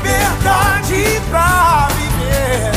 liberdade 0.00 1.20
pra 1.28 1.88
viver. 1.88 2.72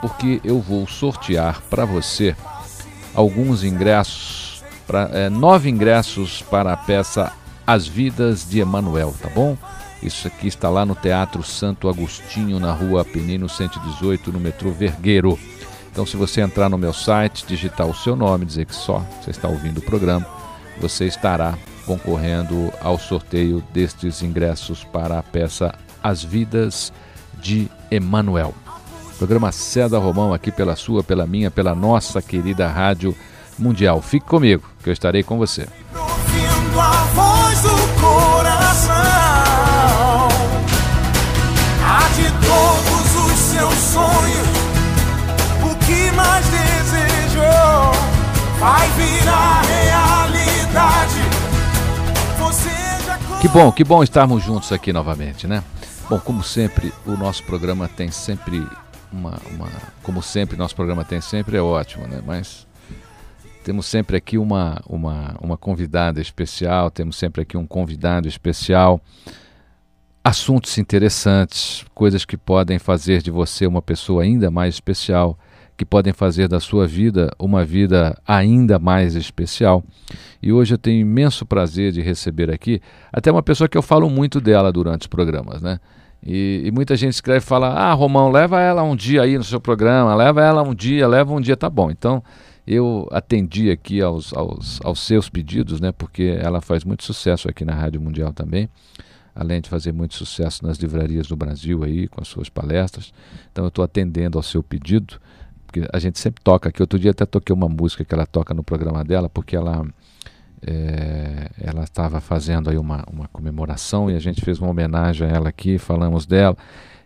porque 0.00 0.41
eu 0.44 0.60
vou 0.60 0.86
sortear 0.86 1.60
para 1.68 1.84
você 1.84 2.36
alguns 3.14 3.64
ingressos, 3.64 4.62
pra, 4.86 5.10
é, 5.12 5.28
nove 5.28 5.68
ingressos 5.68 6.42
para 6.42 6.72
a 6.72 6.77
peça 6.77 7.32
As 7.66 7.86
Vidas 7.86 8.48
de 8.48 8.60
Emanuel, 8.60 9.14
tá 9.20 9.28
bom? 9.28 9.56
Isso 10.02 10.28
aqui 10.28 10.46
está 10.46 10.69
lá 10.69 10.86
no 10.86 10.94
Teatro 10.94 11.42
Santo 11.42 11.88
Agostinho, 11.88 12.60
na 12.60 12.72
rua 12.72 13.04
Penino 13.04 13.48
118, 13.48 14.32
no 14.32 14.38
metrô 14.38 14.70
Vergueiro. 14.70 15.38
Então, 15.91 16.06
se 16.06 16.16
você 16.16 16.41
entrar 16.41 16.69
no 16.69 16.78
meu 16.78 16.92
site, 16.92 17.44
digitar 17.46 17.86
o 17.86 17.94
seu 17.94 18.14
nome, 18.14 18.44
dizer 18.44 18.66
que 18.66 18.74
só 18.74 19.04
você 19.20 19.30
está 19.30 19.48
ouvindo 19.48 19.78
o 19.78 19.82
programa, 19.82 20.24
você 20.80 21.06
estará 21.06 21.58
concorrendo 21.84 22.72
ao 22.80 22.98
sorteio 22.98 23.64
destes 23.72 24.22
ingressos 24.22 24.84
para 24.84 25.19
a 25.19 25.22
peça 25.22 25.74
As 26.00 26.22
Vidas 26.22 26.92
de 27.41 27.69
Emanuel. 27.91 28.54
Programa 29.18 29.50
César 29.50 29.98
Romão 29.98 30.32
aqui 30.32 30.52
pela 30.52 30.76
sua, 30.76 31.02
pela 31.02 31.26
minha, 31.26 31.50
pela 31.50 31.74
nossa 31.74 32.22
querida 32.22 32.68
Rádio 32.68 33.16
Mundial. 33.58 34.00
Fique 34.00 34.24
comigo, 34.24 34.62
que 34.80 34.88
eu 34.88 34.92
estarei 34.92 35.24
com 35.24 35.36
você. 35.36 35.66
Que 53.40 53.48
bom, 53.48 53.72
que 53.72 53.82
bom 53.82 54.02
estarmos 54.02 54.44
juntos 54.44 54.72
aqui 54.72 54.92
novamente, 54.92 55.46
né? 55.46 55.64
Bom, 56.08 56.20
como 56.20 56.42
sempre, 56.44 56.92
o 57.04 57.12
nosso 57.12 57.42
programa 57.44 57.88
tem 57.88 58.10
sempre 58.10 58.64
uma, 59.12 59.38
uma, 59.50 59.69
como 60.02 60.22
sempre, 60.22 60.56
nosso 60.56 60.74
programa 60.74 61.04
tem 61.04 61.20
sempre, 61.20 61.56
é 61.56 61.62
ótimo, 61.62 62.06
né? 62.06 62.22
Mas 62.26 62.66
temos 63.64 63.86
sempre 63.86 64.16
aqui 64.16 64.38
uma, 64.38 64.80
uma, 64.86 65.36
uma 65.41 65.56
convidada 65.56 66.20
especial, 66.20 66.91
temos 66.91 67.16
sempre 67.16 67.42
aqui 67.42 67.56
um 67.56 67.66
convidado 67.66 68.26
especial, 68.26 69.00
assuntos 70.24 70.76
interessantes, 70.78 71.84
coisas 71.94 72.24
que 72.24 72.36
podem 72.36 72.78
fazer 72.78 73.22
de 73.22 73.30
você 73.30 73.66
uma 73.66 73.82
pessoa 73.82 74.22
ainda 74.22 74.50
mais 74.50 74.74
especial, 74.74 75.38
que 75.76 75.84
podem 75.84 76.12
fazer 76.12 76.48
da 76.48 76.58
sua 76.60 76.86
vida 76.86 77.30
uma 77.38 77.64
vida 77.64 78.18
ainda 78.26 78.78
mais 78.78 79.14
especial. 79.14 79.84
E 80.42 80.52
hoje 80.52 80.74
eu 80.74 80.78
tenho 80.78 81.00
imenso 81.00 81.47
prazer 81.47 81.92
de 81.92 82.00
receber 82.00 82.50
aqui 82.50 82.80
até 83.12 83.30
uma 83.30 83.42
pessoa 83.42 83.68
que 83.68 83.78
eu 83.78 83.82
falo 83.82 84.10
muito 84.10 84.41
dela 84.41 84.72
durante 84.72 85.02
os 85.02 85.06
programas, 85.06 85.62
né? 85.62 85.78
E, 86.22 86.62
e, 86.64 86.70
muita 86.70 86.96
gente 86.96 87.12
escreve 87.12 87.44
e 87.44 87.46
fala: 87.46 87.68
Ah, 87.68 87.92
Romão, 87.92 88.30
leva 88.30 88.60
ela 88.60 88.82
um 88.82 88.96
dia 88.96 89.22
aí 89.22 89.38
no 89.38 89.44
seu 89.44 89.60
programa, 89.60 90.14
leva 90.14 90.42
ela 90.42 90.62
um 90.62 90.74
dia, 90.74 91.06
leva 91.06 91.32
um 91.32 91.40
dia, 91.40 91.56
tá 91.56 91.70
bom. 91.70 91.90
Então 91.90 92.22
eu 92.66 93.08
atendi 93.10 93.70
aqui 93.70 94.02
aos, 94.02 94.34
aos, 94.34 94.78
aos 94.84 95.00
seus 95.00 95.30
pedidos, 95.30 95.80
né? 95.80 95.90
Porque 95.90 96.38
ela 96.38 96.60
faz 96.60 96.84
muito 96.84 97.02
sucesso 97.02 97.48
aqui 97.48 97.64
na 97.64 97.72
Rádio 97.72 98.00
Mundial 98.00 98.32
também, 98.32 98.68
além 99.34 99.60
de 99.60 99.70
fazer 99.70 99.92
muito 99.92 100.14
sucesso 100.14 100.66
nas 100.66 100.76
livrarias 100.76 101.26
do 101.28 101.36
Brasil 101.36 101.82
aí, 101.82 102.08
com 102.08 102.20
as 102.20 102.28
suas 102.28 102.50
palestras. 102.50 103.12
Então 103.50 103.64
eu 103.64 103.68
estou 103.68 103.82
atendendo 103.82 104.36
ao 104.36 104.42
seu 104.42 104.62
pedido, 104.62 105.18
porque 105.66 105.88
a 105.90 105.98
gente 105.98 106.18
sempre 106.18 106.42
toca 106.42 106.68
aqui. 106.68 106.82
Outro 106.82 106.98
dia 106.98 107.12
até 107.12 107.24
toquei 107.24 107.54
uma 107.54 107.68
música 107.68 108.04
que 108.04 108.12
ela 108.12 108.26
toca 108.26 108.52
no 108.52 108.62
programa 108.62 109.02
dela, 109.02 109.30
porque 109.30 109.56
ela 109.56 109.86
é, 110.66 111.50
ela 111.60 111.84
estava 111.84 112.20
fazendo 112.20 112.70
aí 112.70 112.78
uma, 112.78 113.04
uma 113.12 113.28
comemoração 113.28 114.10
e 114.10 114.16
a 114.16 114.19
gente 114.19 114.41
fez 114.41 114.58
uma 114.58 114.70
homenagem 114.70 115.26
a 115.26 115.30
ela 115.30 115.48
aqui, 115.48 115.78
falamos 115.78 116.26
dela. 116.26 116.56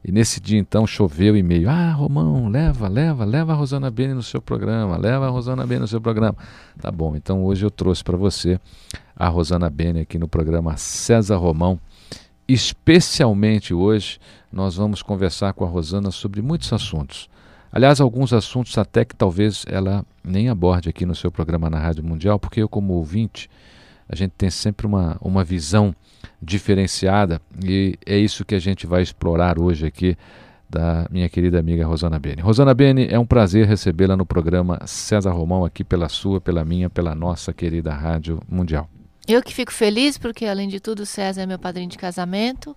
E 0.04 0.10
nesse 0.10 0.40
dia 0.40 0.58
então 0.58 0.86
choveu 0.86 1.36
e 1.36 1.42
meio. 1.42 1.70
Ah, 1.70 1.92
Romão, 1.92 2.48
leva, 2.48 2.88
leva, 2.88 3.24
leva 3.24 3.52
a 3.52 3.54
Rosana 3.54 3.91
Bene 3.91 4.14
no 4.14 4.22
seu 4.22 4.42
programa, 4.42 4.96
leva 4.96 5.26
a 5.26 5.30
Rosana 5.30 5.64
Bene 5.64 5.80
no 5.80 5.88
seu 5.88 6.00
programa. 6.00 6.36
Tá 6.80 6.91
bom, 6.91 7.14
então 7.14 7.44
hoje 7.44 7.64
eu 7.64 7.70
trouxe 7.70 8.02
para 8.02 8.16
você 8.16 8.58
a 9.14 9.28
Rosana 9.28 9.70
Bene 9.70 10.00
aqui 10.00 10.18
no 10.18 10.26
programa 10.26 10.76
César 10.76 11.36
Romão. 11.36 11.78
Especialmente 12.48 13.72
hoje 13.72 14.18
nós 14.52 14.74
vamos 14.76 15.02
conversar 15.02 15.52
com 15.52 15.64
a 15.64 15.68
Rosana 15.68 16.10
sobre 16.10 16.42
muitos 16.42 16.72
assuntos. 16.72 17.30
Aliás, 17.72 18.03
alguns 18.03 18.34
assuntos 18.34 18.77
até 18.77 19.03
que 19.03 19.16
talvez 19.16 19.65
ela 19.66 20.05
nem 20.22 20.50
aborde 20.50 20.91
aqui 20.91 21.06
no 21.06 21.15
seu 21.15 21.31
programa 21.31 21.71
na 21.71 21.78
Rádio 21.78 22.05
Mundial, 22.05 22.38
porque 22.38 22.60
eu, 22.60 22.69
como 22.69 22.93
ouvinte, 22.93 23.49
a 24.06 24.15
gente 24.15 24.33
tem 24.37 24.50
sempre 24.50 24.87
uma, 24.87 25.16
uma 25.22 25.43
visão 25.43 25.94
diferenciada 26.41 27.41
e 27.65 27.99
é 28.05 28.19
isso 28.19 28.44
que 28.44 28.55
a 28.55 28.59
gente 28.59 28.87
vai 28.87 29.00
explorar 29.03 29.59
hoje 29.59 29.87
aqui 29.87 30.19
da 30.69 31.06
minha 31.10 31.28
querida 31.31 31.59
amiga 31.59 31.87
Rosana 31.87 32.19
Bene. 32.19 32.43
Rosana 32.43 32.75
Bene, 32.75 33.06
é 33.10 33.19
um 33.19 33.27
prazer 33.27 33.66
recebê-la 33.66 34.16
no 34.19 34.27
programa 34.27 34.81
César 34.87 35.31
Romão, 35.31 35.65
aqui 35.65 35.83
pela 35.83 36.10
sua, 36.10 36.43
pela 36.43 36.65
minha, 36.66 36.91
pela 36.91 37.15
nossa 37.15 37.54
querida 37.54 37.92
Rádio 37.92 38.39
Mundial. 38.47 38.89
Eu 39.27 39.42
que 39.42 39.54
fico 39.54 39.72
feliz 39.72 40.18
porque, 40.18 40.45
além 40.45 40.68
de 40.68 40.78
tudo, 40.78 41.07
César 41.07 41.42
é 41.42 41.47
meu 41.47 41.59
padrinho 41.59 41.89
de 41.89 41.97
casamento 41.97 42.77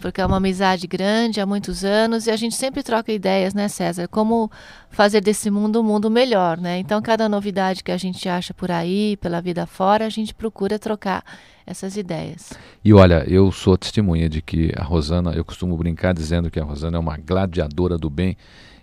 porque 0.00 0.20
é 0.20 0.26
uma 0.26 0.36
amizade 0.36 0.86
grande 0.86 1.40
há 1.40 1.46
muitos 1.46 1.84
anos 1.84 2.26
e 2.26 2.30
a 2.30 2.36
gente 2.36 2.54
sempre 2.54 2.82
troca 2.82 3.12
ideias, 3.12 3.54
né, 3.54 3.68
César? 3.68 4.06
Como 4.08 4.50
fazer 4.90 5.20
desse 5.20 5.50
mundo 5.50 5.80
um 5.80 5.82
mundo 5.82 6.10
melhor, 6.10 6.58
né? 6.58 6.78
Então, 6.78 7.00
cada 7.00 7.28
novidade 7.28 7.82
que 7.82 7.90
a 7.90 7.96
gente 7.96 8.28
acha 8.28 8.52
por 8.52 8.70
aí, 8.70 9.16
pela 9.16 9.40
vida 9.40 9.66
fora, 9.66 10.06
a 10.06 10.10
gente 10.10 10.34
procura 10.34 10.78
trocar 10.78 11.24
essas 11.66 11.96
ideias. 11.96 12.52
E 12.84 12.92
olha, 12.92 13.24
eu 13.26 13.50
sou 13.50 13.76
testemunha 13.76 14.28
de 14.28 14.40
que 14.40 14.72
a 14.76 14.84
Rosana, 14.84 15.32
eu 15.32 15.44
costumo 15.44 15.76
brincar 15.76 16.14
dizendo 16.14 16.50
que 16.50 16.60
a 16.60 16.64
Rosana 16.64 16.96
é 16.96 17.00
uma 17.00 17.16
gladiadora 17.16 17.98
do 17.98 18.08
bem. 18.08 18.36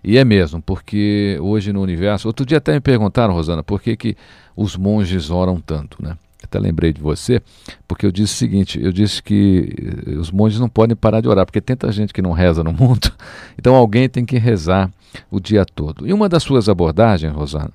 E 0.03 0.17
é 0.17 0.25
mesmo, 0.25 0.61
porque 0.61 1.37
hoje 1.41 1.71
no 1.71 1.81
universo. 1.81 2.27
Outro 2.27 2.45
dia 2.45 2.57
até 2.57 2.73
me 2.73 2.81
perguntaram, 2.81 3.33
Rosana, 3.33 3.63
por 3.63 3.81
que, 3.81 3.95
que 3.95 4.17
os 4.55 4.75
monges 4.75 5.29
oram 5.29 5.61
tanto, 5.61 6.03
né? 6.03 6.17
Até 6.53 6.59
lembrei 6.59 6.93
de 6.93 7.01
você, 7.01 7.41
porque 7.87 8.05
eu 8.05 8.11
disse 8.11 8.33
o 8.33 8.37
seguinte: 8.37 8.79
eu 8.81 8.91
disse 8.91 9.21
que 9.21 9.73
eh, 10.07 10.11
os 10.15 10.31
monges 10.31 10.59
não 10.59 10.69
podem 10.69 10.95
parar 10.95 11.19
de 11.21 11.27
orar, 11.27 11.45
porque 11.45 11.59
tanta 11.59 11.91
gente 11.91 12.13
que 12.13 12.21
não 12.21 12.31
reza 12.31 12.63
no 12.63 12.71
mundo, 12.73 13.11
então 13.57 13.73
alguém 13.75 14.07
tem 14.07 14.23
que 14.25 14.37
rezar 14.37 14.91
o 15.31 15.39
dia 15.39 15.65
todo. 15.65 16.07
E 16.07 16.13
uma 16.13 16.29
das 16.29 16.43
suas 16.43 16.69
abordagens, 16.69 17.33
Rosana, 17.33 17.71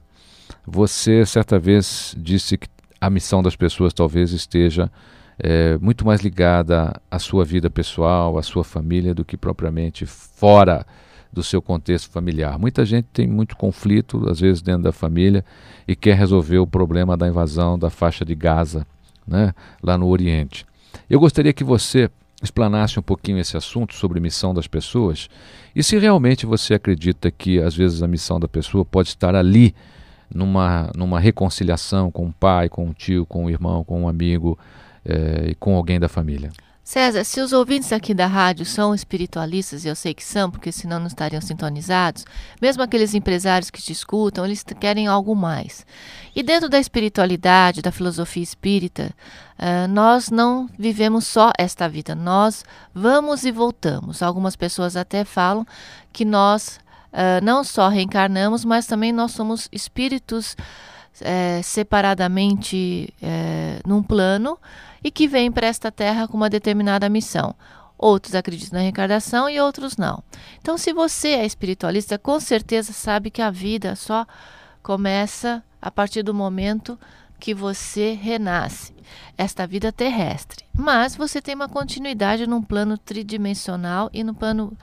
você 0.66 1.26
certa 1.26 1.58
vez 1.58 2.14
disse 2.16 2.56
que 2.56 2.68
a 3.00 3.10
missão 3.10 3.42
das 3.42 3.56
pessoas 3.56 3.92
talvez 3.92 4.32
esteja 4.32 4.90
é, 5.38 5.78
muito 5.78 6.04
mais 6.04 6.20
ligada 6.20 7.00
à 7.10 7.18
sua 7.18 7.44
vida 7.44 7.70
pessoal, 7.70 8.38
à 8.38 8.42
sua 8.42 8.64
família, 8.64 9.14
do 9.14 9.24
que 9.24 9.36
propriamente 9.36 10.04
fora 10.04 10.84
do 11.32 11.42
seu 11.42 11.60
contexto 11.60 12.10
familiar. 12.10 12.58
Muita 12.58 12.84
gente 12.84 13.06
tem 13.12 13.26
muito 13.26 13.56
conflito, 13.56 14.28
às 14.28 14.40
vezes 14.40 14.62
dentro 14.62 14.82
da 14.82 14.92
família, 14.92 15.44
e 15.86 15.94
quer 15.94 16.16
resolver 16.16 16.58
o 16.58 16.66
problema 16.66 17.16
da 17.16 17.28
invasão 17.28 17.78
da 17.78 17.90
faixa 17.90 18.24
de 18.24 18.34
Gaza, 18.34 18.86
né, 19.26 19.54
lá 19.82 19.96
no 19.98 20.08
Oriente. 20.08 20.66
Eu 21.08 21.20
gostaria 21.20 21.52
que 21.52 21.64
você 21.64 22.10
explanasse 22.42 22.98
um 22.98 23.02
pouquinho 23.02 23.38
esse 23.38 23.56
assunto 23.56 23.94
sobre 23.94 24.20
missão 24.20 24.54
das 24.54 24.66
pessoas 24.66 25.28
e 25.74 25.82
se 25.82 25.98
realmente 25.98 26.46
você 26.46 26.74
acredita 26.74 27.30
que 27.30 27.60
às 27.60 27.74
vezes 27.74 28.02
a 28.02 28.06
missão 28.06 28.38
da 28.38 28.46
pessoa 28.46 28.84
pode 28.84 29.08
estar 29.08 29.34
ali 29.34 29.74
numa, 30.32 30.90
numa 30.94 31.18
reconciliação 31.18 32.10
com 32.10 32.26
o 32.26 32.32
pai, 32.32 32.68
com 32.68 32.88
o 32.88 32.94
tio, 32.94 33.26
com 33.26 33.46
o 33.46 33.50
irmão, 33.50 33.82
com 33.82 34.02
um 34.02 34.08
amigo 34.08 34.56
eh, 35.04 35.48
e 35.50 35.54
com 35.56 35.74
alguém 35.74 35.98
da 35.98 36.08
família. 36.08 36.50
César, 36.88 37.22
se 37.22 37.38
os 37.42 37.52
ouvintes 37.52 37.92
aqui 37.92 38.14
da 38.14 38.26
rádio 38.26 38.64
são 38.64 38.94
espiritualistas, 38.94 39.84
e 39.84 39.88
eu 39.88 39.94
sei 39.94 40.14
que 40.14 40.24
são, 40.24 40.50
porque 40.50 40.72
senão 40.72 40.98
não 40.98 41.06
estariam 41.06 41.38
sintonizados, 41.38 42.24
mesmo 42.62 42.82
aqueles 42.82 43.12
empresários 43.12 43.68
que 43.68 43.82
te 43.82 43.92
escutam, 43.92 44.42
eles 44.42 44.64
querem 44.80 45.06
algo 45.06 45.36
mais. 45.36 45.84
E 46.34 46.42
dentro 46.42 46.66
da 46.66 46.78
espiritualidade, 46.78 47.82
da 47.82 47.92
filosofia 47.92 48.42
espírita, 48.42 49.14
uh, 49.58 49.86
nós 49.86 50.30
não 50.30 50.66
vivemos 50.78 51.26
só 51.26 51.52
esta 51.58 51.86
vida, 51.90 52.14
nós 52.14 52.64
vamos 52.94 53.44
e 53.44 53.52
voltamos. 53.52 54.22
Algumas 54.22 54.56
pessoas 54.56 54.96
até 54.96 55.26
falam 55.26 55.66
que 56.10 56.24
nós 56.24 56.80
uh, 57.12 57.44
não 57.44 57.64
só 57.64 57.90
reencarnamos, 57.90 58.64
mas 58.64 58.86
também 58.86 59.12
nós 59.12 59.32
somos 59.32 59.68
espíritos 59.70 60.56
uh, 61.20 61.62
separadamente 61.62 63.12
num 63.86 64.02
plano 64.02 64.58
e 65.02 65.10
que 65.10 65.28
vem 65.28 65.50
para 65.50 65.66
esta 65.66 65.90
terra 65.90 66.26
com 66.26 66.36
uma 66.36 66.50
determinada 66.50 67.08
missão. 67.08 67.54
Outros 67.96 68.34
acreditam 68.34 68.78
na 68.78 68.82
reencarnação 68.82 69.50
e 69.50 69.60
outros 69.60 69.96
não. 69.96 70.22
Então, 70.60 70.78
se 70.78 70.92
você 70.92 71.28
é 71.30 71.44
espiritualista, 71.44 72.16
com 72.16 72.38
certeza 72.38 72.92
sabe 72.92 73.30
que 73.30 73.42
a 73.42 73.50
vida 73.50 73.96
só 73.96 74.26
começa 74.82 75.64
a 75.82 75.90
partir 75.90 76.22
do 76.22 76.32
momento 76.32 76.98
que 77.40 77.54
você 77.54 78.12
renasce, 78.12 78.94
esta 79.36 79.66
vida 79.66 79.92
terrestre. 79.92 80.64
Mas 80.76 81.16
você 81.16 81.40
tem 81.40 81.54
uma 81.54 81.68
continuidade 81.68 82.46
num 82.46 82.62
plano 82.62 82.98
tridimensional 82.98 84.10
e 84.12 84.24
no 84.24 84.34
plano 84.34 84.76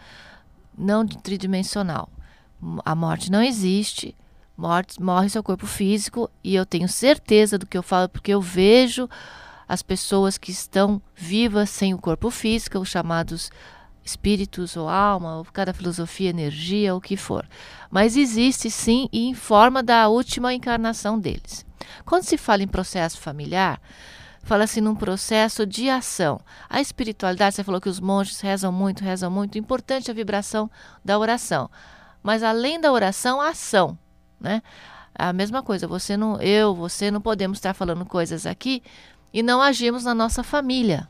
não 0.77 1.05
tridimensional. 1.05 2.09
A 2.83 2.95
morte 2.95 3.31
não 3.31 3.41
existe, 3.41 4.15
morte, 4.57 5.01
morre 5.01 5.29
seu 5.29 5.43
corpo 5.43 5.67
físico, 5.67 6.29
e 6.43 6.55
eu 6.55 6.65
tenho 6.65 6.87
certeza 6.87 7.57
do 7.57 7.65
que 7.65 7.77
eu 7.77 7.83
falo 7.83 8.09
porque 8.09 8.33
eu 8.33 8.41
vejo 8.41 9.09
as 9.67 9.81
pessoas 9.81 10.37
que 10.37 10.51
estão 10.51 11.01
vivas 11.15 11.69
sem 11.69 11.93
o 11.93 11.97
corpo 11.97 12.29
físico, 12.29 12.79
os 12.79 12.89
chamados 12.89 13.49
espíritos 14.03 14.77
ou 14.77 14.87
alma, 14.87 15.37
ou 15.37 15.45
cada 15.45 15.73
filosofia, 15.73 16.29
energia, 16.29 16.95
o 16.95 17.01
que 17.01 17.17
for. 17.17 17.47
Mas 17.89 18.15
existe 18.15 18.69
sim 18.69 19.09
e 19.11 19.27
em 19.27 19.33
forma 19.33 19.81
da 19.81 20.07
última 20.07 20.53
encarnação 20.53 21.19
deles. 21.19 21.65
Quando 22.05 22.23
se 22.23 22.37
fala 22.37 22.61
em 22.61 22.67
processo 22.67 23.19
familiar, 23.19 23.81
fala-se 24.43 24.79
num 24.79 24.95
processo 24.95 25.65
de 25.65 25.89
ação. 25.89 26.39
A 26.69 26.79
espiritualidade, 26.79 27.55
você 27.55 27.63
falou 27.63 27.81
que 27.81 27.89
os 27.89 27.99
monges 27.99 28.39
rezam 28.41 28.71
muito, 28.71 29.03
rezam 29.03 29.31
muito, 29.31 29.57
importante 29.57 30.11
a 30.11 30.13
vibração 30.13 30.69
da 31.03 31.17
oração. 31.17 31.69
Mas 32.21 32.43
além 32.43 32.79
da 32.79 32.91
oração, 32.91 33.41
a 33.41 33.49
ação, 33.49 33.97
né? 34.39 34.61
A 35.17 35.31
mesma 35.31 35.63
coisa, 35.63 35.87
você 35.87 36.17
não, 36.17 36.41
eu, 36.41 36.75
você 36.75 37.09
não 37.09 37.21
podemos 37.21 37.57
estar 37.57 37.73
falando 37.73 38.05
coisas 38.05 38.45
aqui 38.45 38.83
e 39.33 39.43
não 39.43 39.61
agimos 39.61 40.03
na 40.03 40.13
nossa 40.13 40.43
família. 40.43 41.07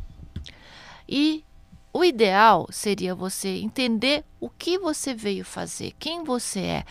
E 1.08 1.46
o 1.94 2.04
ideal 2.04 2.68
seria 2.72 3.16
você 3.16 3.48
entender 3.48 4.26
o 4.38 4.50
que 4.50 4.78
você 4.78 5.14
veio 5.14 5.46
fazer, 5.46 5.94
quem 5.98 6.26
você 6.26 6.60
é, 6.60 6.84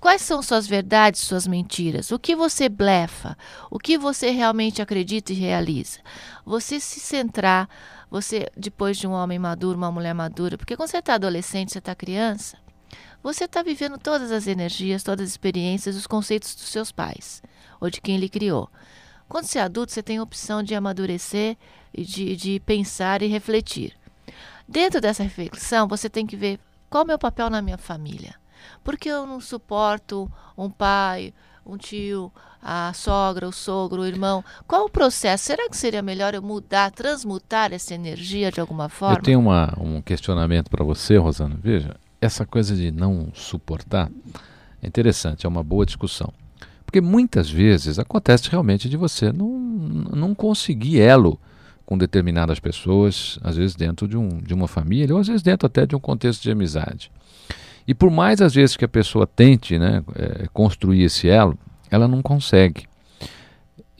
quais 0.00 0.22
são 0.22 0.42
suas 0.42 0.66
verdades, 0.66 1.20
suas 1.20 1.46
mentiras, 1.46 2.10
o 2.10 2.18
que 2.18 2.34
você 2.34 2.66
blefa, 2.66 3.36
o 3.70 3.78
que 3.78 3.98
você 3.98 4.30
realmente 4.30 4.80
acredita 4.80 5.34
e 5.34 5.36
realiza. 5.36 6.00
Você 6.46 6.80
se 6.80 6.98
centrar, 6.98 7.68
você, 8.10 8.48
depois 8.56 8.96
de 8.96 9.06
um 9.06 9.12
homem 9.12 9.38
maduro, 9.38 9.76
uma 9.76 9.92
mulher 9.92 10.14
madura, 10.14 10.56
porque 10.56 10.76
quando 10.76 10.88
você 10.88 10.96
está 10.96 11.12
adolescente, 11.16 11.72
você 11.72 11.78
está 11.78 11.94
criança, 11.94 12.56
você 13.22 13.44
está 13.44 13.62
vivendo 13.62 13.98
todas 13.98 14.32
as 14.32 14.46
energias, 14.46 15.02
todas 15.02 15.24
as 15.24 15.30
experiências, 15.30 15.94
os 15.94 16.06
conceitos 16.06 16.54
dos 16.54 16.68
seus 16.68 16.90
pais 16.90 17.42
ou 17.78 17.90
de 17.90 18.00
quem 18.00 18.16
lhe 18.16 18.30
criou. 18.30 18.70
Quando 19.28 19.44
você 19.44 19.58
é 19.58 19.62
adulto, 19.62 19.92
você 19.92 20.02
tem 20.02 20.18
a 20.18 20.22
opção 20.22 20.62
de 20.62 20.74
amadurecer 20.74 21.56
e 21.92 22.04
de, 22.04 22.34
de 22.36 22.60
pensar 22.60 23.22
e 23.22 23.26
refletir. 23.26 23.92
Dentro 24.66 25.00
dessa 25.00 25.22
reflexão, 25.22 25.86
você 25.86 26.08
tem 26.08 26.26
que 26.26 26.36
ver 26.36 26.58
qual 26.88 27.02
é 27.02 27.04
o 27.04 27.08
meu 27.08 27.18
papel 27.18 27.50
na 27.50 27.60
minha 27.60 27.78
família. 27.78 28.34
Porque 28.82 29.08
eu 29.08 29.26
não 29.26 29.40
suporto 29.40 30.30
um 30.56 30.70
pai, 30.70 31.32
um 31.64 31.76
tio, 31.76 32.32
a 32.62 32.92
sogra, 32.94 33.46
o 33.46 33.52
sogro, 33.52 34.02
o 34.02 34.06
irmão. 34.06 34.42
Qual 34.66 34.86
o 34.86 34.90
processo? 34.90 35.44
Será 35.44 35.68
que 35.68 35.76
seria 35.76 36.02
melhor 36.02 36.34
eu 36.34 36.42
mudar, 36.42 36.90
transmutar 36.90 37.72
essa 37.72 37.94
energia 37.94 38.50
de 38.50 38.60
alguma 38.60 38.88
forma? 38.88 39.18
Eu 39.18 39.22
tenho 39.22 39.40
uma, 39.40 39.74
um 39.78 40.00
questionamento 40.00 40.70
para 40.70 40.84
você, 40.84 41.16
Rosana. 41.16 41.56
Veja, 41.62 41.96
essa 42.20 42.46
coisa 42.46 42.74
de 42.74 42.90
não 42.90 43.28
suportar 43.34 44.10
é 44.82 44.86
interessante, 44.86 45.44
é 45.44 45.48
uma 45.48 45.62
boa 45.62 45.84
discussão. 45.84 46.32
Porque 46.88 47.02
muitas 47.02 47.50
vezes 47.50 47.98
acontece 47.98 48.48
realmente 48.48 48.88
de 48.88 48.96
você 48.96 49.30
não, 49.30 49.46
não 50.16 50.34
conseguir 50.34 50.98
elo 50.98 51.38
com 51.84 51.98
determinadas 51.98 52.58
pessoas, 52.58 53.38
às 53.44 53.58
vezes 53.58 53.76
dentro 53.76 54.08
de, 54.08 54.16
um, 54.16 54.38
de 54.38 54.54
uma 54.54 54.66
família, 54.66 55.14
ou 55.14 55.20
às 55.20 55.26
vezes 55.26 55.42
dentro 55.42 55.66
até 55.66 55.84
de 55.84 55.94
um 55.94 56.00
contexto 56.00 56.42
de 56.42 56.50
amizade. 56.50 57.10
E 57.86 57.92
por 57.92 58.10
mais 58.10 58.40
às 58.40 58.54
vezes 58.54 58.74
que 58.74 58.86
a 58.86 58.88
pessoa 58.88 59.26
tente 59.26 59.78
né, 59.78 60.02
é, 60.14 60.46
construir 60.50 61.02
esse 61.02 61.28
elo, 61.28 61.58
ela 61.90 62.08
não 62.08 62.22
consegue. 62.22 62.86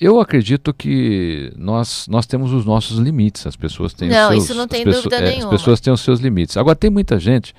Eu 0.01 0.19
acredito 0.19 0.73
que 0.73 1.53
nós, 1.59 2.07
nós 2.09 2.25
temos 2.25 2.55
os 2.55 2.65
nossos 2.65 2.99
limites, 2.99 3.47
as 3.47 3.55
pessoas 3.55 3.93
têm 3.93 4.09
não, 4.09 4.31
os 4.31 4.35
seus... 4.37 4.45
isso 4.45 4.55
não 4.55 4.67
tem 4.67 4.83
pessoas, 4.83 5.05
dúvida 5.05 5.23
é, 5.23 5.31
nenhuma. 5.33 5.53
As 5.53 5.61
pessoas 5.61 5.79
têm 5.79 5.93
os 5.93 6.01
seus 6.01 6.21
limites. 6.21 6.57
Agora, 6.57 6.75
tem 6.75 6.89
muita 6.89 7.19
gente 7.19 7.55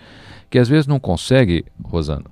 que 0.50 0.58
às 0.58 0.68
vezes 0.68 0.88
não 0.88 1.00
consegue, 1.00 1.66
Rosana, 1.84 2.26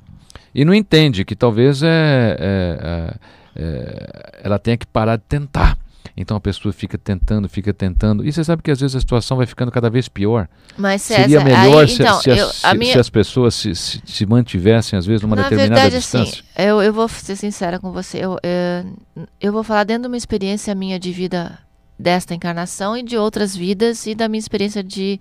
e 0.54 0.66
não 0.66 0.74
entende 0.74 1.24
que 1.26 1.36
talvez 1.36 1.84
é, 1.84 1.88
é, 1.88 2.78
é, 2.82 3.16
é, 3.56 4.40
ela 4.44 4.58
tenha 4.58 4.78
que 4.78 4.86
parar 4.86 5.18
de 5.18 5.24
tentar. 5.24 5.78
Então 6.20 6.36
a 6.36 6.40
pessoa 6.40 6.74
fica 6.74 6.98
tentando, 6.98 7.48
fica 7.48 7.72
tentando. 7.72 8.26
E 8.26 8.32
você 8.32 8.44
sabe 8.44 8.64
que 8.64 8.72
às 8.72 8.80
vezes 8.80 8.96
a 8.96 9.00
situação 9.00 9.38
vai 9.38 9.46
ficando 9.46 9.72
cada 9.72 9.88
vez 9.88 10.10
pior. 10.10 10.48
Mas 10.76 11.04
Seria 11.04 11.44
melhor 11.44 11.84
aí, 11.84 11.88
se, 11.88 12.02
então, 12.02 12.20
se, 12.20 12.30
eu, 12.32 12.48
se, 12.48 12.74
minha... 12.74 12.94
se 12.94 13.00
as 13.00 13.10
pessoas 13.10 13.54
se, 13.54 13.76
se, 13.76 14.02
se, 14.04 14.26
mantivessem, 14.26 14.98
às 14.98 15.06
vezes, 15.06 15.22
numa 15.22 15.36
Na 15.36 15.44
determinada 15.44 15.76
verdade, 15.76 15.98
distância. 15.98 16.44
Assim, 16.56 16.68
eu, 16.68 16.82
eu 16.82 16.92
vou 16.92 17.08
ser 17.08 17.36
sincera 17.36 17.80
com 17.80 17.92
você. 17.92 18.18
Eu, 18.18 18.40
eu, 18.42 19.28
eu 19.40 19.54
vou 19.54 19.64
falar 19.64 19.84
dentro 19.84 20.04
de 20.04 20.08
uma 20.08 20.18
experiência 20.18 20.74
minha 20.74 21.00
de 21.00 21.12
vida 21.12 21.60
desta 22.00 22.34
encarnação 22.34 22.98
e 22.98 23.04
de 23.04 23.16
outras 23.16 23.56
vidas 23.56 24.08
e 24.08 24.16
da 24.16 24.28
minha 24.28 24.40
experiência 24.40 24.84
de, 24.84 25.20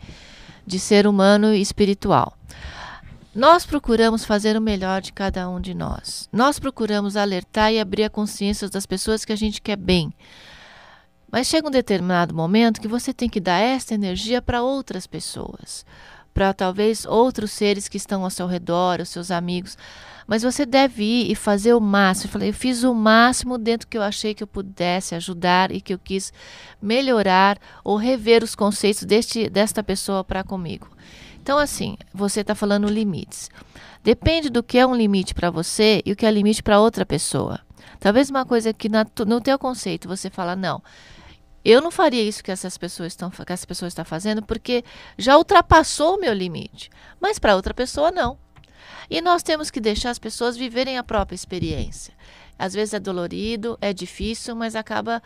de 0.66 0.78
ser 0.78 1.06
humano 1.06 1.52
e 1.52 1.60
espiritual. 1.60 2.34
Nós 3.36 3.66
procuramos 3.66 4.24
fazer 4.24 4.56
o 4.56 4.62
melhor 4.62 5.02
de 5.02 5.12
cada 5.12 5.46
um 5.46 5.60
de 5.60 5.74
nós. 5.74 6.26
Nós 6.32 6.58
procuramos 6.58 7.18
alertar 7.18 7.70
e 7.70 7.78
abrir 7.78 8.04
a 8.04 8.08
consciência 8.08 8.66
das 8.70 8.86
pessoas 8.86 9.26
que 9.26 9.32
a 9.32 9.36
gente 9.36 9.60
quer 9.60 9.76
bem. 9.76 10.10
Mas 11.30 11.46
chega 11.46 11.68
um 11.68 11.70
determinado 11.70 12.34
momento 12.34 12.80
que 12.80 12.88
você 12.88 13.12
tem 13.12 13.28
que 13.28 13.38
dar 13.38 13.58
esta 13.58 13.92
energia 13.92 14.40
para 14.40 14.62
outras 14.62 15.06
pessoas, 15.06 15.84
para 16.32 16.54
talvez 16.54 17.04
outros 17.04 17.50
seres 17.50 17.88
que 17.88 17.98
estão 17.98 18.24
ao 18.24 18.30
seu 18.30 18.46
redor, 18.46 19.02
os 19.02 19.10
seus 19.10 19.30
amigos. 19.30 19.76
Mas 20.26 20.42
você 20.42 20.64
deve 20.64 21.04
ir 21.04 21.30
e 21.30 21.34
fazer 21.34 21.74
o 21.74 21.80
máximo. 21.80 22.28
Eu 22.28 22.32
falei, 22.32 22.48
eu 22.48 22.54
fiz 22.54 22.84
o 22.84 22.94
máximo 22.94 23.58
dentro 23.58 23.86
que 23.86 23.98
eu 23.98 24.02
achei 24.02 24.32
que 24.32 24.42
eu 24.42 24.46
pudesse 24.46 25.14
ajudar 25.14 25.70
e 25.70 25.82
que 25.82 25.92
eu 25.92 25.98
quis 25.98 26.32
melhorar 26.80 27.58
ou 27.84 27.98
rever 27.98 28.42
os 28.42 28.54
conceitos 28.54 29.04
deste, 29.04 29.50
desta 29.50 29.82
pessoa 29.82 30.24
para 30.24 30.42
comigo. 30.42 30.95
Então, 31.46 31.58
assim, 31.58 31.96
você 32.12 32.40
está 32.40 32.56
falando 32.56 32.88
limites. 32.88 33.48
Depende 34.02 34.50
do 34.50 34.64
que 34.64 34.78
é 34.78 34.84
um 34.84 34.96
limite 34.96 35.32
para 35.32 35.48
você 35.48 36.02
e 36.04 36.10
o 36.10 36.16
que 36.16 36.26
é 36.26 36.30
limite 36.32 36.60
para 36.60 36.80
outra 36.80 37.06
pessoa. 37.06 37.60
Talvez 38.00 38.28
uma 38.28 38.44
coisa 38.44 38.72
que 38.72 38.88
na, 38.88 39.06
no 39.24 39.40
teu 39.40 39.56
conceito 39.56 40.08
você 40.08 40.28
fala, 40.28 40.56
não, 40.56 40.82
eu 41.64 41.80
não 41.80 41.92
faria 41.92 42.20
isso 42.20 42.42
que 42.42 42.50
essas 42.50 42.76
pessoas 42.76 43.12
estão 43.12 43.30
que 43.30 43.66
pessoa 43.68 43.86
está 43.86 44.04
fazendo 44.04 44.42
porque 44.42 44.82
já 45.16 45.38
ultrapassou 45.38 46.16
o 46.16 46.20
meu 46.20 46.32
limite. 46.32 46.90
Mas 47.20 47.38
para 47.38 47.54
outra 47.54 47.72
pessoa 47.72 48.10
não. 48.10 48.36
E 49.08 49.20
nós 49.20 49.40
temos 49.44 49.70
que 49.70 49.78
deixar 49.78 50.10
as 50.10 50.18
pessoas 50.18 50.56
viverem 50.56 50.98
a 50.98 51.04
própria 51.04 51.36
experiência. 51.36 52.12
Às 52.58 52.74
vezes 52.74 52.92
é 52.92 52.98
dolorido, 52.98 53.78
é 53.80 53.92
difícil, 53.92 54.56
mas 54.56 54.74
acaba 54.74 55.22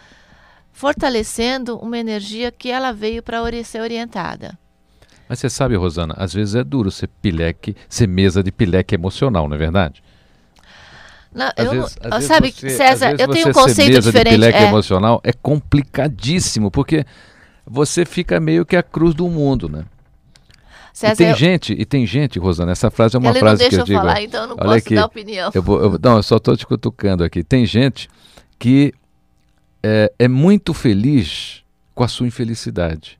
fortalecendo 0.70 1.78
uma 1.78 1.96
energia 1.96 2.52
que 2.52 2.68
ela 2.68 2.92
veio 2.92 3.22
para 3.22 3.40
ser 3.64 3.80
orientada. 3.80 4.58
Mas 5.30 5.38
você 5.38 5.48
sabe, 5.48 5.76
Rosana, 5.76 6.12
às 6.16 6.34
vezes 6.34 6.56
é 6.56 6.64
duro 6.64 6.90
ser 6.90 7.06
pileque, 7.22 7.76
ser 7.88 8.08
mesa 8.08 8.42
de 8.42 8.50
pileque 8.50 8.96
emocional, 8.96 9.48
não 9.48 9.54
é 9.54 9.58
verdade? 9.60 10.02
Não, 11.32 11.52
eu, 11.56 11.70
vezes, 11.70 11.96
sabe, 12.22 12.50
você, 12.50 12.70
César, 12.70 13.14
eu 13.16 13.28
tenho 13.28 13.50
um 13.50 13.52
conceito 13.52 13.92
mesa 13.92 14.10
diferente. 14.10 14.24
De 14.24 14.30
pileque 14.34 14.58
é. 14.58 14.64
emocional 14.64 15.20
é 15.22 15.32
complicadíssimo, 15.32 16.68
porque 16.68 17.06
você 17.64 18.04
fica 18.04 18.40
meio 18.40 18.66
que 18.66 18.74
a 18.74 18.82
cruz 18.82 19.14
do 19.14 19.28
mundo, 19.28 19.68
né? 19.68 19.84
César, 20.92 21.12
e 21.12 21.16
tem 21.16 21.28
eu- 21.28 21.36
gente, 21.36 21.72
e 21.74 21.84
tem 21.84 22.04
gente, 22.04 22.36
Rosana, 22.40 22.72
essa 22.72 22.90
frase 22.90 23.14
é 23.14 23.18
uma 23.20 23.32
frase 23.32 23.68
que 23.68 23.76
eu 23.76 23.78
eu 23.78 23.84
digo. 23.84 24.00
falar, 24.00 24.20
então 24.24 24.42
eu 24.42 24.48
não 24.48 24.56
olha 24.56 24.64
posso 24.64 24.78
aqui, 24.78 24.94
dar 24.96 25.06
opinião. 25.06 25.52
Eu 25.54 25.62
vou, 25.62 25.80
eu, 25.80 26.00
não, 26.02 26.16
eu 26.16 26.24
só 26.24 26.38
estou 26.38 26.56
te 26.56 26.66
cutucando 26.66 27.22
aqui. 27.22 27.44
Tem 27.44 27.64
gente 27.64 28.10
que 28.58 28.92
é, 29.80 30.12
é 30.18 30.26
muito 30.26 30.74
feliz 30.74 31.62
com 31.94 32.02
a 32.02 32.08
sua 32.08 32.26
infelicidade. 32.26 33.19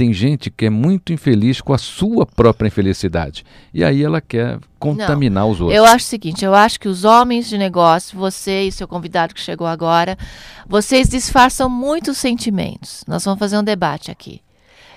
Tem 0.00 0.14
gente 0.14 0.50
que 0.50 0.64
é 0.64 0.70
muito 0.70 1.12
infeliz 1.12 1.60
com 1.60 1.74
a 1.74 1.78
sua 1.78 2.24
própria 2.24 2.68
infelicidade. 2.68 3.44
E 3.74 3.84
aí 3.84 4.02
ela 4.02 4.18
quer 4.18 4.58
contaminar 4.78 5.46
os 5.46 5.60
outros. 5.60 5.76
Eu 5.76 5.84
acho 5.84 6.06
o 6.06 6.08
seguinte, 6.08 6.42
eu 6.42 6.54
acho 6.54 6.80
que 6.80 6.88
os 6.88 7.04
homens 7.04 7.46
de 7.50 7.58
negócio, 7.58 8.18
você 8.18 8.62
e 8.62 8.72
seu 8.72 8.88
convidado 8.88 9.34
que 9.34 9.40
chegou 9.42 9.66
agora, 9.66 10.16
vocês 10.66 11.06
disfarçam 11.06 11.68
muitos 11.68 12.16
sentimentos. 12.16 13.04
Nós 13.06 13.22
vamos 13.26 13.38
fazer 13.38 13.58
um 13.58 13.62
debate 13.62 14.10
aqui. 14.10 14.40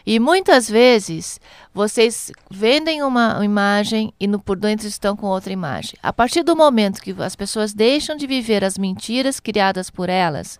E 0.05 0.21
muitas 0.21 0.69
vezes 0.69 1.37
vocês 1.73 2.31
vendem 2.49 3.03
uma 3.03 3.43
imagem 3.43 4.13
e 4.17 4.25
no 4.25 4.39
por 4.39 4.57
dentro 4.57 4.87
estão 4.87 5.17
com 5.17 5.27
outra 5.27 5.51
imagem. 5.51 5.95
A 6.01 6.13
partir 6.13 6.43
do 6.43 6.55
momento 6.55 7.01
que 7.01 7.13
as 7.19 7.35
pessoas 7.35 7.73
deixam 7.73 8.15
de 8.15 8.25
viver 8.25 8.63
as 8.63 8.77
mentiras 8.77 9.41
criadas 9.41 9.89
por 9.89 10.07
elas 10.07 10.57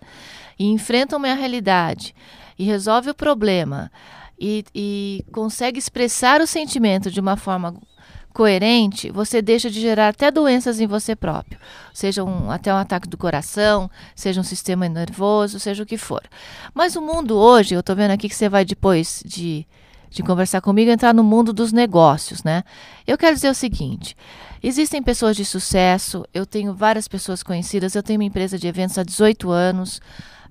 e 0.60 0.66
enfrentam 0.66 1.18
uma 1.18 1.34
realidade 1.34 2.14
e 2.60 2.66
resolve 2.66 3.10
o 3.10 3.16
problema 3.16 3.90
e, 4.40 4.66
e 4.74 5.25
consegue 5.32 5.80
expressar 5.80 6.42
o 6.42 6.48
sentimento 6.48 7.12
de 7.12 7.20
uma 7.20 7.38
forma 7.38 7.75
coerente, 8.34 9.12
você 9.12 9.42
deixa 9.42 9.70
de 9.70 9.80
gerar 9.80 10.10
até 10.10 10.32
doenças 10.32 10.80
em 10.80 10.88
você 10.88 11.16
próprio. 11.16 11.60
Seja 11.94 12.24
um, 12.24 12.50
até 12.50 12.74
um 12.74 12.78
ataque 12.78 13.08
do 13.08 13.18
coração, 13.18 13.90
seja 14.16 14.42
um 14.42 14.44
sistema 14.44 14.90
nervoso, 14.90 15.60
seja 15.60 15.84
o 15.84 15.86
que 15.86 15.98
for. 15.98 16.24
Mas 16.74 16.96
o 16.96 17.02
mundo 17.02 17.38
hoje, 17.38 17.75
eu 17.75 17.80
estou 17.80 17.96
vendo 17.96 18.12
aqui 18.12 18.28
que 18.28 18.36
você 18.36 18.50
vai 18.50 18.66
depois 18.66 19.22
de, 19.24 19.68
de 20.10 20.24
conversar 20.24 20.62
comigo 20.62 20.90
entrar 20.90 21.13
no 21.13 21.24
mundo 21.24 21.54
dos 21.54 21.72
negócios, 21.72 22.44
né? 22.44 22.63
Eu 23.06 23.18
quero 23.18 23.36
dizer 23.36 23.50
o 23.50 23.56
seguinte: 23.56 24.18
existem 24.63 25.02
pessoas 25.04 25.38
de 25.38 25.46
sucesso, 25.46 26.25
eu 26.34 26.46
tenho 26.46 26.74
várias 26.74 27.08
pessoas 27.08 27.44
conhecidas, 27.44 27.94
eu 27.94 28.02
tenho 28.02 28.20
uma 28.20 28.25
empresa 28.25 28.58
de 28.58 28.68
eventos 28.68 28.98
há 28.98 29.04
18 29.04 29.52
anos 29.52 30.02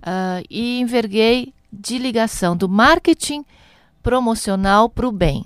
ah, 0.03 0.41
e 0.49 0.79
enverguei 0.79 1.53
de 1.73 1.99
ligação 1.99 2.57
do 2.57 2.69
marketing 2.69 3.45
promocional 4.03 4.89
para 4.89 5.07
o 5.07 5.13
bem. 5.13 5.45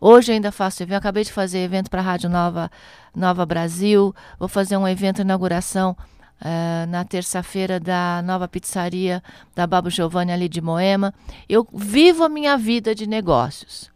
Hoje 0.00 0.32
ainda 0.32 0.52
faço 0.52 0.82
evento, 0.82 0.98
acabei 0.98 1.24
de 1.24 1.32
fazer 1.32 1.60
evento 1.60 1.88
para 1.88 2.00
a 2.00 2.04
Rádio 2.04 2.28
Nova, 2.28 2.70
Nova 3.14 3.46
Brasil, 3.46 4.14
vou 4.38 4.48
fazer 4.48 4.76
um 4.76 4.86
evento 4.86 5.22
inauguração 5.22 5.96
eh, 6.40 6.84
na 6.86 7.04
terça-feira 7.04 7.80
da 7.80 8.20
nova 8.22 8.46
pizzaria 8.46 9.22
da 9.54 9.66
Babo 9.66 9.88
Giovanni 9.88 10.30
ali 10.30 10.48
de 10.48 10.60
Moema. 10.60 11.14
Eu 11.48 11.66
vivo 11.72 12.24
a 12.24 12.28
minha 12.28 12.56
vida 12.58 12.94
de 12.94 13.06
negócios. 13.06 13.90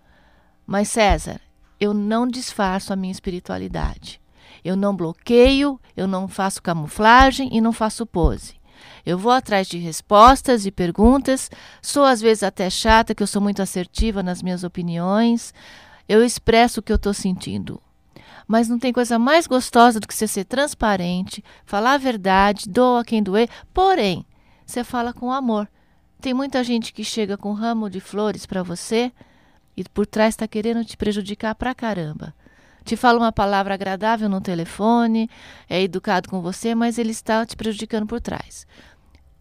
Mas 0.67 0.89
César, 0.89 1.41
eu 1.79 1.93
não 1.93 2.27
disfarço 2.27 2.93
a 2.93 2.97
minha 2.97 3.13
espiritualidade. 3.13 4.21
Eu 4.65 4.77
não 4.77 4.97
bloqueio, 4.97 5.79
eu 5.97 6.07
não 6.07 6.27
faço 6.27 6.63
camuflagem 6.63 7.51
e 7.53 7.61
não 7.61 7.73
faço 7.73 8.07
pose. 8.07 8.55
Eu 9.05 9.19
vou 9.19 9.33
atrás 9.33 9.67
de 9.67 9.79
respostas 9.79 10.67
e 10.67 10.71
perguntas. 10.71 11.51
Sou 11.81 12.05
às 12.05 12.21
vezes 12.21 12.43
até 12.43 12.69
chata, 12.69 13.15
que 13.15 13.23
eu 13.23 13.27
sou 13.27 13.41
muito 13.41 13.63
assertiva 13.63 14.23
nas 14.23 14.43
minhas 14.43 14.65
opiniões. 14.65 15.53
Eu 16.09 16.25
expresso 16.25 16.81
o 16.81 16.83
que 16.83 16.93
eu 16.93 16.97
estou 16.97 17.15
sentindo. 17.15 17.81
Mas 18.47 18.69
não 18.69 18.79
tem 18.79 18.93
coisa 18.93 19.19
mais 19.19 19.47
gostosa 19.47 20.01
do 20.01 20.09
que 20.09 20.15
você 20.15 20.27
ser 20.27 20.45
transparente, 20.45 21.45
falar 21.67 21.93
a 21.95 21.99
verdade, 21.99 22.69
doa 22.69 23.05
quem 23.05 23.23
doer. 23.23 23.49
Porém, 23.75 24.25
você 24.65 24.83
fala 24.83 25.13
com 25.13 25.31
amor. 25.31 25.69
Tem 26.21 26.35
muita 26.35 26.65
gente 26.65 26.93
que 26.93 27.05
chega 27.05 27.37
com 27.37 27.51
um 27.51 27.55
ramo 27.55 27.91
de 27.91 28.01
flores 28.01 28.47
para 28.47 28.63
você 28.63 29.13
e 29.77 29.85
por 29.85 30.07
trás 30.07 30.31
está 30.35 30.49
querendo 30.49 30.85
te 30.85 30.97
prejudicar 30.97 31.55
pra 31.55 31.75
caramba. 31.75 32.35
Te 32.89 32.97
fala 32.97 33.19
uma 33.19 33.31
palavra 33.31 33.75
agradável 33.75 34.31
no 34.31 34.41
telefone, 34.41 35.29
é 35.69 35.83
educado 35.83 36.27
com 36.27 36.41
você, 36.41 36.75
mas 36.75 36.97
ele 36.97 37.11
está 37.11 37.45
te 37.45 37.55
prejudicando 37.55 38.07
por 38.07 38.19
trás. 38.19 38.67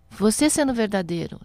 Você 0.09 0.49
sendo 0.49 0.73
verdadeiro 0.73 1.39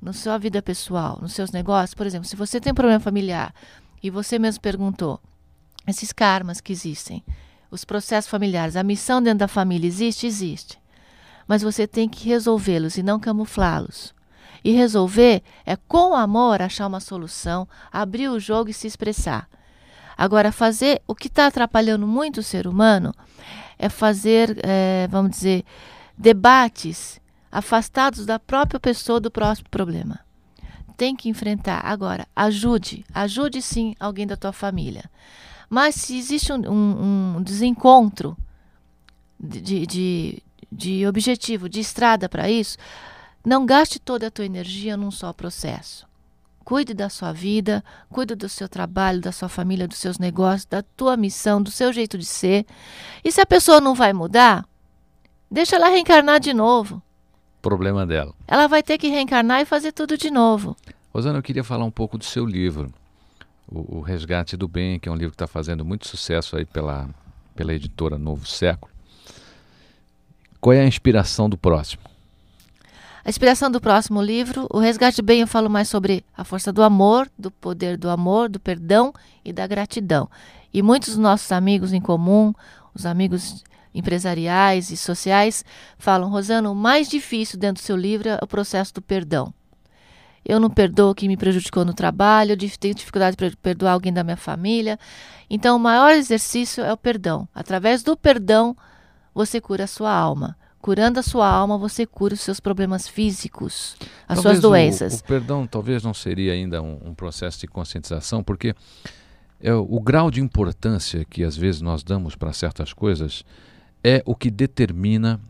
na 0.00 0.12
sua 0.12 0.38
vida 0.38 0.62
pessoal, 0.62 1.18
nos 1.20 1.32
seus 1.32 1.50
negócios, 1.50 1.94
por 1.94 2.06
exemplo, 2.06 2.28
se 2.28 2.36
você 2.36 2.60
tem 2.60 2.70
um 2.70 2.76
problema 2.76 3.00
familiar 3.00 3.52
e 4.00 4.08
você 4.08 4.38
mesmo 4.38 4.60
perguntou, 4.60 5.20
esses 5.84 6.12
karmas 6.12 6.60
que 6.60 6.72
existem, 6.72 7.24
os 7.72 7.84
processos 7.84 8.30
familiares, 8.30 8.76
a 8.76 8.84
missão 8.84 9.20
dentro 9.20 9.40
da 9.40 9.48
família 9.48 9.88
existe? 9.88 10.28
Existe. 10.28 10.78
Mas 11.44 11.60
você 11.60 11.88
tem 11.88 12.08
que 12.08 12.28
resolvê-los 12.28 12.96
e 12.96 13.02
não 13.02 13.18
camuflá-los. 13.18 14.14
E 14.62 14.70
resolver 14.70 15.42
é 15.66 15.74
com 15.74 16.14
amor 16.14 16.62
achar 16.62 16.86
uma 16.86 17.00
solução, 17.00 17.66
abrir 17.90 18.28
o 18.28 18.38
jogo 18.38 18.70
e 18.70 18.72
se 18.72 18.86
expressar. 18.86 19.48
Agora, 20.18 20.50
fazer 20.50 21.00
o 21.06 21.14
que 21.14 21.28
está 21.28 21.46
atrapalhando 21.46 22.04
muito 22.08 22.40
o 22.40 22.42
ser 22.42 22.66
humano 22.66 23.14
é 23.78 23.88
fazer, 23.88 24.58
eh, 24.64 25.06
vamos 25.08 25.30
dizer, 25.30 25.64
debates 26.16 27.20
afastados 27.52 28.26
da 28.26 28.36
própria 28.40 28.80
pessoa 28.80 29.20
do 29.20 29.30
próximo 29.30 29.68
problema. 29.70 30.18
Tem 30.96 31.14
que 31.14 31.28
enfrentar. 31.28 31.80
Agora, 31.86 32.26
ajude, 32.34 33.04
ajude 33.14 33.62
sim 33.62 33.94
alguém 34.00 34.26
da 34.26 34.36
tua 34.36 34.52
família. 34.52 35.04
Mas 35.70 35.94
se 35.94 36.18
existe 36.18 36.52
um, 36.52 36.68
um- 36.68 37.36
um 37.36 37.42
desencontro 37.42 38.36
de, 39.38 39.86
de, 39.86 40.42
de 40.72 41.06
objetivo, 41.06 41.68
de 41.68 41.78
estrada 41.78 42.28
para 42.28 42.50
isso, 42.50 42.76
não 43.46 43.64
gaste 43.64 44.00
toda 44.00 44.26
a 44.26 44.30
tua 44.32 44.44
energia 44.46 44.96
num 44.96 45.12
só 45.12 45.32
processo. 45.32 46.07
Cuide 46.68 46.92
da 46.92 47.08
sua 47.08 47.32
vida, 47.32 47.82
cuide 48.10 48.34
do 48.34 48.46
seu 48.46 48.68
trabalho, 48.68 49.22
da 49.22 49.32
sua 49.32 49.48
família, 49.48 49.88
dos 49.88 49.96
seus 49.96 50.18
negócios, 50.18 50.66
da 50.66 50.82
tua 50.82 51.16
missão, 51.16 51.62
do 51.62 51.70
seu 51.70 51.90
jeito 51.94 52.18
de 52.18 52.26
ser. 52.26 52.66
E 53.24 53.32
se 53.32 53.40
a 53.40 53.46
pessoa 53.46 53.80
não 53.80 53.94
vai 53.94 54.12
mudar, 54.12 54.66
deixa 55.50 55.76
ela 55.76 55.88
reencarnar 55.88 56.38
de 56.38 56.52
novo. 56.52 57.00
Problema 57.62 58.04
dela. 58.04 58.34
Ela 58.46 58.66
vai 58.66 58.82
ter 58.82 58.98
que 58.98 59.08
reencarnar 59.08 59.62
e 59.62 59.64
fazer 59.64 59.92
tudo 59.92 60.18
de 60.18 60.30
novo. 60.30 60.76
Rosana, 61.10 61.38
eu 61.38 61.42
queria 61.42 61.64
falar 61.64 61.86
um 61.86 61.90
pouco 61.90 62.18
do 62.18 62.24
seu 62.26 62.44
livro, 62.44 62.92
o, 63.66 63.96
o 63.96 64.00
Resgate 64.02 64.54
do 64.54 64.68
Bem, 64.68 65.00
que 65.00 65.08
é 65.08 65.12
um 65.12 65.16
livro 65.16 65.30
que 65.30 65.42
está 65.42 65.46
fazendo 65.46 65.86
muito 65.86 66.06
sucesso 66.06 66.54
aí 66.54 66.66
pela, 66.66 67.08
pela 67.56 67.72
editora 67.72 68.18
Novo 68.18 68.46
Século. 68.46 68.92
Qual 70.60 70.74
é 70.74 70.80
a 70.82 70.86
inspiração 70.86 71.48
do 71.48 71.56
próximo? 71.56 72.02
A 73.24 73.28
inspiração 73.30 73.70
do 73.70 73.80
próximo 73.80 74.22
livro, 74.22 74.66
O 74.70 74.78
Resgate 74.78 75.20
Bem, 75.20 75.40
eu 75.40 75.46
falo 75.46 75.68
mais 75.68 75.88
sobre 75.88 76.24
a 76.36 76.44
força 76.44 76.72
do 76.72 76.82
amor, 76.82 77.28
do 77.36 77.50
poder 77.50 77.96
do 77.96 78.08
amor, 78.08 78.48
do 78.48 78.60
perdão 78.60 79.12
e 79.44 79.52
da 79.52 79.66
gratidão. 79.66 80.30
E 80.72 80.82
muitos 80.82 81.10
dos 81.10 81.18
nossos 81.18 81.50
amigos 81.50 81.92
em 81.92 82.00
comum, 82.00 82.54
os 82.94 83.04
amigos 83.04 83.64
empresariais 83.92 84.90
e 84.90 84.96
sociais, 84.96 85.64
falam, 85.98 86.30
Rosana, 86.30 86.70
o 86.70 86.74
mais 86.74 87.08
difícil 87.08 87.58
dentro 87.58 87.82
do 87.82 87.86
seu 87.86 87.96
livro 87.96 88.28
é 88.28 88.38
o 88.40 88.46
processo 88.46 88.94
do 88.94 89.02
perdão. 89.02 89.52
Eu 90.44 90.60
não 90.60 90.70
perdoo 90.70 91.14
quem 91.14 91.28
me 91.28 91.36
prejudicou 91.36 91.84
no 91.84 91.92
trabalho, 91.92 92.52
eu 92.52 92.70
tenho 92.78 92.94
dificuldade 92.94 93.36
para 93.36 93.50
perdoar 93.60 93.92
alguém 93.92 94.12
da 94.12 94.22
minha 94.22 94.36
família. 94.36 94.98
Então, 95.50 95.76
o 95.76 95.80
maior 95.80 96.12
exercício 96.12 96.84
é 96.84 96.92
o 96.92 96.96
perdão. 96.96 97.48
Através 97.54 98.02
do 98.02 98.16
perdão, 98.16 98.76
você 99.34 99.60
cura 99.60 99.84
a 99.84 99.88
sua 99.88 100.12
alma. 100.12 100.56
Curando 100.80 101.18
a 101.18 101.22
sua 101.22 101.48
alma, 101.48 101.76
você 101.76 102.06
cura 102.06 102.34
os 102.34 102.40
seus 102.40 102.60
problemas 102.60 103.08
físicos, 103.08 103.96
as 104.28 104.36
Talvez 104.36 104.42
suas 104.42 104.60
doenças. 104.60 105.14
O, 105.14 105.16
o 105.16 105.24
perdão 105.24 105.66
talvez 105.66 106.04
não 106.04 106.14
seria 106.14 106.52
ainda 106.52 106.80
um, 106.80 106.98
um 107.06 107.14
processo 107.14 107.60
de 107.60 107.66
conscientização, 107.66 108.42
porque 108.44 108.74
é, 109.60 109.74
o, 109.74 109.86
o 109.90 110.00
grau 110.00 110.30
de 110.30 110.40
importância 110.40 111.24
que 111.24 111.42
às 111.42 111.56
vezes 111.56 111.80
nós 111.80 112.02
damos 112.02 112.36
para 112.36 112.52
certas 112.52 112.92
coisas 112.92 113.44
é 114.04 114.22
o 114.24 114.34
que 114.34 114.50
determina 114.50 115.40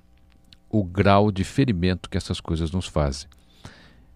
o 0.71 0.83
grau 0.83 1.31
de 1.31 1.45
ferimento 1.45 2.09
que 2.09 2.17
essas 2.17 2.41
coisas 2.41 2.71
nos 2.71 2.87
fazem. 2.87 3.29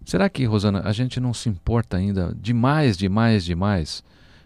Será 0.05 0.29
que, 0.29 0.45
Rosana, 0.45 0.81
a 0.83 0.91
gente 0.91 1.19
não 1.19 1.33
se 1.33 1.47
importa 1.47 1.97
ainda 1.97 2.35
demais, 2.35 2.97
demais, 2.97 3.45
demais 3.45 4.03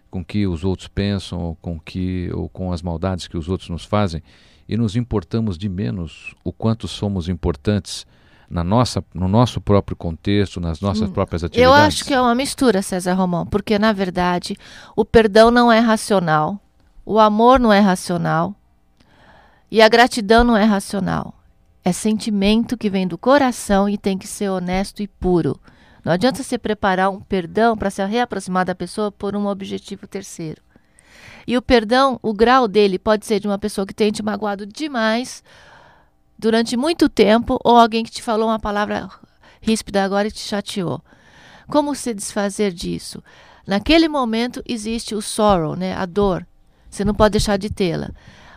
com 0.10 0.20
o 0.20 0.26
que 0.26 0.46
os 0.46 0.64
outros 0.64 0.88
pensam, 0.88 1.40
ou 1.40 1.56
com 1.56 1.80
que 1.80 2.30
ou 2.34 2.48
com 2.48 2.72
as 2.72 2.82
maldades 2.82 3.28
que 3.28 3.38
os 3.38 3.50
outros 3.50 3.70
nos 3.70 3.84
fazem 3.84 4.22
e 4.68 4.76
nos 4.76 4.96
importamos 4.96 5.58
de 5.58 5.70
menos 5.70 6.36
o 6.44 6.52
quanto 6.52 6.88
somos 6.88 7.30
importantes 7.30 8.06
na 8.50 8.64
nossa, 8.64 9.04
no 9.14 9.28
nosso 9.28 9.60
próprio 9.60 9.96
contexto, 9.96 10.60
nas 10.60 10.80
nossas 10.80 11.10
próprias 11.10 11.44
Eu 11.44 11.48
atividades? 11.48 11.86
acho 11.88 12.06
que 12.06 12.14
é 12.14 12.22
uma 12.22 12.36
mistura, 12.36 12.82
César 12.82 13.14
Romão, 13.14 13.46
porque 13.46 13.78
na 13.78 13.92
verdade 13.92 14.56
o 14.96 15.04
perdão 15.04 15.52
não 15.52 15.72
é 15.72 15.80
racional, 15.80 16.60
o 17.06 17.20
amor 17.20 17.60
não 17.60 17.72
é 17.72 17.80
racional 17.80 18.56
e 19.70 19.82
a 19.82 19.90
gratidão 19.90 20.44
não 20.44 20.56
é 20.56 20.64
racional. 20.64 21.34
É 21.84 21.92
sentimento 21.92 22.78
que 22.78 22.90
vem 22.90 23.08
do 23.08 23.18
coração 23.18 23.88
e 23.88 23.98
tem 23.98 24.18
que 24.18 24.28
ser 24.28 24.50
honesto 24.50 25.02
e 25.02 25.08
puro. 25.08 25.58
Não 26.04 26.12
adianta 26.12 26.44
você 26.44 26.58
preparar 26.58 27.10
um 27.10 27.20
perdão 27.20 27.78
para 27.78 27.90
se 27.90 28.04
reaproximar 28.06 28.66
da 28.66 28.76
pessoa 28.76 29.12
por 29.12 29.36
um 29.36 29.48
objetivo 29.48 30.08
terceiro. 30.08 30.62
E 31.48 31.56
o 31.56 31.62
perdão, 31.62 32.20
o 32.22 32.34
grau 32.34 32.68
dele 32.68 33.00
pode 33.00 33.26
ser 33.26 33.40
de 33.40 33.48
uma 33.48 33.58
pessoa 33.58 33.88
que 33.88 33.94
tenha 33.94 34.12
te 34.12 34.22
magoado 34.22 34.66
demais 34.66 35.42
durante 36.38 36.76
muito 36.76 37.08
tempo 37.08 37.58
ou 37.64 37.78
alguém 37.78 38.04
que 38.04 38.12
te 38.12 38.22
falou 38.22 38.50
uma 38.50 38.60
palavra 38.60 39.10
ríspida 39.62 40.04
agora 40.04 40.28
e 40.28 40.32
te 40.32 40.42
chateou. 40.42 41.02
Como 41.70 41.96
se 41.96 42.14
desfazer 42.14 42.74
disso? 42.74 43.24
Naquele 43.66 44.10
momento 44.10 44.62
existe 44.68 45.16
o 45.16 45.22
sorrow, 45.22 45.76
né? 45.76 45.94
a 45.96 46.06
dor. 46.06 46.46
Você 46.90 47.06
não 47.06 47.14
pode 47.14 47.32
deixar 47.34 47.58
de 47.58 47.70
tê-la. 47.70 48.12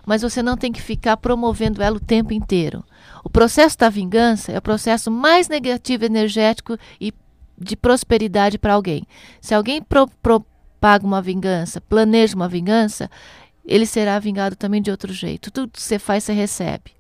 Mas 0.05 0.23
você 0.23 0.43
não 0.43 0.57
tem 0.57 0.73
que 0.73 0.83
ficar 0.83 1.17
promovendo 1.17 1.83
ela 1.83 1.97
o 1.97 2.01
tempo 2.01 2.33
inteiro. 2.33 2.85
O 3.23 3.31
processo 3.31 3.79
da 3.79 3.89
vingança 3.89 4.51
é 4.51 4.59
o 4.59 4.63
processo 4.63 5.11
mais 5.11 5.49
negativo 5.49 6.05
energético 6.05 6.77
e 7.01 7.13
de 7.57 7.77
prosperidade 7.77 8.59
para 8.59 8.75
alguém. 8.75 9.07
Se 9.41 9.55
alguém 9.55 9.83
pro, 9.83 10.09
propaga 10.81 11.07
uma 11.07 11.21
vingança, 11.21 11.79
planeja 11.79 12.35
uma 12.35 12.49
vingança, 12.49 13.11
ele 13.67 13.85
será 13.85 14.19
vingado 14.19 14.57
também 14.57 14.81
de 14.81 14.91
outro 14.91 15.13
jeito. 15.13 15.51
Tudo 15.51 15.73
que 15.73 15.83
você 15.83 15.99
faz, 15.99 16.25
você 16.25 16.33
recebe. 16.33 16.93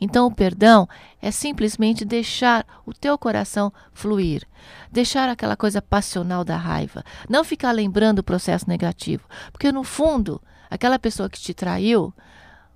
Então, 0.00 0.26
o 0.26 0.34
perdão 0.34 0.88
é 1.20 1.30
simplesmente 1.30 2.06
deixar 2.06 2.66
o 2.86 2.94
teu 2.94 3.18
coração 3.18 3.70
fluir, 3.92 4.46
deixar 4.90 5.28
aquela 5.28 5.56
coisa 5.56 5.82
passional 5.82 6.42
da 6.42 6.56
raiva, 6.56 7.04
não 7.28 7.44
ficar 7.44 7.70
lembrando 7.70 8.20
o 8.20 8.24
processo 8.24 8.66
negativo, 8.66 9.28
porque 9.52 9.70
no 9.70 9.84
fundo, 9.84 10.40
aquela 10.70 10.98
pessoa 10.98 11.28
que 11.28 11.38
te 11.38 11.52
traiu, 11.52 12.14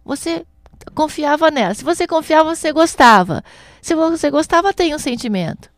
você 0.04 0.46
confiava 0.94 1.50
nela. 1.50 1.74
Se 1.74 1.82
você 1.82 2.06
confiava, 2.06 2.54
você 2.54 2.72
gostava. 2.72 3.42
Se 3.80 3.94
você 3.94 4.30
gostava, 4.30 4.72
tem 4.72 4.94
um 4.94 4.98
sentimento. 4.98 5.70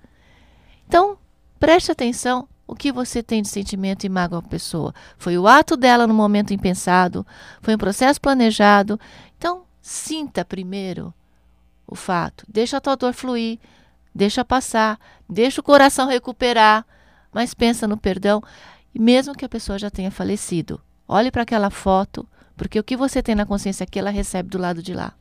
Então, 0.86 1.16
preste 1.58 1.92
atenção 1.92 2.48
o 2.70 2.74
que 2.76 2.92
você 2.92 3.20
tem 3.20 3.42
de 3.42 3.48
sentimento 3.48 4.04
e 4.04 4.08
mágoa 4.08 4.38
a 4.38 4.42
pessoa. 4.42 4.94
Foi 5.18 5.36
o 5.36 5.48
ato 5.48 5.76
dela 5.76 6.06
no 6.06 6.14
momento 6.14 6.54
impensado, 6.54 7.26
foi 7.60 7.74
um 7.74 7.78
processo 7.78 8.20
planejado. 8.20 8.98
Então, 9.36 9.62
sinta 9.82 10.44
primeiro 10.44 11.12
o 11.84 11.96
fato. 11.96 12.44
Deixa 12.48 12.76
a 12.76 12.80
tua 12.80 12.94
dor 12.94 13.12
fluir, 13.12 13.58
deixa 14.14 14.44
passar, 14.44 15.00
deixa 15.28 15.60
o 15.60 15.64
coração 15.64 16.06
recuperar, 16.06 16.86
mas 17.32 17.54
pensa 17.54 17.88
no 17.88 17.96
perdão, 17.96 18.40
mesmo 18.94 19.34
que 19.34 19.44
a 19.44 19.48
pessoa 19.48 19.76
já 19.76 19.90
tenha 19.90 20.12
falecido. 20.12 20.80
Olhe 21.08 21.32
para 21.32 21.42
aquela 21.42 21.70
foto, 21.70 22.24
porque 22.56 22.78
o 22.78 22.84
que 22.84 22.96
você 22.96 23.20
tem 23.20 23.34
na 23.34 23.44
consciência 23.44 23.82
aqui, 23.82 23.98
ela 23.98 24.10
recebe 24.10 24.48
do 24.48 24.58
lado 24.58 24.80
de 24.80 24.94
lá. 24.94 25.12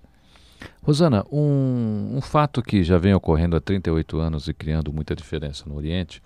Rosana, 0.83 1.25
um, 1.31 2.17
um 2.17 2.21
fato 2.21 2.61
que 2.61 2.83
já 2.83 2.99
vem 2.99 3.15
ocorrendo 3.15 3.55
há 3.55 3.61
38 3.61 4.19
anos 4.19 4.47
e 4.47 4.53
criando 4.53 4.93
muita 4.93 5.15
diferença 5.15 5.63
no 5.67 5.75
Oriente 5.75 6.21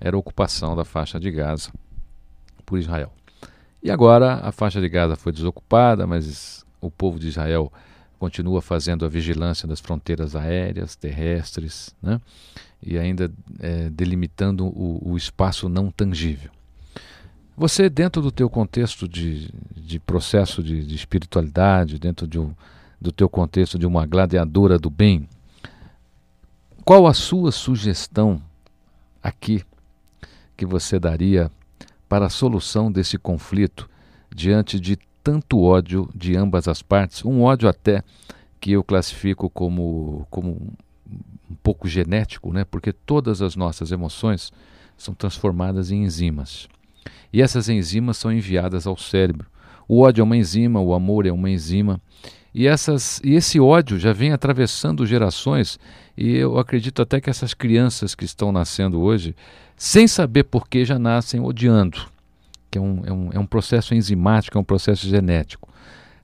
era 0.00 0.16
a 0.16 0.18
ocupação 0.18 0.76
da 0.76 0.84
faixa 0.84 1.18
de 1.18 1.30
Gaza 1.30 1.70
por 2.64 2.78
Israel. 2.78 3.12
E 3.82 3.90
agora 3.90 4.40
a 4.42 4.52
faixa 4.52 4.80
de 4.80 4.88
Gaza 4.88 5.16
foi 5.16 5.32
desocupada, 5.32 6.06
mas 6.06 6.64
o 6.80 6.90
povo 6.90 7.18
de 7.18 7.28
Israel 7.28 7.72
continua 8.18 8.62
fazendo 8.62 9.04
a 9.04 9.08
vigilância 9.08 9.68
das 9.68 9.80
fronteiras 9.80 10.34
aéreas, 10.34 10.96
terrestres, 10.96 11.94
né? 12.02 12.20
e 12.82 12.98
ainda 12.98 13.30
é, 13.60 13.90
delimitando 13.90 14.66
o, 14.66 15.12
o, 15.12 15.16
espaço 15.16 15.68
não 15.68 15.90
tangível. 15.90 16.50
Você, 17.56 17.88
dentro 17.88 18.20
do 18.20 18.30
teu 18.30 18.50
contexto 18.50 19.08
de, 19.08 19.50
de 19.74 19.98
processo 19.98 20.62
de, 20.62 20.84
de 20.84 20.94
espiritualidade, 20.94 21.98
dentro 21.98 22.26
de 22.26 22.38
um, 22.38 22.54
do 23.00 23.12
teu 23.12 23.28
contexto 23.28 23.78
de 23.78 23.86
uma 23.86 24.06
gladiadora 24.06 24.78
do 24.78 24.90
bem, 24.90 25.28
qual 26.84 27.06
a 27.06 27.14
sua 27.14 27.50
sugestão 27.50 28.40
aqui 29.22 29.64
que 30.56 30.66
você 30.66 30.98
daria 30.98 31.50
para 32.08 32.26
a 32.26 32.30
solução 32.30 32.90
desse 32.90 33.18
conflito 33.18 33.88
diante 34.34 34.78
de 34.80 34.96
tanto 35.22 35.60
ódio 35.60 36.08
de 36.14 36.36
ambas 36.36 36.68
as 36.68 36.82
partes, 36.82 37.24
um 37.24 37.42
ódio 37.42 37.68
até 37.68 38.02
que 38.60 38.72
eu 38.72 38.84
classifico 38.84 39.50
como, 39.50 40.26
como 40.30 40.72
um 41.50 41.54
pouco 41.62 41.88
genético, 41.88 42.52
né? 42.52 42.64
porque 42.64 42.92
todas 42.92 43.42
as 43.42 43.56
nossas 43.56 43.90
emoções 43.90 44.52
são 44.96 45.14
transformadas 45.14 45.90
em 45.90 46.04
enzimas. 46.04 46.68
E 47.32 47.42
essas 47.42 47.68
enzimas 47.68 48.16
são 48.16 48.32
enviadas 48.32 48.86
ao 48.86 48.96
cérebro. 48.96 49.46
O 49.88 50.00
ódio 50.00 50.22
é 50.22 50.24
uma 50.24 50.36
enzima, 50.36 50.80
o 50.80 50.94
amor 50.94 51.26
é 51.26 51.32
uma 51.32 51.50
enzima. 51.50 52.00
E, 52.54 52.66
essas, 52.66 53.20
e 53.22 53.34
esse 53.34 53.60
ódio 53.60 53.98
já 53.98 54.12
vem 54.12 54.32
atravessando 54.32 55.06
gerações, 55.06 55.78
e 56.16 56.36
eu 56.36 56.58
acredito 56.58 57.02
até 57.02 57.20
que 57.20 57.28
essas 57.28 57.52
crianças 57.52 58.14
que 58.14 58.24
estão 58.24 58.50
nascendo 58.50 59.00
hoje, 59.00 59.36
sem 59.76 60.08
saber 60.08 60.44
por 60.44 60.68
que, 60.68 60.84
já 60.84 60.98
nascem 60.98 61.40
odiando 61.40 62.16
que 62.70 62.78
é 62.78 62.80
um, 62.80 63.02
é 63.06 63.12
um, 63.12 63.30
é 63.32 63.38
um 63.38 63.46
processo 63.46 63.94
enzimático, 63.94 64.58
é 64.58 64.60
um 64.60 64.64
processo 64.64 65.08
genético. 65.08 65.68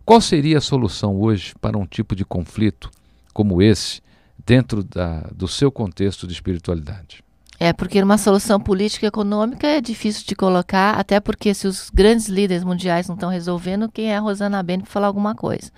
Qual 0.04 0.20
seria 0.20 0.58
a 0.58 0.60
solução 0.60 1.18
hoje 1.20 1.54
para 1.60 1.78
um 1.78 1.86
tipo 1.86 2.14
de 2.14 2.24
conflito 2.24 2.90
como 3.32 3.62
esse, 3.62 4.02
dentro 4.44 4.82
da, 4.82 5.20
do 5.34 5.48
seu 5.48 5.70
contexto 5.70 6.26
de 6.26 6.32
espiritualidade? 6.32 7.24
É, 7.58 7.72
porque 7.72 8.02
uma 8.02 8.18
solução 8.18 8.58
política 8.58 9.06
e 9.06 9.08
econômica 9.08 9.66
é 9.66 9.80
difícil 9.80 10.24
de 10.26 10.34
colocar, 10.34 10.98
até 10.98 11.20
porque 11.20 11.54
se 11.54 11.68
os 11.68 11.90
grandes 11.90 12.26
líderes 12.26 12.64
mundiais 12.64 13.06
não 13.06 13.14
estão 13.14 13.30
resolvendo, 13.30 13.88
quem 13.88 14.10
é 14.10 14.16
a 14.16 14.20
Rosana 14.20 14.62
Bento 14.62 14.82
para 14.82 14.90
falar 14.90 15.06
alguma 15.06 15.34
coisa? 15.34 15.70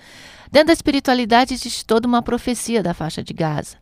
Dentro 0.50 0.68
da 0.68 0.72
espiritualidade 0.72 1.52
existe 1.52 1.84
toda 1.84 2.08
uma 2.08 2.22
profecia 2.22 2.82
da 2.82 2.94
faixa 2.94 3.22
de 3.22 3.34
Gaza. 3.34 3.76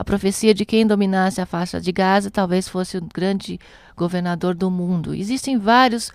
A 0.00 0.04
profecia 0.04 0.54
de 0.54 0.64
quem 0.64 0.86
dominasse 0.86 1.42
a 1.42 1.46
faixa 1.46 1.78
de 1.78 1.92
Gaza 1.92 2.30
talvez 2.30 2.66
fosse 2.66 2.96
o 2.96 3.06
grande 3.14 3.60
governador 3.94 4.54
do 4.54 4.70
mundo. 4.70 5.14
Existem 5.14 5.58
vários 5.58 6.10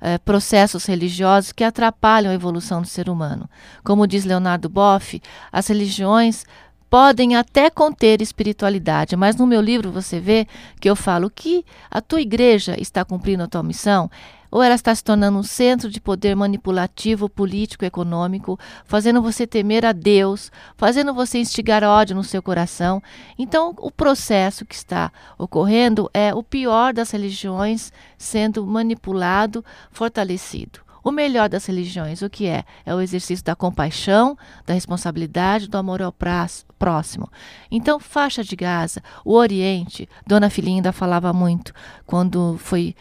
eh, 0.00 0.16
processos 0.16 0.86
religiosos 0.86 1.52
que 1.52 1.62
atrapalham 1.62 2.30
a 2.30 2.34
evolução 2.34 2.80
do 2.80 2.88
ser 2.88 3.10
humano. 3.10 3.46
Como 3.84 4.06
diz 4.06 4.24
Leonardo 4.24 4.70
Boff, 4.70 5.20
as 5.52 5.66
religiões 5.66 6.46
podem 6.88 7.36
até 7.36 7.68
conter 7.68 8.22
espiritualidade, 8.22 9.16
mas 9.16 9.36
no 9.36 9.46
meu 9.46 9.60
livro 9.60 9.92
você 9.92 10.18
vê 10.18 10.48
que 10.80 10.88
eu 10.88 10.96
falo 10.96 11.28
que 11.28 11.62
a 11.90 12.00
tua 12.00 12.22
igreja 12.22 12.74
está 12.80 13.04
cumprindo 13.04 13.42
a 13.42 13.46
tua 13.46 13.62
missão 13.62 14.10
ou 14.56 14.62
ela 14.62 14.74
está 14.74 14.94
se 14.94 15.04
tornando 15.04 15.36
um 15.36 15.42
centro 15.42 15.90
de 15.90 16.00
poder 16.00 16.34
manipulativo, 16.34 17.28
político, 17.28 17.84
econômico, 17.84 18.58
fazendo 18.86 19.20
você 19.20 19.46
temer 19.46 19.84
a 19.84 19.92
Deus, 19.92 20.50
fazendo 20.78 21.12
você 21.12 21.36
instigar 21.36 21.84
ódio 21.84 22.16
no 22.16 22.24
seu 22.24 22.42
coração. 22.42 23.02
Então, 23.38 23.74
o 23.76 23.90
processo 23.90 24.64
que 24.64 24.74
está 24.74 25.12
ocorrendo 25.36 26.08
é 26.14 26.34
o 26.34 26.42
pior 26.42 26.94
das 26.94 27.10
religiões 27.10 27.92
sendo 28.16 28.66
manipulado, 28.66 29.62
fortalecido. 29.90 30.85
O 31.06 31.12
melhor 31.12 31.48
das 31.48 31.64
religiões, 31.66 32.20
o 32.20 32.28
que 32.28 32.48
é? 32.48 32.64
É 32.84 32.92
o 32.92 33.00
exercício 33.00 33.44
da 33.44 33.54
compaixão, 33.54 34.36
da 34.66 34.74
responsabilidade, 34.74 35.68
do 35.68 35.78
amor 35.78 36.02
ao 36.02 36.12
próximo. 36.12 37.30
Então, 37.70 38.00
faixa 38.00 38.42
de 38.42 38.56
Gaza, 38.56 39.00
o 39.24 39.34
Oriente, 39.34 40.08
Dona 40.26 40.50
Filinda 40.50 40.90
falava 40.90 41.32
muito 41.32 41.72
quando 42.04 42.58
foi 42.58 42.96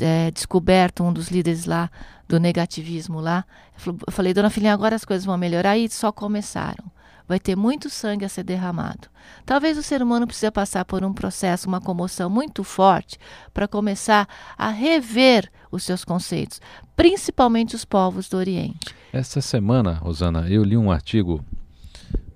é, 0.00 0.32
descoberto 0.32 1.04
um 1.04 1.12
dos 1.12 1.28
líderes 1.28 1.66
lá 1.66 1.88
do 2.26 2.40
negativismo 2.40 3.20
lá. 3.20 3.44
Eu 3.86 3.96
falei, 4.10 4.34
Dona 4.34 4.50
Filinha, 4.50 4.74
agora 4.74 4.96
as 4.96 5.04
coisas 5.04 5.24
vão 5.24 5.38
melhorar 5.38 5.78
e 5.78 5.88
só 5.88 6.10
começaram 6.10 6.95
vai 7.28 7.40
ter 7.40 7.56
muito 7.56 7.90
sangue 7.90 8.24
a 8.24 8.28
ser 8.28 8.42
derramado. 8.42 9.08
Talvez 9.44 9.76
o 9.76 9.82
ser 9.82 10.02
humano 10.02 10.26
precise 10.26 10.50
passar 10.50 10.84
por 10.84 11.04
um 11.04 11.12
processo, 11.12 11.68
uma 11.68 11.80
comoção 11.80 12.30
muito 12.30 12.62
forte 12.62 13.18
para 13.52 13.66
começar 13.66 14.28
a 14.56 14.68
rever 14.70 15.50
os 15.70 15.82
seus 15.82 16.04
conceitos, 16.04 16.60
principalmente 16.94 17.74
os 17.74 17.84
povos 17.84 18.28
do 18.28 18.36
Oriente. 18.36 18.94
Essa 19.12 19.40
semana, 19.40 19.94
Rosana, 19.94 20.48
eu 20.48 20.62
li 20.62 20.76
um 20.76 20.90
artigo 20.90 21.44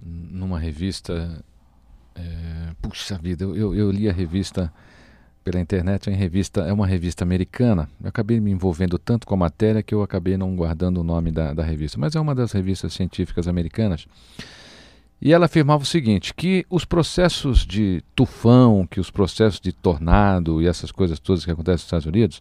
numa 0.03 0.59
revista. 0.59 1.43
É, 2.15 2.75
puxa 2.83 3.17
vida, 3.17 3.45
eu, 3.45 3.75
eu 3.75 3.91
li 3.91 4.09
a 4.09 4.13
revista 4.13 4.73
pela 5.43 5.61
internet, 5.61 6.11
é, 6.11 6.15
revista, 6.15 6.63
é 6.63 6.73
uma 6.73 6.87
revista 6.87 7.25
americana. 7.25 7.89
Eu 8.03 8.09
acabei 8.09 8.41
me 8.41 8.51
envolvendo 8.51 8.99
tanto 8.99 9.27
com 9.27 9.35
a 9.35 9.37
matéria 9.37 9.83
que 9.83 9.95
eu 9.95 10.03
acabei 10.03 10.37
não 10.37 10.55
guardando 10.55 10.99
o 10.99 11.05
nome 11.05 11.31
da, 11.31 11.55
da 11.55 11.63
revista, 11.63 11.99
mas 11.99 12.15
é 12.15 12.21
uma 12.21 12.35
das 12.35 12.53
revistas 12.53 12.93
científicas 12.93 13.49
americanas. 13.49 14.07
E 15.21 15.33
ela 15.33 15.47
afirmava 15.47 15.83
o 15.83 15.87
seguinte: 15.87 16.33
que 16.35 16.65
os 16.71 16.85
processos 16.85 17.67
de 17.67 18.03
tufão, 18.15 18.87
que 18.87 19.01
os 19.01 19.11
processos 19.11 19.61
de 19.61 19.73
tornado 19.73 20.63
e 20.63 20.67
essas 20.67 20.91
coisas 20.91 21.19
todas 21.19 21.45
que 21.45 21.51
acontecem 21.51 21.75
nos 21.75 21.83
Estados 21.85 22.07
Unidos, 22.07 22.41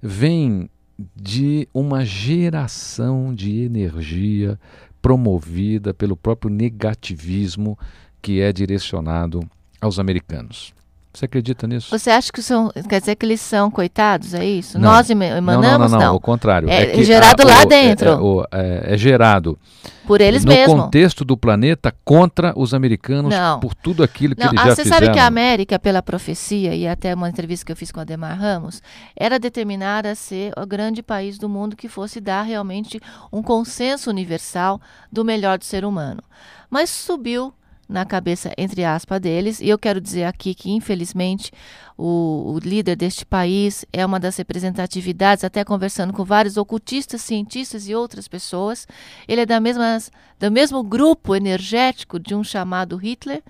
vêm 0.00 0.68
de 1.16 1.68
uma 1.72 2.04
geração 2.04 3.34
de 3.34 3.62
energia 3.62 4.58
promovida 5.00 5.92
pelo 5.92 6.16
próprio 6.16 6.50
negativismo 6.50 7.78
que 8.20 8.40
é 8.40 8.52
direcionado 8.52 9.40
aos 9.80 9.98
americanos. 9.98 10.72
Você 11.14 11.26
acredita 11.26 11.66
nisso? 11.66 11.90
Você 11.90 12.08
acha 12.08 12.32
que 12.32 12.40
são, 12.40 12.70
quer 12.88 13.00
dizer 13.00 13.16
que 13.16 13.26
eles 13.26 13.40
são 13.40 13.70
coitados, 13.70 14.32
é 14.32 14.46
isso? 14.46 14.78
Não. 14.78 14.92
Nós 14.92 15.10
emanamos? 15.10 15.44
Não, 15.44 15.78
não, 15.78 15.88
não, 15.88 15.98
não. 15.98 16.14
o 16.16 16.20
contrário. 16.20 16.70
É, 16.70 16.98
é 16.98 17.04
gerado 17.04 17.42
a, 17.42 17.46
lá 17.46 17.62
o, 17.62 17.66
dentro. 17.66 18.08
É, 18.08 18.14
o, 18.14 18.46
é, 18.50 18.94
é, 18.94 18.96
gerado 18.96 19.58
por 20.06 20.22
eles 20.22 20.42
no 20.42 20.50
mesmos. 20.50 20.74
No 20.74 20.84
contexto 20.84 21.22
do 21.22 21.36
planeta 21.36 21.94
contra 22.02 22.54
os 22.56 22.72
americanos 22.72 23.34
não. 23.34 23.60
por 23.60 23.74
tudo 23.74 24.02
aquilo 24.02 24.34
que 24.34 24.42
não, 24.42 24.52
eles 24.52 24.60
ah, 24.62 24.68
já 24.68 24.74
você 24.74 24.82
fizeram. 24.84 25.00
Você 25.00 25.04
sabe 25.06 25.14
que 25.14 25.20
a 25.20 25.26
América, 25.26 25.78
pela 25.78 26.02
profecia, 26.02 26.74
e 26.74 26.88
até 26.88 27.14
uma 27.14 27.28
entrevista 27.28 27.66
que 27.66 27.72
eu 27.72 27.76
fiz 27.76 27.92
com 27.92 28.00
a 28.00 28.04
Demar 28.04 28.32
Ramos, 28.32 28.80
era 29.14 29.38
determinada 29.38 30.12
a 30.12 30.14
ser 30.14 30.54
o 30.56 30.64
grande 30.64 31.02
país 31.02 31.36
do 31.36 31.46
mundo 31.46 31.76
que 31.76 31.88
fosse 31.88 32.22
dar 32.22 32.40
realmente 32.40 32.98
um 33.30 33.42
consenso 33.42 34.08
universal 34.08 34.80
do 35.12 35.26
melhor 35.26 35.58
do 35.58 35.64
ser 35.66 35.84
humano. 35.84 36.22
Mas 36.70 36.88
subiu 36.88 37.52
na 37.88 38.04
cabeça, 38.04 38.52
entre 38.56 38.84
aspas, 38.84 39.20
deles. 39.20 39.60
E 39.60 39.68
eu 39.68 39.78
quero 39.78 40.00
dizer 40.00 40.24
aqui 40.24 40.54
que, 40.54 40.70
infelizmente, 40.70 41.52
o, 41.96 42.54
o, 42.54 42.58
líder 42.58 42.96
deste 42.96 43.24
país 43.24 43.84
é 43.92 44.04
uma 44.04 44.18
das 44.18 44.36
representatividades, 44.36 45.44
até 45.44 45.64
conversando 45.64 46.12
com 46.12 46.24
vários 46.24 46.56
ocultistas, 46.56 47.22
cientistas 47.22 47.88
e 47.88 47.94
outras 47.94 48.26
pessoas. 48.28 48.86
Ele 49.28 49.42
é 49.42 49.46
da 49.46 49.60
mesma, 49.60 49.98
do 50.38 50.50
mesmo 50.50 50.82
grupo 50.82 51.34
energético 51.34 52.18
de 52.18 52.34
um 52.34 52.42
chamado 52.42 52.96
Hitler. 52.96 53.42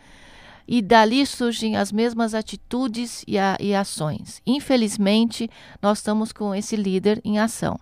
E 0.66 0.81
dali 0.81 1.27
surgem 1.27 1.77
as 1.77 1.90
mesmas 1.90 2.35
atitudes 2.35 3.25
e, 3.27 3.37
a, 3.37 3.57
e 3.61 3.75
ações. 3.75 4.40
Infelizmente, 4.47 5.51
nós 5.83 5.99
estamos 5.99 6.33
com 6.33 6.55
esse 6.55 6.77
líder 6.77 7.21
em 7.25 7.38
ação. 7.38 7.79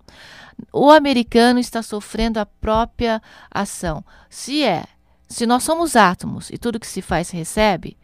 O 0.73 0.91
americano 0.91 1.59
está 1.59 1.83
sofrendo 1.83 2.39
a 2.39 2.47
própria 2.47 3.23
ação. 3.51 4.05
Se 4.29 4.65
é 4.65 4.85
se 5.31 5.47
nós 5.47 5.63
somos 5.63 5.95
átomos 5.95 6.51
e 6.51 6.59
tudo 6.59 6.81
que 6.81 6.87
se 6.87 7.01
faz 7.01 7.31
recebe, 7.31 7.97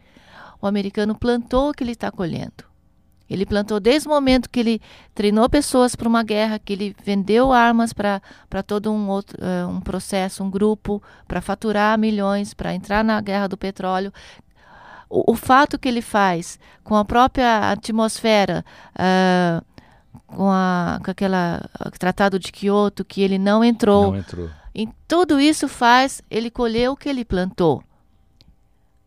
o 0.61 0.65
americano 0.65 1.13
plantou 1.13 1.69
o 1.69 1.73
que 1.73 1.83
ele 1.83 1.91
está 1.91 2.09
colhendo. 2.09 2.65
Ele 3.29 3.45
plantou 3.45 3.81
desde 3.81 4.07
o 4.07 4.11
momento 4.11 4.49
que 4.49 4.61
ele 4.61 4.81
treinou 5.13 5.49
pessoas 5.49 5.93
para 5.93 6.07
uma 6.07 6.23
guerra, 6.23 6.57
que 6.57 6.71
ele 6.71 6.95
vendeu 7.03 7.51
armas 7.51 7.91
para 7.91 8.21
todo 8.65 8.89
um, 8.89 9.09
outro, 9.09 9.37
uh, 9.43 9.67
um 9.67 9.81
processo, 9.81 10.41
um 10.41 10.49
grupo, 10.49 11.03
para 11.27 11.41
faturar 11.41 11.99
milhões, 11.99 12.53
para 12.53 12.73
entrar 12.73 13.03
na 13.03 13.19
guerra 13.19 13.47
do 13.47 13.57
petróleo. 13.57 14.13
O, 15.09 15.33
o, 15.33 15.35
fato 15.35 15.77
que 15.77 15.89
ele 15.89 16.01
faz 16.01 16.57
com 16.85 16.95
a 16.95 17.03
própria 17.03 17.69
atmosfera, 17.69 18.63
uh, 18.93 19.65
com, 20.25 20.49
a, 20.49 21.01
com 21.03 21.11
aquela 21.11 21.61
tratado 21.99 22.39
de 22.39 22.53
Kyoto, 22.53 23.03
que 23.03 23.21
ele 23.21 23.37
não 23.37 23.61
entrou. 23.61 24.13
Não 24.13 24.19
entrou 24.19 24.49
e 24.77 24.87
tudo 25.07 25.39
isso 25.41 25.67
faz 25.67 26.21
ele 26.29 26.51
colher 26.51 26.91
o 26.91 26.95
que 26.95 27.09
ele 27.09 27.25
plantou. 27.25 27.83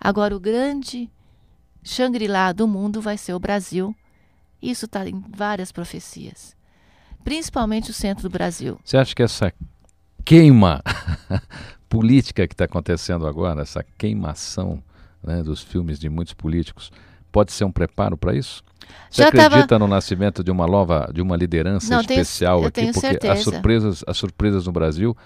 Agora, 0.00 0.34
o 0.34 0.40
grande 0.40 1.08
Shangri-La 1.84 2.52
do 2.52 2.66
mundo 2.66 3.00
vai 3.00 3.16
ser 3.16 3.34
o 3.34 3.38
Brasil. 3.38 3.94
Isso 4.60 4.86
está 4.86 5.08
em 5.08 5.22
várias 5.32 5.70
profecias, 5.70 6.56
principalmente 7.22 7.88
o 7.88 7.94
centro 7.94 8.24
do 8.24 8.30
Brasil. 8.32 8.80
Você 8.84 8.96
acha 8.96 9.14
que 9.14 9.22
essa 9.22 9.52
queima 10.24 10.82
política 11.88 12.48
que 12.48 12.54
está 12.54 12.64
acontecendo 12.64 13.24
agora, 13.24 13.62
essa 13.62 13.84
queimação 13.96 14.82
né, 15.22 15.40
dos 15.40 15.62
filmes 15.62 16.00
de 16.00 16.08
muitos 16.08 16.34
políticos, 16.34 16.90
pode 17.30 17.52
ser 17.52 17.62
um 17.62 17.70
preparo 17.70 18.16
para 18.16 18.34
isso? 18.34 18.64
Você 19.08 19.22
Já 19.22 19.28
acredita 19.28 19.68
tava... 19.68 19.78
no 19.78 19.86
nascimento 19.86 20.42
de 20.42 20.50
uma 20.50 20.66
nova, 20.66 21.08
de 21.14 21.22
uma 21.22 21.36
liderança 21.36 21.94
Não, 21.94 22.00
especial 22.00 22.58
tenho, 22.72 22.88
aqui? 22.88 22.92
Porque 22.92 23.00
certeza. 23.06 23.32
as 23.32 23.40
surpresas, 23.44 24.04
as 24.04 24.16
surpresas 24.16 24.66
no 24.66 24.72
Brasil 24.72 25.16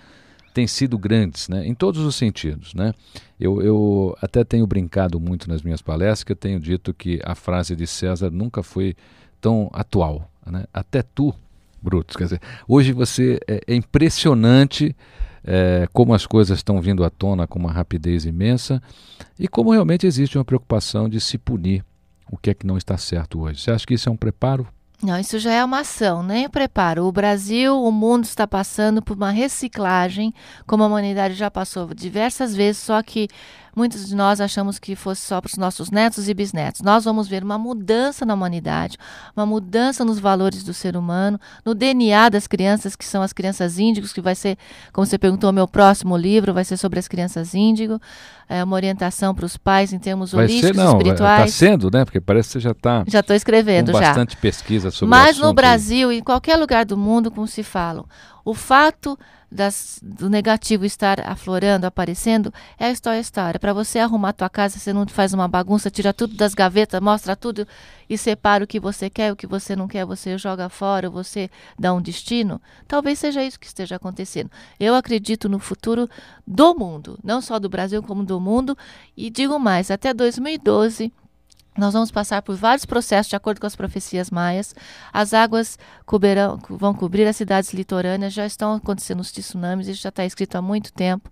têm 0.55 0.67
sido 0.69 0.97
grandes, 0.97 1.49
né? 1.49 1.67
em 1.67 1.75
todos 1.75 2.01
os 2.01 2.15
sentidos. 2.15 2.73
Né? 2.73 2.95
Eu, 3.39 3.61
eu 3.61 4.17
até 4.23 4.45
tenho 4.45 4.67
brincado 4.67 5.19
muito 5.19 5.49
nas 5.49 5.63
minhas 5.63 5.83
palestras, 5.83 6.23
que 6.23 6.33
eu 6.33 6.37
tenho 6.37 6.61
dito 6.61 6.95
que 6.95 7.21
a 7.25 7.35
frase 7.35 7.75
de 7.75 7.87
César 7.87 8.31
nunca 8.31 8.63
foi 8.63 8.95
tão 9.41 9.69
atual. 9.73 10.31
Né? 10.47 10.65
Até 10.73 11.03
tu, 11.03 11.35
Brutus. 11.83 12.17
Quer 12.17 12.25
dizer, 12.25 12.41
hoje 12.69 12.93
você 12.93 13.41
é, 13.49 13.61
é 13.67 13.75
impressionante 13.75 14.97
é, 15.43 15.87
como 15.93 16.15
as 16.15 16.25
coisas 16.25 16.59
estão 16.59 16.81
vindo 16.81 17.05
à 17.05 17.11
tona 17.11 17.47
com 17.47 17.59
uma 17.59 17.73
rapidez 17.73 18.25
imensa 18.25 18.81
e 19.39 19.47
como 19.49 19.73
realmente 19.73 20.07
existe 20.07 20.39
uma 20.39 20.45
preocupação 20.45 21.09
de 21.09 21.21
se 21.21 21.37
punir 21.37 21.85
o 22.31 22.39
que 22.39 22.51
é 22.51 22.55
que 22.55 22.67
não 22.67 22.79
está 22.79 22.97
certo 22.97 23.41
hoje. 23.41 23.61
Você 23.61 23.71
acha 23.73 23.87
que 23.87 23.95
isso 23.95 24.09
é 24.09 24.13
um 24.13 24.17
preparo 24.17 24.67
não, 25.05 25.19
isso 25.19 25.39
já 25.39 25.53
é 25.53 25.65
uma 25.65 25.81
ação, 25.81 26.23
nem 26.23 26.49
preparo. 26.49 27.05
O 27.05 27.13
Brasil, 27.13 27.79
o 27.79 27.93
mundo 27.93 28.25
está 28.25 28.47
passando 28.47 29.03
por 29.03 29.17
uma 29.17 29.31
reciclagem, 29.31 30.33
como 30.67 30.83
a 30.83 30.87
humanidade 30.87 31.35
já 31.35 31.51
passou 31.51 31.93
diversas 31.95 32.55
vezes, 32.55 32.83
só 32.83 33.03
que 33.03 33.29
muitos 33.77 34.09
de 34.09 34.15
nós 34.15 34.41
achamos 34.41 34.79
que 34.79 34.95
fosse 34.95 35.21
só 35.23 35.41
para 35.41 35.49
os 35.49 35.57
nossos 35.57 35.91
netos 35.91 36.29
e 36.29 36.35
bisnetos. 36.35 36.81
Nós 36.81 37.05
vamos 37.05 37.29
ver 37.29 37.43
uma 37.43 37.59
mudança 37.59 38.25
na 38.25 38.33
humanidade, 38.35 38.97
uma 39.37 39.45
mudança 39.45 40.05
nos 40.05 40.19
valores 40.19 40.63
do 40.63 40.73
ser 40.73 40.97
humano, 40.97 41.39
no 41.65 41.75
DNA 41.75 42.29
das 42.29 42.47
crianças, 42.47 42.97
que 42.97 43.05
são 43.05 43.21
as 43.21 43.33
crianças 43.33 43.79
índigos, 43.79 44.13
que 44.13 44.21
vai 44.21 44.35
ser, 44.35 44.57
como 44.93 45.07
você 45.07 45.19
perguntou, 45.19 45.53
meu 45.53 45.69
próximo 45.69 46.17
livro 46.17 46.55
vai 46.55 46.65
ser 46.65 46.77
sobre 46.77 46.99
as 46.99 47.09
crianças 47.09 47.55
índigo 47.55 48.01
é, 48.49 48.63
uma 48.63 48.77
orientação 48.77 49.35
para 49.35 49.45
os 49.45 49.57
pais 49.57 49.93
em 49.93 49.99
termos 49.99 50.33
Vai 50.33 50.45
holísticos, 50.45 50.77
ser, 50.77 50.83
não, 50.83 50.99
espirituais. 50.99 51.51
Está 51.51 51.67
sendo, 51.67 51.91
né? 51.91 52.05
Porque 52.05 52.21
parece 52.21 52.49
que 52.49 52.53
você 52.55 52.61
já 52.61 52.71
está. 52.73 53.05
Já 53.07 53.21
estou 53.21 53.35
escrevendo 53.35 53.93
com 53.93 53.99
já. 53.99 54.09
bastante 54.09 54.37
pesquisa 54.37 54.91
sobre 54.95 55.11
Mas 55.11 55.39
no 55.39 55.53
Brasil, 55.53 56.13
em 56.13 56.23
qualquer 56.23 56.57
lugar 56.57 56.85
do 56.85 56.97
mundo, 56.97 57.31
como 57.31 57.47
se 57.47 57.63
falam, 57.63 58.07
o 58.45 58.55
fato 58.55 59.19
das, 59.51 60.01
do 60.03 60.29
negativo 60.29 60.85
estar 60.85 61.21
aflorando, 61.21 61.87
aparecendo, 61.87 62.53
é 62.79 62.87
a 62.87 62.91
história, 62.91 63.19
a 63.19 63.21
história. 63.21 63.61
Para 63.61 63.73
você 63.73 63.99
arrumar 63.99 64.31
a 64.31 64.33
tua 64.33 64.51
casa, 64.51 64.79
você 64.79 64.93
não 64.93 65.07
faz 65.07 65.33
uma 65.33 65.49
bagunça, 65.49 65.91
tira 65.91 66.13
tudo 66.13 66.37
das 66.37 66.55
gavetas, 66.55 67.01
mostra 67.01 67.37
tudo 67.37 67.67
e 68.09 68.19
separa 68.19 68.65
o 68.65 68.67
que 68.67 68.81
você 68.81 69.09
quer, 69.09 69.33
o 69.33 69.37
que 69.37 69.47
você 69.47 69.75
não 69.75 69.89
quer, 69.89 70.05
você 70.05 70.37
joga 70.37 70.69
fora, 70.69 71.09
você 71.09 71.49
dá 71.79 71.93
um 71.93 72.03
destino. 72.03 72.61
Talvez 72.87 73.19
seja 73.19 73.43
isso 73.43 73.59
que 73.59 73.67
esteja 73.67 73.97
acontecendo. 73.97 74.51
Eu 74.79 74.95
acredito 74.95 75.49
no 75.49 75.59
futuro 75.59 76.09
do 76.47 76.75
mundo, 76.75 77.19
não 77.23 77.41
só 77.41 77.59
do 77.59 77.69
Brasil 77.69 78.03
como 78.03 78.25
do 78.25 78.41
mundo, 78.41 78.77
e 79.17 79.31
digo 79.31 79.59
mais, 79.59 79.91
até 79.91 80.13
2012 80.13 81.13
nós 81.77 81.93
vamos 81.93 82.11
passar 82.11 82.41
por 82.43 82.55
vários 82.57 82.85
processos 82.85 83.29
de 83.31 83.37
acordo 83.37 83.61
com 83.61 83.67
as 83.67 83.75
profecias 83.75 84.31
maias. 84.31 84.75
As 85.13 85.35
águas 85.35 85.79
vão 86.71 86.95
cobrir 86.95 87.27
as 87.27 87.37
cidades 87.37 87.73
litorâneas, 87.73 88.33
já 88.33 88.47
estão 88.47 88.75
acontecendo 88.75 89.21
os 89.21 89.33
tsunamis, 89.33 89.89
isso 89.89 90.03
já 90.03 90.09
está 90.09 90.25
escrito 90.25 90.57
há 90.57 90.63
muito 90.63 90.93
tempo. 90.93 91.29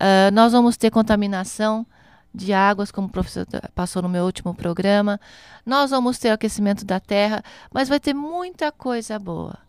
Uh, 0.00 0.32
nós 0.32 0.52
vamos 0.52 0.76
ter 0.76 0.90
contaminação 0.90 1.86
de 2.34 2.52
águas, 2.52 2.90
como 2.90 3.06
o 3.06 3.10
professor 3.10 3.46
passou 3.74 4.02
no 4.02 4.08
meu 4.08 4.24
último 4.24 4.54
programa. 4.54 5.20
Nós 5.64 5.90
vamos 5.90 6.18
ter 6.18 6.30
aquecimento 6.30 6.84
da 6.84 6.98
terra, 6.98 7.42
mas 7.72 7.88
vai 7.88 8.00
ter 8.00 8.14
muita 8.14 8.72
coisa 8.72 9.18
boa 9.18 9.63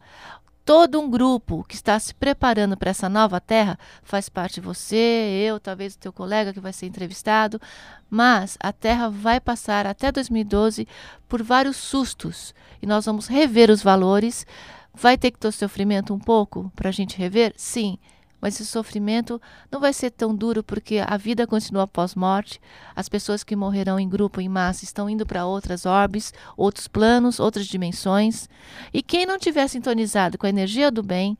todo 0.65 0.99
um 0.99 1.10
grupo 1.10 1.63
que 1.63 1.75
está 1.75 1.97
se 1.99 2.13
preparando 2.13 2.75
para 2.75 2.89
essa 2.89 3.08
nova 3.08 3.39
terra, 3.39 3.78
faz 4.01 4.28
parte 4.28 4.60
você, 4.60 5.45
eu, 5.47 5.60
talvez 5.60 5.93
o 5.93 5.99
teu 5.99 6.12
colega 6.12 6.51
que 6.51 6.60
vai 6.60 6.73
ser 6.73 6.88
entrevistado, 6.88 7.62
mas 8.10 8.58
a 8.60 8.73
terra 8.73 9.08
vai 9.08 9.39
passar 9.39 9.86
até 9.86 10.12
2012 10.12 10.88
por 11.30 11.43
vários 11.43 11.78
sustos 11.78 12.54
e 12.82 12.88
nós 12.88 13.06
vamos 13.06 13.28
rever 13.28 13.69
os 13.69 13.84
valores. 13.84 14.45
Vai 14.91 15.17
ter 15.17 15.30
que 15.30 15.38
ter 15.38 15.51
sofrimento 15.51 16.13
um 16.13 16.19
pouco 16.19 16.71
para 16.75 16.89
a 16.89 16.91
gente 16.91 17.17
rever? 17.17 17.54
Sim 17.56 17.99
mas 18.45 18.62
esse 18.62 18.67
sofrimento 18.67 19.41
não 19.71 19.79
vai 19.79 19.91
ser 19.91 20.12
tão 20.12 20.36
duro 20.36 20.63
porque 20.63 21.01
a 21.03 21.17
vida 21.17 21.47
continua 21.47 21.86
após 21.86 22.13
morte. 22.13 22.62
As 22.95 23.10
pessoas 23.10 23.43
que 23.43 23.55
morrerão 23.55 23.99
em 23.99 24.08
grupo, 24.08 24.39
em 24.39 24.47
massa, 24.47 24.84
estão 24.84 25.10
indo 25.10 25.25
para 25.25 25.47
outras 25.47 25.84
orbes, 25.84 26.31
outros 26.55 26.88
planos, 26.88 27.39
outras 27.39 27.65
dimensões. 27.65 28.47
E 28.93 29.01
quem 29.01 29.25
não 29.25 29.39
tiver 29.39 29.67
sintonizado 29.67 30.38
com 30.38 30.45
a 30.45 30.49
energia 30.49 30.91
do 30.91 31.01
bem 31.01 31.36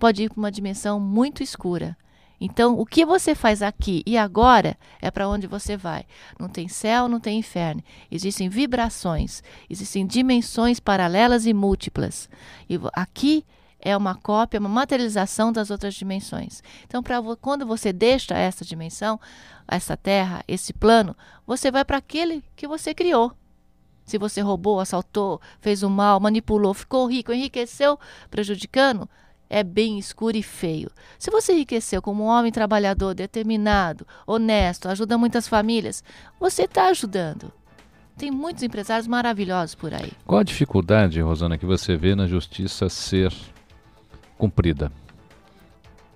pode 0.00 0.24
ir 0.24 0.30
para 0.30 0.38
uma 0.40 0.50
dimensão 0.50 0.98
muito 0.98 1.44
escura. 1.44 1.96
Então, 2.40 2.76
o 2.76 2.84
que 2.84 3.06
você 3.06 3.36
faz 3.36 3.62
aqui 3.62 4.02
e 4.04 4.18
agora 4.18 4.76
é 5.00 5.12
para 5.12 5.28
onde 5.28 5.46
você 5.46 5.76
vai. 5.76 6.04
Não 6.40 6.48
tem 6.48 6.66
céu, 6.66 7.06
não 7.06 7.20
tem 7.20 7.38
inferno. 7.38 7.84
Existem 8.10 8.48
vibrações, 8.48 9.44
existem 9.70 10.04
dimensões 10.04 10.80
paralelas 10.80 11.46
e 11.46 11.54
múltiplas. 11.54 12.28
E 12.68 12.80
aqui 12.94 13.44
é 13.82 13.96
uma 13.96 14.14
cópia, 14.14 14.60
uma 14.60 14.68
materialização 14.68 15.52
das 15.52 15.70
outras 15.70 15.94
dimensões. 15.94 16.62
Então, 16.84 17.02
pra, 17.02 17.20
quando 17.40 17.66
você 17.66 17.92
deixa 17.92 18.34
essa 18.34 18.64
dimensão, 18.64 19.20
essa 19.66 19.96
terra, 19.96 20.42
esse 20.46 20.72
plano, 20.72 21.16
você 21.44 21.70
vai 21.70 21.84
para 21.84 21.98
aquele 21.98 22.44
que 22.54 22.68
você 22.68 22.94
criou. 22.94 23.32
Se 24.04 24.18
você 24.18 24.40
roubou, 24.40 24.78
assaltou, 24.80 25.40
fez 25.60 25.82
o 25.82 25.90
mal, 25.90 26.20
manipulou, 26.20 26.72
ficou 26.72 27.06
rico, 27.06 27.32
enriqueceu, 27.32 27.98
prejudicando, 28.30 29.08
é 29.50 29.62
bem 29.62 29.98
escuro 29.98 30.36
e 30.36 30.42
feio. 30.42 30.90
Se 31.18 31.30
você 31.30 31.52
enriqueceu 31.52 32.00
como 32.00 32.24
um 32.24 32.26
homem 32.26 32.52
trabalhador, 32.52 33.14
determinado, 33.14 34.06
honesto, 34.26 34.88
ajuda 34.88 35.18
muitas 35.18 35.46
famílias, 35.46 36.02
você 36.38 36.62
está 36.62 36.86
ajudando. 36.86 37.52
Tem 38.16 38.30
muitos 38.30 38.62
empresários 38.62 39.06
maravilhosos 39.06 39.74
por 39.74 39.92
aí. 39.92 40.12
Qual 40.26 40.40
a 40.40 40.44
dificuldade, 40.44 41.20
Rosana, 41.20 41.58
que 41.58 41.66
você 41.66 41.96
vê 41.96 42.14
na 42.14 42.26
justiça 42.26 42.88
ser 42.88 43.32
cumprida. 44.38 44.90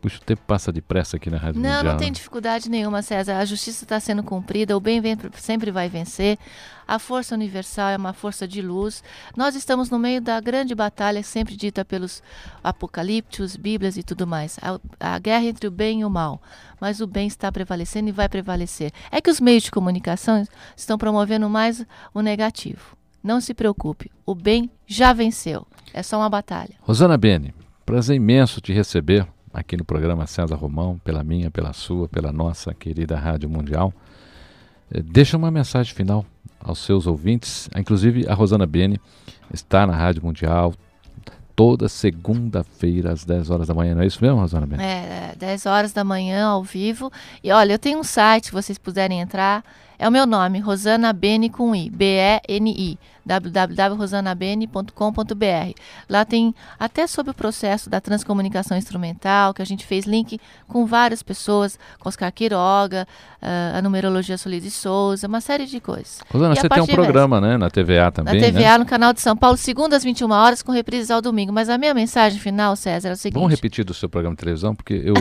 Puxa, 0.00 0.18
o 0.18 0.24
tempo 0.24 0.42
passa 0.46 0.70
depressa 0.70 1.16
aqui 1.16 1.28
na 1.28 1.36
Rádio 1.36 1.60
não, 1.60 1.68
Mundial. 1.68 1.84
Não, 1.84 1.92
não 1.92 1.98
tem 1.98 2.12
dificuldade 2.12 2.70
nenhuma, 2.70 3.02
César. 3.02 3.38
A 3.38 3.44
justiça 3.44 3.84
está 3.84 3.98
sendo 3.98 4.22
cumprida, 4.22 4.76
o 4.76 4.80
bem 4.80 5.00
vem, 5.00 5.16
sempre 5.34 5.70
vai 5.70 5.88
vencer. 5.88 6.38
A 6.86 6.98
força 7.00 7.34
universal 7.34 7.88
é 7.88 7.96
uma 7.96 8.12
força 8.12 8.46
de 8.46 8.62
luz. 8.62 9.02
Nós 9.36 9.56
estamos 9.56 9.90
no 9.90 9.98
meio 9.98 10.20
da 10.20 10.40
grande 10.40 10.74
batalha, 10.74 11.22
sempre 11.24 11.56
dita 11.56 11.84
pelos 11.84 12.22
apocalípticos, 12.62 13.56
bíblias 13.56 13.96
e 13.96 14.04
tudo 14.04 14.26
mais. 14.26 14.58
A, 14.62 15.14
a 15.14 15.18
guerra 15.18 15.46
entre 15.46 15.66
o 15.66 15.72
bem 15.72 16.02
e 16.02 16.04
o 16.04 16.10
mal. 16.10 16.40
Mas 16.80 17.00
o 17.00 17.06
bem 17.06 17.26
está 17.26 17.50
prevalecendo 17.50 18.08
e 18.08 18.12
vai 18.12 18.28
prevalecer. 18.28 18.92
É 19.10 19.20
que 19.20 19.30
os 19.30 19.40
meios 19.40 19.64
de 19.64 19.72
comunicação 19.72 20.44
estão 20.76 20.96
promovendo 20.96 21.50
mais 21.50 21.84
o 22.14 22.20
negativo. 22.20 22.96
Não 23.24 23.40
se 23.40 23.52
preocupe, 23.52 24.08
o 24.24 24.36
bem 24.36 24.70
já 24.86 25.12
venceu. 25.12 25.66
É 25.92 26.00
só 26.00 26.16
uma 26.16 26.30
batalha. 26.30 26.76
Rosana 26.82 27.18
Bene, 27.18 27.52
Prazer 27.86 28.16
imenso 28.16 28.60
te 28.60 28.72
receber 28.72 29.24
aqui 29.54 29.76
no 29.76 29.84
programa 29.84 30.26
César 30.26 30.56
Romão, 30.56 31.00
pela 31.04 31.22
minha, 31.22 31.52
pela 31.52 31.72
sua, 31.72 32.08
pela 32.08 32.32
nossa 32.32 32.74
querida 32.74 33.16
Rádio 33.16 33.48
Mundial. 33.48 33.94
eh, 34.92 35.00
deixa 35.00 35.36
uma 35.36 35.52
mensagem 35.52 35.94
final 35.94 36.26
aos 36.58 36.80
seus 36.80 37.06
ouvintes. 37.06 37.70
Inclusive, 37.76 38.26
a 38.28 38.34
Rosana 38.34 38.66
Bene 38.66 39.00
está 39.54 39.86
na 39.86 39.94
Rádio 39.94 40.24
Mundial 40.24 40.74
toda 41.54 41.88
segunda-feira 41.88 43.12
às 43.12 43.24
10 43.24 43.50
horas 43.50 43.68
da 43.68 43.74
manhã. 43.74 43.94
Não 43.94 44.02
é 44.02 44.06
isso 44.06 44.18
mesmo, 44.20 44.40
Rosana 44.40 44.66
Bene? 44.66 44.82
É, 44.82 45.34
10 45.38 45.66
horas 45.66 45.92
da 45.92 46.02
manhã 46.02 46.44
ao 46.44 46.64
vivo. 46.64 47.08
E 47.42 47.52
olha, 47.52 47.72
eu 47.72 47.78
tenho 47.78 48.00
um 48.00 48.04
site, 48.04 48.46
se 48.46 48.52
vocês 48.52 48.78
puderem 48.78 49.20
entrar. 49.20 49.64
É 49.98 50.08
o 50.08 50.12
meu 50.12 50.26
nome, 50.26 50.60
Rosana 50.60 51.12
Bene 51.12 51.48
com 51.48 51.74
I, 51.74 51.90
B-E-N-I 51.90 52.98
www.rosanabene.com.br. 53.26 55.74
Lá 56.08 56.24
tem 56.24 56.54
até 56.78 57.08
sobre 57.08 57.32
o 57.32 57.34
processo 57.34 57.90
da 57.90 58.00
transcomunicação 58.00 58.78
instrumental, 58.78 59.52
que 59.52 59.60
a 59.60 59.64
gente 59.64 59.84
fez 59.84 60.06
link 60.06 60.40
com 60.68 60.86
várias 60.86 61.24
pessoas, 61.24 61.76
com 61.98 62.08
Oscar 62.08 62.32
Quiroga, 62.32 63.08
uh, 63.42 63.76
a 63.76 63.82
numerologia 63.82 64.38
Solide 64.38 64.66
de 64.66 64.70
Souza, 64.70 65.26
uma 65.26 65.40
série 65.40 65.66
de 65.66 65.80
coisas. 65.80 66.20
Rosana, 66.30 66.54
você 66.54 66.68
tem 66.68 66.82
um 66.82 66.86
programa, 66.86 67.40
né, 67.40 67.56
na 67.56 67.68
TVA 67.68 68.12
também, 68.12 68.40
Na 68.40 68.46
TVA, 68.46 68.60
né? 68.60 68.78
no 68.78 68.86
canal 68.86 69.12
de 69.12 69.20
São 69.20 69.36
Paulo, 69.36 69.56
segundas 69.56 69.96
às 69.98 70.04
21 70.04 70.30
horas, 70.30 70.62
com 70.62 70.70
reprises 70.70 71.10
ao 71.10 71.20
domingo. 71.20 71.52
Mas 71.52 71.68
a 71.68 71.76
minha 71.76 71.92
mensagem 71.92 72.38
final, 72.38 72.76
César, 72.76 73.08
é 73.08 73.12
o 73.12 73.16
seguinte... 73.16 73.40
Vamos 73.40 73.50
repetir 73.50 73.84
do 73.84 73.92
seu 73.92 74.08
programa 74.08 74.36
de 74.36 74.40
televisão, 74.40 74.72
porque 74.74 74.94
eu, 75.04 75.14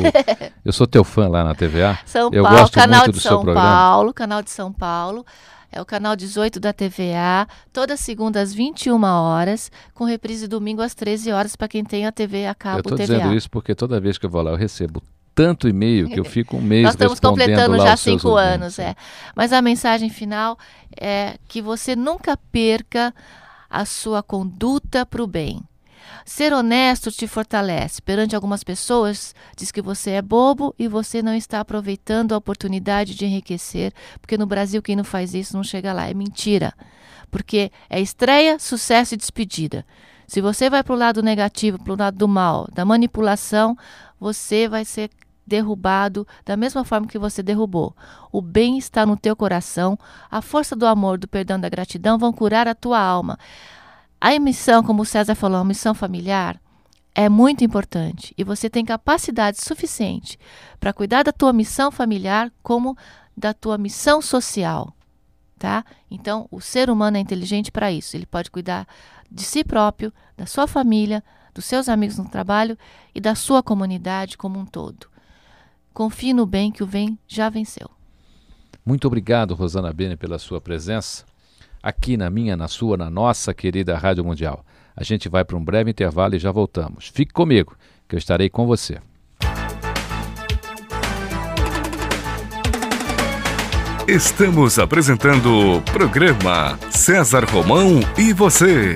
eu 0.64 0.72
sou 0.72 0.86
teu 0.86 1.04
fã 1.04 1.28
lá 1.28 1.44
na 1.44 1.56
TVA. 1.56 1.98
São 2.06 2.30
eu 2.32 2.44
Paulo, 2.44 2.60
gosto 2.60 2.74
canal 2.74 3.02
muito 3.02 3.14
de 3.14 3.18
do 3.18 3.22
São 3.22 3.42
programa. 3.42 3.62
Paulo, 3.62 4.14
canal 4.14 4.44
de 4.44 4.52
São 4.52 4.65
Paulo. 4.72 5.26
É 5.72 5.82
o 5.82 5.86
canal 5.86 6.16
18 6.16 6.60
da 6.60 6.72
TVA, 6.72 7.48
toda 7.74 7.98
segunda 7.98 8.40
às 8.40 8.54
21 8.54 9.04
horas, 9.04 9.70
com 9.94 10.06
reprise 10.06 10.48
domingo 10.48 10.82
às 10.82 10.96
13 10.96 11.32
horas 11.32 11.56
para 11.56 11.68
quem 11.68 11.84
tem 11.84 12.06
a 12.06 12.12
TV 12.12 12.46
a 12.46 12.56
cabo 12.56 12.78
Eu 12.78 12.80
estou 12.80 12.98
dizendo 12.98 13.34
isso 13.34 13.50
porque 13.50 13.76
toda 13.76 14.00
vez 14.00 14.18
que 14.18 14.26
eu 14.26 14.30
vou 14.30 14.42
lá 14.42 14.52
eu 14.52 14.56
recebo 14.56 15.04
tanto 15.36 15.68
e-mail 15.68 16.10
que 16.10 16.18
eu 16.18 16.24
fico 16.24 16.56
um 16.56 16.62
mês 16.62 16.84
Nós 16.84 16.94
estamos 16.94 17.20
completando 17.20 17.78
já 17.78 17.98
cinco 17.98 18.30
ouvintes. 18.30 18.54
anos, 18.54 18.80
é. 18.80 18.96
Mas 19.36 19.52
a 19.52 19.62
mensagem 19.62 20.10
final 20.10 20.58
é 20.98 21.38
que 21.46 21.62
você 21.62 21.94
nunca 21.94 22.38
perca 22.38 23.14
a 23.70 23.84
sua 23.84 24.24
conduta 24.24 25.06
para 25.06 25.22
o 25.22 25.28
bem. 25.28 25.62
Ser 26.26 26.54
honesto 26.54 27.12
te 27.12 27.28
fortalece. 27.28 28.02
Perante 28.02 28.36
algumas 28.36 28.64
pessoas, 28.64 29.36
diz 29.56 29.72
que 29.72 29.82
você 29.82 30.12
é 30.12 30.22
bobo 30.22 30.74
e 30.78 30.88
você 30.88 31.22
não 31.22 31.34
está 31.34 31.60
aproveitando 31.60 32.34
a 32.34 32.38
oportunidade 32.38 33.16
de 33.16 33.26
enriquecer, 33.26 33.94
porque 34.20 34.38
no 34.38 34.46
Brasil 34.46 34.82
quem 34.82 34.96
não 34.96 35.04
faz 35.04 35.34
isso 35.34 35.56
não 35.56 35.64
chega 35.64 35.94
lá. 35.94 36.10
É 36.10 36.14
mentira. 36.14 36.74
Porque 37.30 37.72
é 37.90 38.00
estreia, 38.00 38.58
sucesso 38.60 39.14
e 39.14 39.18
despedida. 39.18 39.86
Se 40.28 40.42
você 40.42 40.70
vai 40.70 40.84
para 40.84 40.94
o 40.94 40.98
lado 40.98 41.22
negativo, 41.22 41.78
para 41.84 41.94
o 41.94 41.98
lado 41.98 42.18
do 42.18 42.28
mal, 42.28 42.68
da 42.74 42.84
manipulação, 42.84 43.78
você 44.20 44.68
vai 44.68 44.84
ser 44.84 45.10
derrubado 45.46 46.28
da 46.44 46.58
mesma 46.58 46.84
forma 46.84 47.08
que 47.08 47.20
você 47.20 47.44
derrubou. 47.44 47.96
O 48.32 48.42
bem 48.42 48.78
está 48.78 49.06
no 49.06 49.16
teu 49.16 49.36
coração, 49.36 49.98
a 50.30 50.42
força 50.42 50.76
do 50.76 50.86
amor, 50.86 51.18
do 51.18 51.28
perdão, 51.28 51.60
da 51.60 51.70
gratidão 51.70 52.18
vão 52.18 52.34
curar 52.34 52.68
a 52.68 52.76
tua 52.76 53.00
alma. 53.00 53.38
A 54.20 54.38
missão, 54.40 54.82
como 54.82 55.02
o 55.02 55.06
César 55.06 55.36
falou, 55.36 55.60
a 55.60 55.66
missão 55.66 55.94
familiar 55.94 56.60
é 57.14 57.30
muito 57.30 57.64
importante 57.64 58.34
e 58.38 58.44
você 58.44 58.70
tem 58.70 58.84
capacidade 58.84 59.62
suficiente 59.62 60.38
para 60.80 60.94
cuidar 60.94 61.24
da 61.24 61.32
tua 61.32 61.54
missão 61.54 61.92
familiar 61.92 62.52
como 62.62 62.98
da 63.36 63.54
tua 63.54 63.78
missão 63.78 64.22
social, 64.22 64.94
tá? 65.58 65.86
Então, 66.10 66.48
o 66.52 66.60
ser 66.60 66.90
humano 66.90 67.18
é 67.18 67.20
inteligente 67.20 67.72
para 67.72 67.92
isso. 67.92 68.16
Ele 68.16 68.26
pode 68.26 68.50
cuidar 68.50 68.88
de 69.32 69.44
si 69.44 69.64
próprio, 69.64 70.14
da 70.38 70.46
sua 70.46 70.68
família, 70.68 71.24
dos 71.54 71.66
seus 71.66 71.88
amigos 71.88 72.18
no 72.18 72.28
trabalho 72.28 72.78
e 73.14 73.22
da 73.22 73.36
sua 73.36 73.64
comunidade 73.64 74.38
como 74.38 74.60
um 74.60 74.66
todo. 74.66 75.08
Confie 75.94 76.34
no 76.34 76.46
bem 76.46 76.72
que 76.72 76.84
o 76.84 76.88
bem 76.88 77.18
já 77.28 77.50
venceu. 77.50 77.90
Muito 78.86 79.08
obrigado, 79.08 79.56
Rosana 79.56 79.92
Bene, 79.94 80.18
pela 80.18 80.38
sua 80.38 80.60
presença 80.60 81.26
aqui 81.86 82.18
na 82.18 82.32
minha, 82.32 82.58
na 82.58 82.68
sua, 82.68 82.98
na 82.98 83.12
nossa 83.12 83.54
querida 83.54 83.96
Rádio 83.96 84.26
Mundial. 84.26 84.66
A 84.96 85.04
gente 85.04 85.30
vai 85.30 85.46
para 85.46 85.56
um 85.56 85.64
breve 85.64 85.92
intervalo 85.92 86.34
e 86.34 86.40
já 86.40 86.52
voltamos. 86.52 87.10
Fique 87.14 87.32
comigo, 87.32 87.78
que 88.10 88.16
eu 88.16 88.18
estarei 88.18 88.50
com 88.50 88.66
você. 88.66 88.98
Estamos 94.08 94.80
apresentando 94.80 95.78
o 95.78 95.82
programa 95.84 96.80
César 96.90 97.46
Romão 97.46 98.00
e 98.18 98.34
você. 98.34 98.96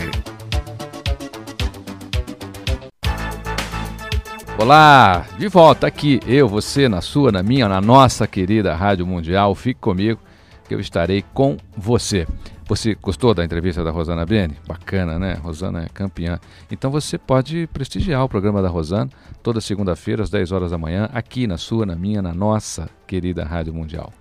Olá, 4.57 5.27
de 5.37 5.47
volta 5.47 5.85
aqui, 5.85 6.19
eu, 6.25 6.47
você, 6.47 6.89
na 6.89 7.01
sua, 7.01 7.31
na 7.31 7.43
minha, 7.43 7.69
na 7.69 7.79
nossa 7.79 8.25
querida 8.25 8.75
Rádio 8.75 9.05
Mundial. 9.05 9.53
Fique 9.53 9.79
comigo, 9.79 10.19
que 10.67 10.73
eu 10.73 10.79
estarei 10.79 11.23
com 11.33 11.55
você. 11.77 12.25
Você 12.69 12.93
gostou 12.93 13.33
da 13.33 13.43
entrevista 13.43 13.83
da 13.83 13.89
Rosana 13.89 14.23
Bene? 14.27 14.55
Bacana, 14.67 15.17
né? 15.17 15.33
Rosana 15.33 15.85
é 15.85 15.89
campeã. 15.89 16.39
Então 16.69 16.91
você 16.91 17.17
pode 17.17 17.65
prestigiar 17.73 18.23
o 18.23 18.29
programa 18.29 18.61
da 18.61 18.69
Rosana 18.69 19.09
toda 19.41 19.59
segunda-feira 19.59 20.21
às 20.21 20.29
10 20.29 20.51
horas 20.51 20.69
da 20.69 20.77
manhã, 20.77 21.09
aqui 21.11 21.47
na 21.47 21.57
sua, 21.57 21.83
na 21.83 21.95
minha, 21.95 22.21
na 22.21 22.31
nossa 22.31 22.87
querida 23.07 23.43
Rádio 23.43 23.73
Mundial. 23.73 24.13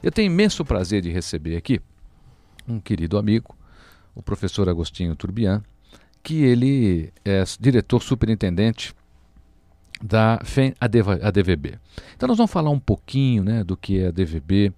Eu 0.00 0.12
tenho 0.12 0.26
imenso 0.26 0.64
prazer 0.64 1.02
de 1.02 1.10
receber 1.10 1.56
aqui 1.56 1.80
um 2.68 2.78
querido 2.78 3.18
amigo, 3.18 3.56
o 4.14 4.22
professor 4.22 4.68
Agostinho 4.68 5.16
Turbian, 5.16 5.60
que 6.22 6.44
ele 6.44 7.12
é 7.24 7.42
diretor 7.58 8.00
superintendente 8.00 8.94
da 10.00 10.38
FEM 10.44 10.74
ADVB. 10.80 11.76
Então 12.14 12.28
nós 12.28 12.36
vamos 12.36 12.52
falar 12.52 12.70
um 12.70 12.78
pouquinho 12.78 13.42
né, 13.42 13.64
do 13.64 13.76
que 13.76 13.98
é 13.98 14.06
a 14.06 14.10
DVB, 14.12 14.72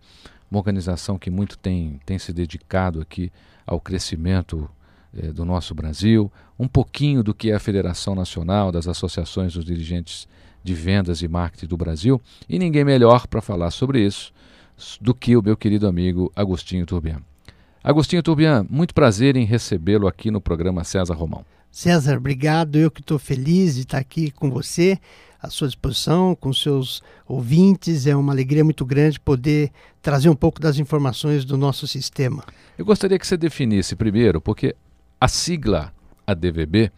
uma 0.50 0.58
organização 0.58 1.18
que 1.18 1.30
muito 1.30 1.58
tem, 1.58 2.00
tem 2.04 2.18
se 2.18 2.32
dedicado 2.32 3.00
aqui 3.00 3.30
ao 3.66 3.80
crescimento 3.80 4.68
eh, 5.16 5.32
do 5.32 5.44
nosso 5.44 5.74
Brasil, 5.74 6.30
um 6.58 6.66
pouquinho 6.66 7.22
do 7.22 7.34
que 7.34 7.50
é 7.50 7.54
a 7.54 7.60
Federação 7.60 8.14
Nacional 8.14 8.72
das 8.72 8.88
Associações 8.88 9.54
dos 9.54 9.64
Dirigentes 9.64 10.26
de 10.62 10.74
Vendas 10.74 11.22
e 11.22 11.28
Marketing 11.28 11.66
do 11.66 11.76
Brasil, 11.76 12.20
e 12.48 12.58
ninguém 12.58 12.84
melhor 12.84 13.26
para 13.26 13.40
falar 13.40 13.70
sobre 13.70 14.04
isso 14.04 14.32
do 15.00 15.14
que 15.14 15.36
o 15.36 15.42
meu 15.42 15.56
querido 15.56 15.86
amigo 15.86 16.32
Agostinho 16.34 16.86
Turbian. 16.86 17.20
Agostinho 17.82 18.22
Turbian, 18.22 18.66
muito 18.68 18.94
prazer 18.94 19.36
em 19.36 19.44
recebê-lo 19.44 20.06
aqui 20.06 20.30
no 20.30 20.40
programa 20.40 20.84
César 20.84 21.14
Romão. 21.14 21.44
César, 21.70 22.16
obrigado. 22.16 22.76
Eu 22.76 22.90
que 22.90 23.00
estou 23.00 23.18
feliz 23.18 23.74
de 23.74 23.82
estar 23.82 23.98
aqui 23.98 24.30
com 24.30 24.50
você, 24.50 24.98
à 25.40 25.48
sua 25.50 25.68
disposição, 25.68 26.34
com 26.34 26.52
seus 26.52 27.02
ouvintes. 27.26 28.06
É 28.06 28.16
uma 28.16 28.32
alegria 28.32 28.64
muito 28.64 28.84
grande 28.84 29.20
poder 29.20 29.70
trazer 30.02 30.28
um 30.28 30.34
pouco 30.34 30.60
das 30.60 30.78
informações 30.78 31.44
do 31.44 31.56
nosso 31.56 31.86
sistema. 31.86 32.44
Eu 32.76 32.84
gostaria 32.84 33.18
que 33.18 33.26
você 33.26 33.36
definisse 33.36 33.94
primeiro, 33.94 34.40
porque 34.40 34.74
a 35.20 35.28
sigla 35.28 35.92
ADVB, 36.26 36.92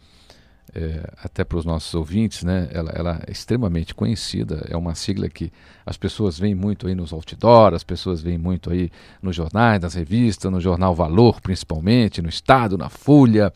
é, 0.73 1.09
até 1.23 1.43
para 1.43 1.57
os 1.57 1.65
nossos 1.65 1.93
ouvintes, 1.93 2.43
né, 2.43 2.69
ela, 2.71 2.91
ela, 2.91 3.21
é 3.27 3.31
extremamente 3.31 3.93
conhecida, 3.93 4.65
é 4.69 4.77
uma 4.77 4.95
sigla 4.95 5.27
que 5.27 5.51
as 5.85 5.97
pessoas 5.97 6.39
veem 6.39 6.55
muito 6.55 6.87
aí 6.87 6.95
nos 6.95 7.11
outdoors, 7.11 7.75
as 7.75 7.83
pessoas 7.83 8.21
veem 8.21 8.37
muito 8.37 8.71
aí 8.71 8.89
nos 9.21 9.35
jornais, 9.35 9.81
nas 9.81 9.93
revistas, 9.93 10.51
no 10.51 10.61
jornal 10.61 10.95
Valor 10.95 11.41
principalmente, 11.41 12.21
no 12.21 12.29
Estado, 12.29 12.77
na 12.77 12.89
Folha. 12.89 13.51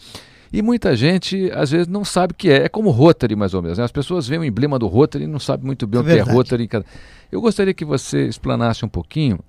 E 0.56 0.62
muita 0.62 0.96
gente, 0.96 1.52
às 1.54 1.72
vezes, 1.72 1.88
não 1.88 2.06
sabe 2.06 2.32
o 2.32 2.36
que 2.36 2.50
é. 2.50 2.64
É 2.66 2.70
como 2.70 2.90
Rotary, 2.90 3.36
mais 3.36 3.54
ou 3.54 3.62
menos. 3.62 3.78
Né? 3.78 3.84
As 3.84 3.92
pessoas 3.92 4.28
veem 4.28 4.40
o 4.42 4.44
emblema 4.46 4.80
do 4.80 4.88
Rotary 4.88 5.26
e 5.26 5.28
não 5.28 5.40
sabem 5.40 5.66
muito 5.66 5.86
bem 5.86 6.00
É 6.00 6.02
o 6.02 6.06
que 6.06 6.12
é 6.12 6.16
verdade. 6.16 6.36
Rotary. 6.38 6.70
Eu 7.32 7.42
gostaria 7.42 7.74
que 7.74 7.84
você 7.84 8.26
explanasse 8.28 8.86
um 8.86 8.88
pouquinho, 8.88 9.40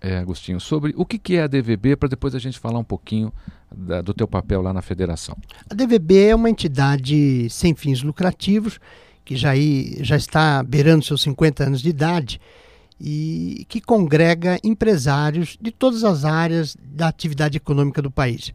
é, 0.00 0.18
Agostinho, 0.18 0.58
sobre 0.58 0.92
o 0.96 1.04
que, 1.06 1.16
que 1.18 1.36
é 1.36 1.42
a 1.44 1.46
DVB, 1.46 1.94
para 1.94 2.08
depois 2.08 2.34
a 2.34 2.40
gente 2.40 2.58
falar 2.58 2.78
um 2.80 2.84
pouquinho 2.84 3.32
da- 3.72 4.02
do 4.02 4.12
teu 4.12 4.26
papel 4.26 4.60
lá 4.60 4.72
na 4.72 4.82
federação. 4.82 5.36
A 5.70 5.74
DVB 5.74 6.26
é 6.30 6.34
uma 6.34 6.50
entidade 6.50 7.48
sem 7.48 7.72
fins 7.74 8.02
lucrativos, 8.02 8.80
que 9.24 9.36
já, 9.36 9.50
aí- 9.50 9.98
já 10.00 10.16
está 10.16 10.60
beirando 10.64 11.04
seus 11.04 11.22
50 11.22 11.62
anos 11.64 11.80
de 11.80 11.88
idade 11.88 12.40
e 13.00 13.64
que 13.68 13.80
congrega 13.80 14.58
empresários 14.64 15.56
de 15.60 15.70
todas 15.70 16.02
as 16.02 16.24
áreas 16.24 16.76
da 16.82 17.06
atividade 17.06 17.56
econômica 17.56 18.02
do 18.02 18.10
país. 18.10 18.52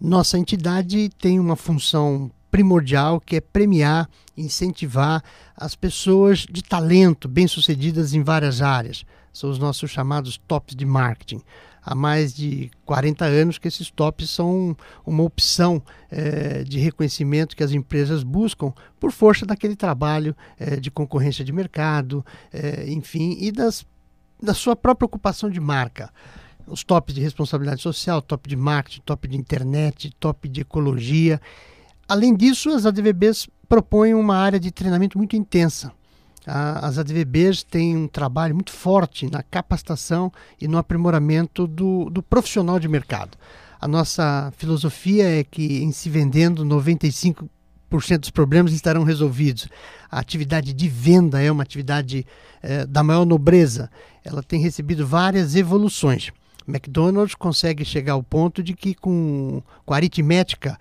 Nossa 0.00 0.38
entidade 0.38 1.08
tem 1.18 1.40
uma 1.40 1.56
função 1.56 2.30
primordial 2.50 3.18
que 3.18 3.36
é 3.36 3.40
premiar, 3.40 4.08
incentivar 4.36 5.22
as 5.56 5.74
pessoas 5.74 6.40
de 6.40 6.62
talento 6.62 7.26
bem-sucedidas 7.26 8.12
em 8.12 8.22
várias 8.22 8.60
áreas. 8.60 9.04
São 9.32 9.48
os 9.48 9.58
nossos 9.58 9.90
chamados 9.90 10.36
tops 10.46 10.76
de 10.76 10.84
marketing. 10.84 11.40
Há 11.82 11.94
mais 11.94 12.34
de 12.34 12.70
40 12.84 13.24
anos 13.24 13.58
que 13.58 13.68
esses 13.68 13.90
tops 13.90 14.28
são 14.28 14.76
uma 15.04 15.22
opção 15.22 15.82
eh, 16.10 16.62
de 16.64 16.78
reconhecimento 16.78 17.56
que 17.56 17.62
as 17.62 17.72
empresas 17.72 18.22
buscam 18.22 18.72
por 19.00 19.12
força 19.12 19.46
daquele 19.46 19.76
trabalho 19.76 20.36
eh, 20.58 20.76
de 20.76 20.90
concorrência 20.90 21.44
de 21.44 21.52
mercado, 21.52 22.24
eh, 22.52 22.86
enfim, 22.88 23.36
e 23.40 23.52
das, 23.52 23.86
da 24.42 24.52
sua 24.52 24.74
própria 24.76 25.06
ocupação 25.06 25.48
de 25.48 25.60
marca 25.60 26.10
os 26.66 26.82
tops 26.84 27.14
de 27.14 27.20
responsabilidade 27.20 27.82
social, 27.82 28.20
top 28.20 28.48
de 28.48 28.56
marketing, 28.56 29.00
top 29.04 29.28
de 29.28 29.36
internet, 29.36 30.10
top 30.18 30.48
de 30.48 30.62
ecologia. 30.62 31.40
Além 32.08 32.34
disso, 32.34 32.70
as 32.70 32.86
ADVBs 32.86 33.48
propõem 33.68 34.14
uma 34.14 34.36
área 34.36 34.60
de 34.60 34.70
treinamento 34.70 35.18
muito 35.18 35.36
intensa. 35.36 35.92
A, 36.46 36.86
as 36.86 36.98
ADVBs 36.98 37.62
têm 37.64 37.96
um 37.96 38.08
trabalho 38.08 38.54
muito 38.54 38.72
forte 38.72 39.30
na 39.30 39.42
capacitação 39.42 40.32
e 40.60 40.68
no 40.68 40.78
aprimoramento 40.78 41.66
do, 41.66 42.08
do 42.10 42.22
profissional 42.22 42.78
de 42.78 42.88
mercado. 42.88 43.36
A 43.80 43.88
nossa 43.88 44.52
filosofia 44.56 45.40
é 45.40 45.44
que, 45.44 45.82
em 45.82 45.92
se 45.92 46.08
vendendo, 46.08 46.64
95% 46.64 47.46
dos 48.18 48.30
problemas 48.30 48.72
estarão 48.72 49.04
resolvidos. 49.04 49.68
A 50.10 50.18
atividade 50.18 50.72
de 50.72 50.88
venda 50.88 51.42
é 51.42 51.50
uma 51.50 51.62
atividade 51.62 52.26
eh, 52.62 52.86
da 52.86 53.02
maior 53.02 53.26
nobreza. 53.26 53.90
Ela 54.24 54.42
tem 54.42 54.60
recebido 54.60 55.06
várias 55.06 55.54
evoluções. 55.54 56.32
McDonald's 56.66 57.34
consegue 57.34 57.84
chegar 57.84 58.14
ao 58.14 58.22
ponto 58.22 58.62
de 58.62 58.74
que, 58.74 58.94
com, 58.94 59.62
com 59.84 59.94
aritmética, 59.94 60.78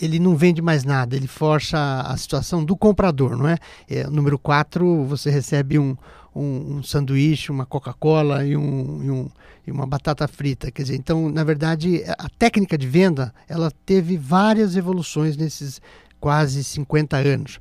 ele 0.00 0.18
não 0.18 0.36
vende 0.36 0.60
mais 0.60 0.84
nada, 0.84 1.16
ele 1.16 1.26
força 1.26 1.78
a 2.02 2.16
situação 2.16 2.64
do 2.64 2.76
comprador, 2.76 3.36
não 3.36 3.48
é? 3.48 3.56
é 3.88 4.06
número 4.06 4.38
4, 4.38 5.04
você 5.04 5.30
recebe 5.30 5.78
um, 5.78 5.96
um, 6.34 6.76
um 6.76 6.82
sanduíche, 6.82 7.50
uma 7.50 7.64
Coca-Cola 7.64 8.44
e, 8.44 8.56
um, 8.56 9.02
e, 9.02 9.10
um, 9.10 9.30
e 9.66 9.70
uma 9.70 9.86
batata 9.86 10.28
frita. 10.28 10.70
Quer 10.70 10.82
dizer, 10.82 10.96
então, 10.96 11.30
na 11.30 11.42
verdade, 11.42 12.02
a 12.18 12.28
técnica 12.28 12.76
de 12.76 12.86
venda 12.86 13.34
ela 13.48 13.70
teve 13.86 14.16
várias 14.16 14.76
evoluções 14.76 15.36
nesses 15.36 15.80
quase 16.20 16.62
50 16.62 17.16
anos. 17.16 17.60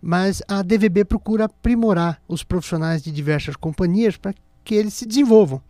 Mas 0.00 0.42
a 0.46 0.62
DVB 0.62 1.04
procura 1.06 1.46
aprimorar 1.46 2.20
os 2.28 2.44
profissionais 2.44 3.02
de 3.02 3.10
diversas 3.10 3.56
companhias 3.56 4.18
para 4.18 4.34
que 4.62 4.74
eles 4.74 4.92
se 4.92 5.06
desenvolvam 5.06 5.62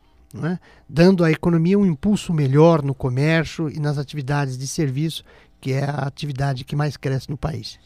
é? 0.43 0.59
dando 0.89 1.23
à 1.23 1.31
economia 1.31 1.79
um 1.79 1.87
impulso 1.87 2.33
melhor 2.33 2.83
no 2.83 2.95
comércio 2.95 3.69
e 3.69 3.79
nas 3.79 3.99
atividades 3.99 4.59
de 4.59 4.67
serviço, 4.67 5.23
que 5.61 5.73
é 5.73 5.85
a 5.85 6.07
atividade 6.07 6.65
que 6.65 6.75
mais 6.75 6.97
cresce 6.97 7.31
no 7.31 7.37
país. 7.37 7.79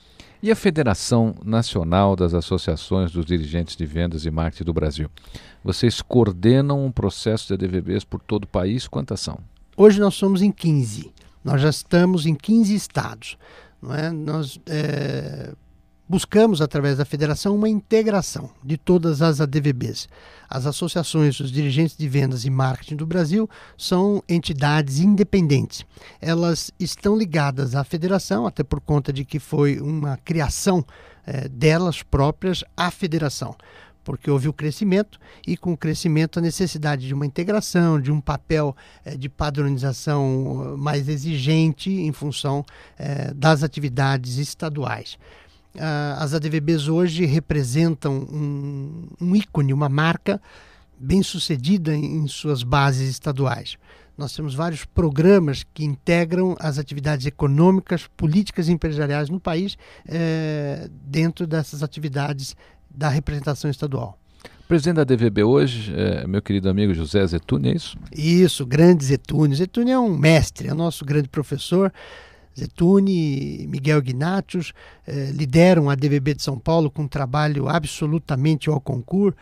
E 0.43 0.51
a 0.53 0.57
Federação 0.57 1.35
Nacional 1.45 2.15
das 2.15 2.33
Associações 2.33 3.11
dos 3.11 3.27
Dirigentes 3.27 3.77
de 3.77 3.85
Vendas 3.85 4.25
e 4.25 4.31
Marketing 4.31 4.65
do 4.65 4.73
Brasil? 4.73 5.11
Vocês 5.65 6.01
coordenam 6.01 6.87
um 6.87 6.93
processo 6.93 7.49
de 7.49 7.55
ADVBs 7.55 8.05
por 8.05 8.21
todo 8.21 8.45
o 8.45 8.49
país? 8.49 8.87
Quantas 8.87 9.21
são? 9.21 9.39
Hoje 9.77 9.99
nós 9.99 10.15
somos 10.15 10.41
em 10.41 10.53
15. 10.53 11.13
Nós 11.45 11.61
já 11.61 11.71
estamos 11.71 12.25
em 12.25 12.35
15 12.35 12.75
estados. 12.75 13.37
Não 13.83 13.95
é? 13.95 14.11
Nós 14.11 14.61
é, 14.67 15.53
buscamos, 16.09 16.62
através 16.62 16.97
da 16.97 17.05
federação, 17.05 17.55
uma 17.55 17.68
integração 17.68 18.51
de 18.64 18.77
todas 18.77 19.21
as 19.21 19.40
ADVBs. 19.40 20.09
As 20.49 20.64
associações 20.64 21.38
dos 21.38 21.53
dirigentes 21.53 21.97
de 21.97 22.09
vendas 22.09 22.44
e 22.44 22.51
marketing 22.51 22.97
do 22.97 23.07
Brasil 23.07 23.49
são 23.77 24.23
entidades 24.29 24.99
independentes. 25.01 25.85
Elas 26.21 26.71
estão 26.81 27.16
ligadas 27.16 27.75
à 27.75 27.85
federação, 27.85 28.47
até 28.47 28.64
por 28.64 28.81
conta 28.81 29.12
de 29.12 29.25
que 29.25 29.38
foi 29.38 29.79
uma 29.79 30.16
criação 30.16 30.85
eh, 31.27 31.49
delas 31.49 32.03
próprias 32.03 32.64
à 32.77 32.90
federação 32.90 33.55
porque 34.09 34.31
houve 34.31 34.49
o 34.49 34.55
crescimento 34.55 35.21
e 35.47 35.55
com 35.55 35.75
o 35.75 35.77
crescimento 35.77 36.38
a 36.38 36.40
necessidade 36.40 37.07
de 37.07 37.12
uma 37.12 37.27
integração, 37.27 38.01
de 38.01 38.11
um 38.11 38.23
papel 38.23 38.75
eh, 39.05 39.18
de 39.18 39.29
padronização 39.29 40.79
mais 40.79 41.11
exigente 41.11 41.90
em 41.90 42.11
função 42.11 42.64
eh, 42.99 43.35
das 43.35 43.62
atividades 43.62 44.38
estaduais. 44.38 45.18
Uh, 45.79 46.19
as 46.19 46.35
ADVBs 46.35 46.88
hoje 46.88 47.25
representam 47.25 48.19
um, 48.19 49.07
um, 49.21 49.37
ícone, 49.37 49.73
uma 49.73 49.88
marca 49.88 50.43
bem 50.99 51.23
sucedida 51.23 51.95
em, 51.95 52.27
suas 52.27 52.64
bases 52.64 53.09
estaduais. 53.09 53.77
Nós 54.17 54.35
temos 54.35 54.57
vários 54.57 54.85
programas 54.85 55.64
que 55.73 55.85
integram 55.85 56.57
as 56.59 56.77
atividades 56.77 57.27
econômicas, 57.27 58.09
políticas 58.17 58.67
e 58.67 58.73
empresariais 58.73 59.31
no 59.31 59.38
país 59.38 59.79
eh, 60.09 60.88
dentro 60.91 61.47
dessas 61.47 61.85
atividades 61.85 62.57
da 62.91 63.09
representação 63.09 63.71
estadual. 63.71 64.19
O 64.64 64.67
presidente 64.69 64.97
da 64.97 65.05
DVB 65.05 65.45
hoje 65.45 65.95
é 65.97 66.27
meu 66.27 66.43
querido 66.43 66.69
amigo 66.69 66.93
José 66.93 67.25
Zetune, 67.25 67.69
é 67.69 67.77
isso? 67.77 67.97
Isso, 68.12 68.67
grande 68.67 69.05
Zetune. 69.05 69.55
Zetune 69.55 69.93
é 69.93 69.99
um 69.99 70.19
mestre, 70.19 70.67
é 70.67 70.75
nosso 70.75 71.05
grande 71.05 71.29
professor. 71.29 71.93
Zetune, 72.59 73.66
Miguel 73.68 73.99
Ignatius 73.99 74.73
eh, 75.07 75.31
lideram 75.33 75.88
a 75.88 75.94
DVB 75.94 76.35
de 76.35 76.42
São 76.42 76.59
Paulo 76.59 76.90
com 76.90 77.03
um 77.03 77.09
trabalho 77.09 77.68
absolutamente 77.68 78.68
ao 78.68 78.81
concurso. 78.81 79.37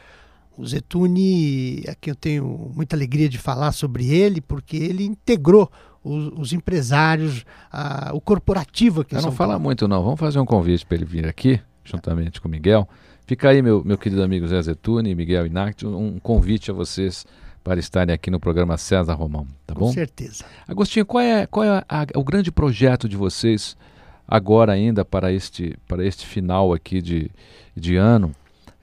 O 0.56 0.66
Zetune, 0.66 1.84
aqui 1.88 2.10
eu 2.10 2.14
tenho 2.14 2.72
muita 2.74 2.96
alegria 2.96 3.28
de 3.28 3.38
falar 3.38 3.72
sobre 3.72 4.08
ele, 4.08 4.40
porque 4.40 4.76
ele 4.76 5.04
integrou 5.04 5.70
os, 6.02 6.32
os 6.38 6.52
empresários, 6.52 7.44
a, 7.70 8.10
o 8.14 8.20
corporativo 8.20 9.02
aqui 9.02 9.14
em 9.14 9.20
São 9.20 9.30
não 9.30 9.36
fala 9.36 9.58
muito 9.58 9.86
não, 9.88 10.02
vamos 10.02 10.20
fazer 10.20 10.38
um 10.38 10.46
convite 10.46 10.86
para 10.86 10.96
ele 10.96 11.04
vir 11.04 11.26
aqui, 11.26 11.60
juntamente 11.84 12.40
com 12.40 12.48
o 12.48 12.50
Miguel. 12.50 12.88
Fica 13.26 13.48
aí, 13.48 13.60
meu, 13.60 13.84
meu 13.84 13.98
querido 13.98 14.22
amigo 14.22 14.46
Zé 14.46 14.62
Zetune, 14.62 15.14
Miguel 15.14 15.46
Ignatius, 15.46 15.92
um 15.92 16.18
convite 16.18 16.70
a 16.70 16.74
vocês 16.74 17.26
para 17.66 17.80
estarem 17.80 18.14
aqui 18.14 18.30
no 18.30 18.38
programa 18.38 18.76
César 18.76 19.14
Romão, 19.14 19.44
tá 19.66 19.74
bom? 19.74 19.86
Com 19.86 19.92
certeza. 19.92 20.44
Agostinho, 20.68 21.04
qual 21.04 21.20
é, 21.20 21.46
qual 21.48 21.64
é 21.64 21.84
a, 21.88 22.06
o 22.14 22.22
grande 22.22 22.52
projeto 22.52 23.08
de 23.08 23.16
vocês 23.16 23.76
agora 24.24 24.70
ainda 24.70 25.04
para 25.04 25.32
este, 25.32 25.76
para 25.88 26.06
este 26.06 26.24
final 26.24 26.72
aqui 26.72 27.02
de, 27.02 27.28
de 27.76 27.96
ano? 27.96 28.32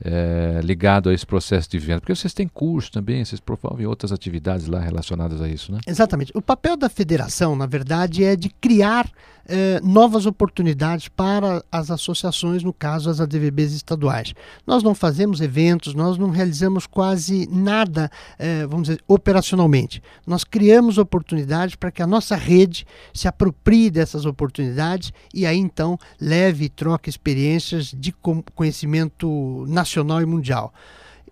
é, 0.04 0.60
ligado 0.62 1.10
a 1.10 1.14
esse 1.14 1.26
processo 1.26 1.70
de 1.70 1.80
venda? 1.80 2.02
Porque 2.02 2.14
vocês 2.14 2.34
têm 2.34 2.48
curso 2.48 2.92
também, 2.92 3.24
vocês 3.24 3.40
promovem 3.40 3.86
outras 3.86 4.12
atividades 4.12 4.68
lá 4.68 4.80
relacionadas 4.80 5.42
a 5.42 5.48
isso, 5.48 5.72
né? 5.72 5.80
Exatamente. 5.88 6.32
O 6.36 6.42
papel 6.42 6.76
da 6.76 6.90
federação, 6.90 7.56
na 7.56 7.66
verdade, 7.66 8.24
é 8.24 8.36
de 8.36 8.50
criar 8.50 9.10
é, 9.46 9.80
novas 9.82 10.26
oportunidades 10.26 11.08
para 11.08 11.64
as 11.72 11.92
associações, 11.92 12.64
no 12.64 12.74
caso 12.74 13.10
as 13.10 13.20
ADVBs 13.20 13.74
estaduais. 13.74 14.34
Nós 14.66 14.84
não 14.84 14.96
fazemos 14.96 15.42
eventos, 15.42 15.94
nós 15.94 16.18
não 16.18 16.30
realizamos 16.30 16.88
quase 16.88 17.48
nada, 17.52 18.10
é, 18.38 18.66
vamos 18.66 18.88
dizer, 18.88 19.04
operacionalmente. 19.08 20.02
Nós 20.26 20.44
criamos 20.44 20.98
oportunidades 20.98 21.76
para 21.76 21.92
que 21.92 22.02
a 22.02 22.08
nossa 22.08 22.36
rede 22.36 22.86
se 23.14 23.28
aproprie 23.28 23.90
dessas 23.90 24.26
oportunidades 24.26 25.12
e 25.34 25.46
aí 25.46 25.58
então 25.58 25.98
leve 26.20 26.66
e 26.66 26.70
troque 26.70 27.10
experiências 27.10 27.94
de 27.98 28.14
conhecimento 28.56 29.66
nacional 29.68 30.22
e 30.22 30.26
mundial. 30.26 30.74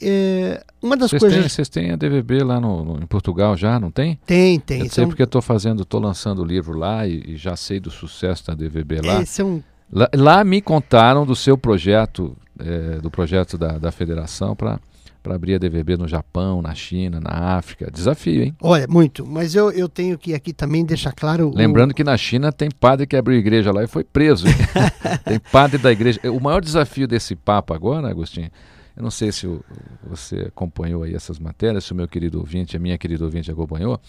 É, 0.01 0.63
uma 0.81 0.97
das 0.97 1.09
vocês 1.09 1.21
coisas. 1.21 1.39
Têm, 1.39 1.49
vocês 1.49 1.69
têm 1.69 1.91
a 1.91 1.95
DVB 1.95 2.43
lá 2.43 2.59
no, 2.59 2.83
no, 2.83 3.03
em 3.03 3.05
Portugal 3.05 3.55
já, 3.55 3.79
não 3.79 3.91
tem? 3.91 4.19
Tem, 4.25 4.59
tem. 4.59 4.81
Eu 4.81 4.89
sei 4.89 5.05
porque 5.05 5.23
estou 5.23 5.41
fazendo, 5.41 5.83
estou 5.83 5.99
lançando 5.99 6.41
o 6.41 6.45
livro 6.45 6.77
lá 6.77 7.07
e, 7.07 7.23
e, 7.27 7.37
já 7.37 7.55
sei 7.55 7.79
do 7.79 7.91
sucesso 7.91 8.47
da 8.47 8.53
DVB 8.53 9.01
lá. 9.01 9.21
É 9.21 9.43
um... 9.43 9.61
lá, 9.91 10.09
lá 10.15 10.43
me 10.43 10.61
contaram 10.61 11.25
do 11.25 11.35
seu 11.35 11.57
projeto, 11.57 12.35
é, 12.59 12.99
do 12.99 13.11
projeto 13.11 13.57
da, 13.57 13.77
da 13.77 13.91
federação 13.91 14.55
para 14.55 14.79
para 15.21 15.35
abrir 15.35 15.55
a 15.55 15.57
DVB 15.57 15.97
no 15.97 16.07
Japão, 16.07 16.61
na 16.61 16.73
China, 16.73 17.19
na 17.19 17.57
África. 17.57 17.89
Desafio, 17.91 18.43
hein? 18.43 18.55
Olha, 18.61 18.87
muito. 18.87 19.25
Mas 19.25 19.53
eu, 19.53 19.71
eu 19.71 19.87
tenho 19.87 20.17
que 20.17 20.33
aqui 20.33 20.51
também 20.51 20.83
deixar 20.83 21.11
claro. 21.11 21.51
Lembrando 21.53 21.91
o... 21.91 21.93
que 21.93 22.03
na 22.03 22.17
China 22.17 22.51
tem 22.51 22.69
padre 22.71 23.05
que 23.05 23.15
abriu 23.15 23.37
igreja 23.37 23.71
lá 23.71 23.83
e 23.83 23.87
foi 23.87 24.03
preso. 24.03 24.47
tem 25.23 25.39
padre 25.51 25.77
da 25.77 25.91
igreja. 25.91 26.19
O 26.31 26.39
maior 26.39 26.61
desafio 26.61 27.07
desse 27.07 27.35
Papa 27.35 27.75
agora, 27.75 28.09
Agostinho, 28.09 28.49
eu 28.95 29.03
não 29.03 29.11
sei 29.11 29.31
se 29.31 29.47
o, 29.47 29.63
você 30.03 30.47
acompanhou 30.47 31.03
aí 31.03 31.15
essas 31.15 31.39
matérias, 31.39 31.85
se 31.85 31.91
o 31.91 31.95
meu 31.95 32.07
querido 32.07 32.39
ouvinte, 32.39 32.75
a 32.75 32.79
minha 32.79 32.97
querida 32.97 33.23
ouvinte 33.23 33.51
acompanhou. 33.51 33.99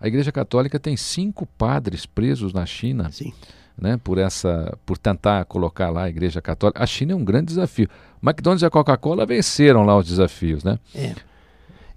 A 0.00 0.08
Igreja 0.08 0.32
Católica 0.32 0.78
tem 0.78 0.96
cinco 0.96 1.46
padres 1.46 2.06
presos 2.06 2.52
na 2.52 2.66
China. 2.66 3.10
Sim 3.10 3.32
né, 3.76 3.98
por 4.02 4.18
essa, 4.18 4.76
por 4.84 4.98
tentar 4.98 5.44
colocar 5.46 5.90
lá 5.90 6.04
a 6.04 6.08
Igreja 6.08 6.40
Católica. 6.40 6.82
A 6.82 6.86
China 6.86 7.12
é 7.12 7.16
um 7.16 7.24
grande 7.24 7.46
desafio. 7.46 7.88
McDonald's 8.22 8.62
e 8.62 8.66
a 8.66 8.70
Coca-Cola 8.70 9.26
venceram 9.26 9.82
lá 9.82 9.96
os 9.96 10.06
desafios, 10.06 10.62
né? 10.62 10.78
É. 10.94 11.14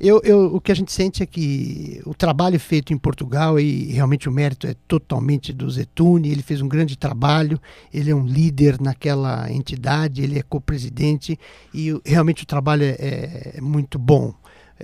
Eu, 0.07 0.21
eu, 0.23 0.55
o 0.55 0.61
que 0.61 0.71
a 0.71 0.75
gente 0.75 0.91
sente 0.91 1.23
é 1.23 1.25
que 1.25 1.99
o 2.05 2.13
trabalho 2.13 2.59
feito 2.59 2.93
em 2.93 2.97
Portugal, 2.97 3.59
e 3.59 3.85
realmente 3.85 4.29
o 4.29 4.31
mérito 4.31 4.67
é 4.67 4.75
totalmente 4.87 5.51
do 5.51 5.67
Zetune, 5.67 6.29
ele 6.29 6.43
fez 6.43 6.61
um 6.61 6.67
grande 6.67 6.95
trabalho, 6.95 7.59
ele 7.91 8.11
é 8.11 8.15
um 8.15 8.23
líder 8.23 8.79
naquela 8.79 9.51
entidade, 9.51 10.21
ele 10.21 10.37
é 10.37 10.43
co-presidente 10.43 11.39
e 11.73 11.99
realmente 12.05 12.43
o 12.43 12.45
trabalho 12.45 12.83
é, 12.83 13.53
é 13.55 13.61
muito 13.61 13.97
bom. 13.97 14.31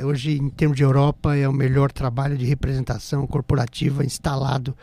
Hoje, 0.04 0.40
em 0.40 0.50
termos 0.50 0.76
de 0.76 0.82
Europa, 0.82 1.38
é 1.38 1.48
o 1.48 1.54
melhor 1.54 1.92
trabalho 1.92 2.36
de 2.36 2.46
representação 2.46 3.28
corporativa 3.28 4.04
instalado 4.04 4.76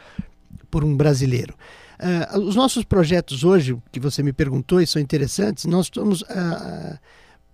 por 0.70 0.84
um 0.84 0.96
brasileiro. 0.96 1.52
Uh, 1.98 2.38
os 2.38 2.54
nossos 2.54 2.84
projetos 2.84 3.42
hoje, 3.42 3.76
que 3.90 3.98
você 3.98 4.22
me 4.22 4.32
perguntou 4.32 4.80
e 4.80 4.86
são 4.86 5.02
interessantes, 5.02 5.64
nós 5.64 5.86
estamos 5.86 6.22
uh, 6.22 6.96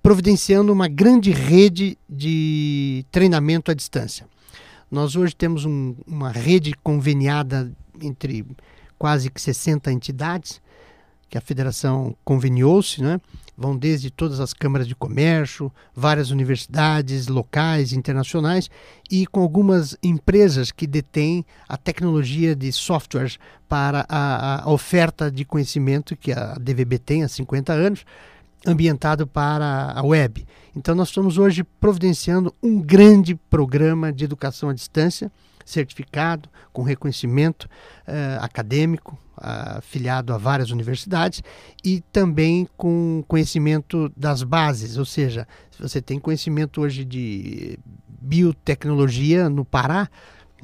providenciando 0.04 0.70
uma 0.70 0.86
grande 0.86 1.30
rede 1.30 1.96
de 2.06 3.06
treinamento 3.10 3.70
à 3.70 3.74
distância. 3.74 4.26
Nós 4.90 5.16
hoje 5.16 5.34
temos 5.34 5.64
um, 5.64 5.96
uma 6.06 6.30
rede 6.30 6.74
conveniada 6.82 7.72
entre 8.02 8.44
quase 8.98 9.30
que 9.30 9.40
60 9.40 9.90
entidades, 9.90 10.60
que 11.26 11.38
a 11.38 11.40
federação 11.40 12.14
conveniou-se, 12.22 13.02
né? 13.02 13.18
vão 13.56 13.74
desde 13.74 14.10
todas 14.10 14.40
as 14.40 14.52
câmaras 14.52 14.86
de 14.86 14.94
comércio, 14.94 15.72
várias 15.94 16.30
universidades 16.30 17.26
locais, 17.26 17.94
internacionais 17.94 18.68
e 19.10 19.26
com 19.26 19.40
algumas 19.40 19.96
empresas 20.02 20.70
que 20.70 20.86
detêm 20.86 21.46
a 21.66 21.78
tecnologia 21.78 22.54
de 22.54 22.70
softwares 22.72 23.38
para 23.66 24.04
a, 24.06 24.64
a 24.64 24.70
oferta 24.70 25.30
de 25.30 25.46
conhecimento 25.46 26.14
que 26.14 26.30
a 26.30 26.56
DVB 26.60 26.98
tem 26.98 27.22
há 27.22 27.28
50 27.28 27.72
anos. 27.72 28.04
Ambientado 28.66 29.26
para 29.26 29.92
a 29.94 30.02
web. 30.02 30.46
Então, 30.76 30.94
nós 30.94 31.08
estamos 31.08 31.38
hoje 31.38 31.62
providenciando 31.62 32.54
um 32.62 32.80
grande 32.80 33.34
programa 33.34 34.12
de 34.12 34.24
educação 34.24 34.68
à 34.68 34.72
distância, 34.72 35.30
certificado, 35.64 36.48
com 36.72 36.82
reconhecimento 36.82 37.64
uh, 37.64 38.42
acadêmico, 38.42 39.18
afiliado 39.36 40.32
a 40.32 40.38
várias 40.38 40.70
universidades, 40.70 41.42
e 41.84 42.00
também 42.12 42.68
com 42.76 43.24
conhecimento 43.26 44.10
das 44.16 44.42
bases, 44.42 44.96
ou 44.96 45.04
seja, 45.04 45.46
se 45.70 45.80
você 45.80 46.00
tem 46.00 46.18
conhecimento 46.18 46.80
hoje 46.80 47.04
de 47.04 47.78
biotecnologia 48.20 49.48
no 49.48 49.64
Pará, 49.64 50.08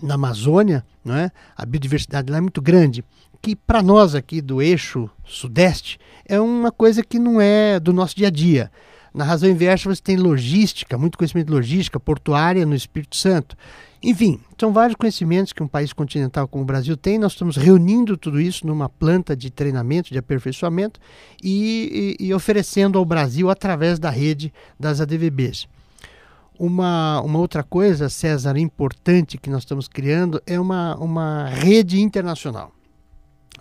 na 0.03 0.15
Amazônia, 0.15 0.85
não 1.05 1.17
é? 1.17 1.31
a 1.57 1.65
biodiversidade 1.65 2.31
lá 2.31 2.39
é 2.39 2.41
muito 2.41 2.61
grande, 2.61 3.05
que 3.41 3.57
para 3.57 3.83
nós 3.83 4.15
aqui 4.15 4.41
do 4.41 4.61
eixo 4.61 5.09
sudeste 5.25 5.99
é 6.27 6.41
uma 6.41 6.71
coisa 6.71 7.03
que 7.03 7.19
não 7.19 7.41
é 7.41 7.81
do 7.81 7.93
nosso 7.93 8.17
dia 8.17 8.29
a 8.29 8.31
dia. 8.31 8.71
Na 9.13 9.25
razão 9.25 9.51
inversa, 9.51 9.89
você 9.89 10.01
tem 10.01 10.17
logística, 10.17 10.97
muito 10.97 11.19
conhecimento 11.19 11.49
de 11.49 11.53
logística 11.53 11.99
portuária 11.99 12.65
no 12.65 12.77
Espírito 12.77 13.17
Santo. 13.17 13.57
Enfim, 14.03 14.41
são 14.59 14.73
vários 14.73 14.97
conhecimentos 14.97 15.53
que 15.53 15.63
um 15.63 15.69
país 15.69 15.93
continental 15.93 16.47
como 16.47 16.63
o 16.63 16.67
Brasil 16.67 16.97
tem. 16.97 17.19
Nós 17.19 17.33
estamos 17.33 17.57
reunindo 17.57 18.17
tudo 18.17 18.41
isso 18.41 18.67
numa 18.67 18.89
planta 18.89 19.37
de 19.37 19.51
treinamento, 19.51 20.11
de 20.11 20.19
aperfeiçoamento 20.19 21.01
e, 21.43 22.17
e, 22.21 22.27
e 22.27 22.35
oferecendo 22.35 22.99
ao 22.99 23.05
Brasil 23.05 23.51
através 23.51 23.99
da 23.99 24.09
rede 24.09 24.53
das 24.79 25.01
ADVBs. 25.01 25.67
Uma, 26.61 27.23
uma 27.23 27.39
outra 27.39 27.63
coisa, 27.63 28.11
César, 28.11 28.59
importante 28.59 29.39
que 29.39 29.49
nós 29.49 29.63
estamos 29.63 29.89
criando 29.89 30.43
é 30.47 30.61
uma, 30.61 30.95
uma 30.97 31.47
rede 31.47 32.03
internacional. 32.03 32.71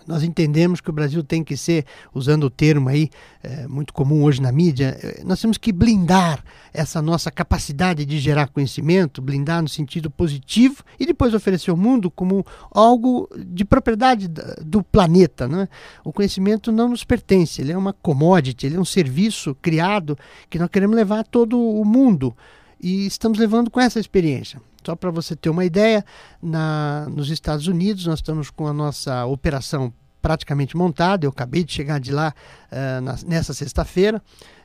Nós 0.06 0.22
entendemos 0.22 0.82
que 0.82 0.90
o 0.90 0.92
Brasil 0.92 1.24
tem 1.24 1.42
que 1.42 1.56
ser, 1.56 1.86
usando 2.12 2.44
o 2.44 2.50
termo 2.50 2.90
aí 2.90 3.08
é, 3.42 3.66
muito 3.66 3.94
comum 3.94 4.22
hoje 4.22 4.42
na 4.42 4.52
mídia, 4.52 4.98
é, 5.02 5.24
nós 5.24 5.40
temos 5.40 5.56
que 5.56 5.72
blindar 5.72 6.44
essa 6.74 7.00
nossa 7.00 7.30
capacidade 7.30 8.04
de 8.04 8.18
gerar 8.18 8.48
conhecimento, 8.48 9.22
blindar 9.22 9.62
no 9.62 9.68
sentido 9.68 10.10
positivo 10.10 10.84
e 10.98 11.06
depois 11.06 11.32
oferecer 11.32 11.70
ao 11.70 11.78
mundo 11.78 12.10
como 12.10 12.44
algo 12.70 13.30
de 13.34 13.64
propriedade 13.64 14.28
do 14.62 14.82
planeta. 14.82 15.48
Né? 15.48 15.70
O 16.04 16.12
conhecimento 16.12 16.70
não 16.70 16.90
nos 16.90 17.02
pertence, 17.02 17.62
ele 17.62 17.72
é 17.72 17.78
uma 17.78 17.94
commodity, 17.94 18.66
ele 18.66 18.76
é 18.76 18.80
um 18.80 18.84
serviço 18.84 19.54
criado 19.54 20.18
que 20.50 20.58
nós 20.58 20.68
queremos 20.68 20.94
levar 20.94 21.20
a 21.20 21.24
todo 21.24 21.58
o 21.58 21.82
mundo 21.82 22.36
e 22.80 23.06
estamos 23.06 23.38
levando 23.38 23.70
com 23.70 23.80
essa 23.80 24.00
experiência. 24.00 24.60
Só 24.84 24.96
para 24.96 25.10
você 25.10 25.36
ter 25.36 25.50
uma 25.50 25.64
ideia, 25.64 26.04
na, 26.42 27.06
nos 27.10 27.28
Estados 27.30 27.66
Unidos 27.66 28.06
nós 28.06 28.20
estamos 28.20 28.50
com 28.50 28.66
a 28.66 28.72
nossa 28.72 29.26
operação 29.26 29.92
praticamente 30.20 30.76
montada. 30.76 31.26
Eu 31.26 31.30
acabei 31.30 31.64
de 31.64 31.72
chegar 31.72 32.00
de 32.00 32.12
lá 32.12 32.34
uh, 32.70 33.00
na, 33.00 33.16
nessa 33.26 33.52
sexta-feira. 33.52 34.22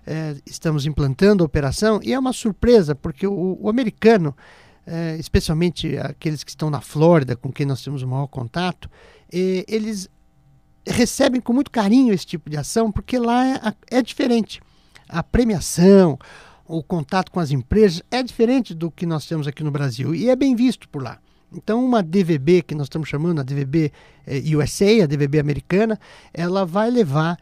Uh, 0.07 0.41
estamos 0.45 0.85
implantando 0.85 1.43
a 1.43 1.45
operação 1.45 1.99
e 2.03 2.13
é 2.13 2.19
uma 2.19 2.33
surpresa 2.33 2.95
porque 2.95 3.27
o, 3.27 3.57
o 3.59 3.69
americano, 3.69 4.35
uh, 4.87 5.19
especialmente 5.19 5.97
aqueles 5.97 6.43
que 6.43 6.51
estão 6.51 6.69
na 6.69 6.81
Flórida, 6.81 7.35
com 7.35 7.51
quem 7.51 7.65
nós 7.65 7.83
temos 7.83 8.01
o 8.01 8.07
maior 8.07 8.27
contato, 8.27 8.89
eles 9.67 10.09
recebem 10.87 11.41
com 11.41 11.51
muito 11.51 11.71
carinho 11.71 12.13
esse 12.13 12.25
tipo 12.25 12.49
de 12.49 12.55
ação 12.55 12.91
porque 12.91 13.17
lá 13.17 13.45
é, 13.45 13.97
é 13.97 14.01
diferente. 14.01 14.61
A 15.09 15.21
premiação, 15.21 16.17
o 16.67 16.81
contato 16.83 17.31
com 17.31 17.39
as 17.39 17.51
empresas 17.51 18.01
é 18.09 18.23
diferente 18.23 18.73
do 18.73 18.89
que 18.89 19.05
nós 19.05 19.25
temos 19.25 19.47
aqui 19.47 19.63
no 19.63 19.71
Brasil 19.71 20.15
e 20.15 20.29
é 20.29 20.35
bem 20.35 20.55
visto 20.55 20.89
por 20.89 21.03
lá. 21.03 21.19
Então, 21.51 21.83
uma 21.85 22.01
DVB, 22.03 22.63
que 22.63 22.75
nós 22.75 22.85
estamos 22.85 23.07
chamando 23.07 23.39
a 23.39 23.43
DVB 23.43 23.91
eh, 24.25 24.41
USA, 24.55 25.03
a 25.03 25.05
DVB 25.05 25.39
americana, 25.39 25.99
ela 26.33 26.65
vai 26.65 26.89
levar 26.89 27.37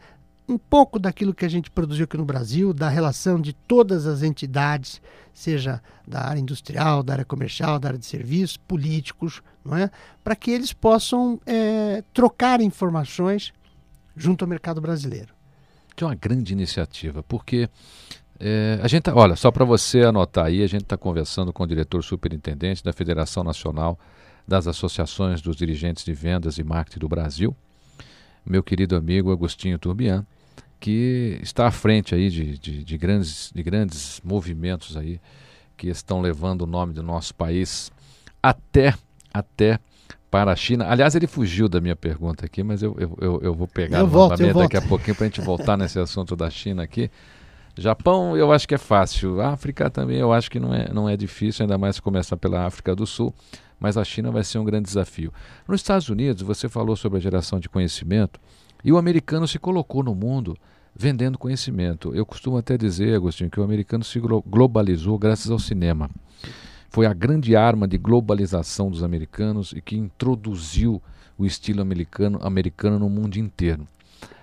um 0.48 0.58
pouco 0.58 0.98
daquilo 0.98 1.34
que 1.34 1.44
a 1.44 1.48
gente 1.48 1.70
produziu 1.70 2.04
aqui 2.04 2.16
no 2.16 2.24
Brasil, 2.24 2.72
da 2.72 2.88
relação 2.88 3.40
de 3.40 3.52
todas 3.52 4.06
as 4.06 4.22
entidades, 4.22 5.00
seja 5.32 5.82
da 6.06 6.20
área 6.20 6.38
industrial, 6.38 7.02
da 7.02 7.14
área 7.14 7.24
comercial, 7.24 7.78
da 7.78 7.88
área 7.88 7.98
de 7.98 8.06
serviços, 8.06 8.56
políticos, 8.56 9.42
não 9.64 9.76
é? 9.76 9.90
para 10.22 10.36
que 10.36 10.50
eles 10.50 10.72
possam 10.72 11.40
é, 11.46 12.04
trocar 12.12 12.60
informações 12.60 13.52
junto 14.14 14.44
ao 14.44 14.48
mercado 14.48 14.80
brasileiro. 14.80 15.34
Que 15.96 16.04
é 16.04 16.06
uma 16.06 16.14
grande 16.14 16.52
iniciativa, 16.52 17.22
porque 17.22 17.70
é, 18.46 18.78
a 18.82 18.88
gente, 18.88 19.04
tá, 19.04 19.14
olha, 19.14 19.36
só 19.36 19.50
para 19.50 19.64
você 19.64 20.02
anotar 20.02 20.44
aí, 20.44 20.62
a 20.62 20.66
gente 20.66 20.82
está 20.82 20.98
conversando 20.98 21.50
com 21.50 21.62
o 21.62 21.66
diretor 21.66 22.04
superintendente 22.04 22.84
da 22.84 22.92
Federação 22.92 23.42
Nacional 23.42 23.98
das 24.46 24.68
Associações 24.68 25.40
dos 25.40 25.56
Dirigentes 25.56 26.04
de 26.04 26.12
Vendas 26.12 26.58
e 26.58 26.62
Marketing 26.62 26.98
do 26.98 27.08
Brasil, 27.08 27.56
meu 28.44 28.62
querido 28.62 28.96
amigo 28.96 29.32
Agostinho 29.32 29.78
Turbian, 29.78 30.26
que 30.78 31.38
está 31.40 31.66
à 31.66 31.70
frente 31.70 32.14
aí 32.14 32.28
de, 32.28 32.58
de, 32.58 32.84
de, 32.84 32.98
grandes, 32.98 33.50
de 33.54 33.62
grandes 33.62 34.20
movimentos 34.22 34.94
aí 34.94 35.18
que 35.74 35.88
estão 35.88 36.20
levando 36.20 36.62
o 36.62 36.66
nome 36.66 36.92
do 36.92 37.02
nosso 37.02 37.34
país 37.34 37.90
até, 38.42 38.92
até 39.32 39.80
para 40.30 40.52
a 40.52 40.56
China. 40.56 40.86
Aliás, 40.86 41.14
ele 41.14 41.26
fugiu 41.26 41.66
da 41.66 41.80
minha 41.80 41.96
pergunta 41.96 42.44
aqui, 42.44 42.62
mas 42.62 42.82
eu, 42.82 42.94
eu, 42.98 43.18
eu, 43.22 43.40
eu 43.40 43.54
vou 43.54 43.66
pegar 43.66 44.00
eu 44.00 44.06
volto, 44.06 44.36
daqui 44.52 44.76
a 44.76 44.82
pouquinho 44.82 45.16
para 45.16 45.24
a 45.24 45.28
gente 45.30 45.40
voltar 45.40 45.78
nesse 45.78 45.98
assunto 45.98 46.36
da 46.36 46.50
China 46.50 46.82
aqui. 46.82 47.10
Japão 47.76 48.36
eu 48.36 48.52
acho 48.52 48.66
que 48.66 48.74
é 48.74 48.78
fácil. 48.78 49.40
África 49.40 49.90
também 49.90 50.18
eu 50.18 50.32
acho 50.32 50.50
que 50.50 50.60
não 50.60 50.72
é, 50.74 50.92
não 50.92 51.08
é 51.08 51.16
difícil, 51.16 51.64
ainda 51.64 51.76
mais 51.76 51.98
começar 51.98 52.36
pela 52.36 52.66
África 52.66 52.94
do 52.94 53.06
Sul. 53.06 53.34
Mas 53.78 53.96
a 53.96 54.04
China 54.04 54.30
vai 54.30 54.44
ser 54.44 54.58
um 54.58 54.64
grande 54.64 54.86
desafio. 54.86 55.32
Nos 55.66 55.80
Estados 55.80 56.08
Unidos, 56.08 56.42
você 56.42 56.68
falou 56.68 56.96
sobre 56.96 57.18
a 57.18 57.20
geração 57.20 57.58
de 57.58 57.68
conhecimento 57.68 58.40
e 58.84 58.92
o 58.92 58.96
americano 58.98 59.48
se 59.48 59.58
colocou 59.58 60.02
no 60.02 60.14
mundo 60.14 60.56
vendendo 60.94 61.36
conhecimento. 61.36 62.14
Eu 62.14 62.24
costumo 62.24 62.56
até 62.56 62.78
dizer, 62.78 63.16
Agostinho, 63.16 63.50
que 63.50 63.58
o 63.58 63.64
americano 63.64 64.04
se 64.04 64.20
globalizou 64.20 65.18
graças 65.18 65.50
ao 65.50 65.58
cinema. 65.58 66.08
Foi 66.88 67.06
a 67.06 67.12
grande 67.12 67.56
arma 67.56 67.88
de 67.88 67.98
globalização 67.98 68.88
dos 68.88 69.02
americanos 69.02 69.72
e 69.72 69.80
que 69.80 69.96
introduziu 69.96 71.02
o 71.36 71.44
estilo 71.44 71.82
americano, 71.82 72.38
americano 72.40 73.00
no 73.00 73.10
mundo 73.10 73.36
inteiro. 73.36 73.88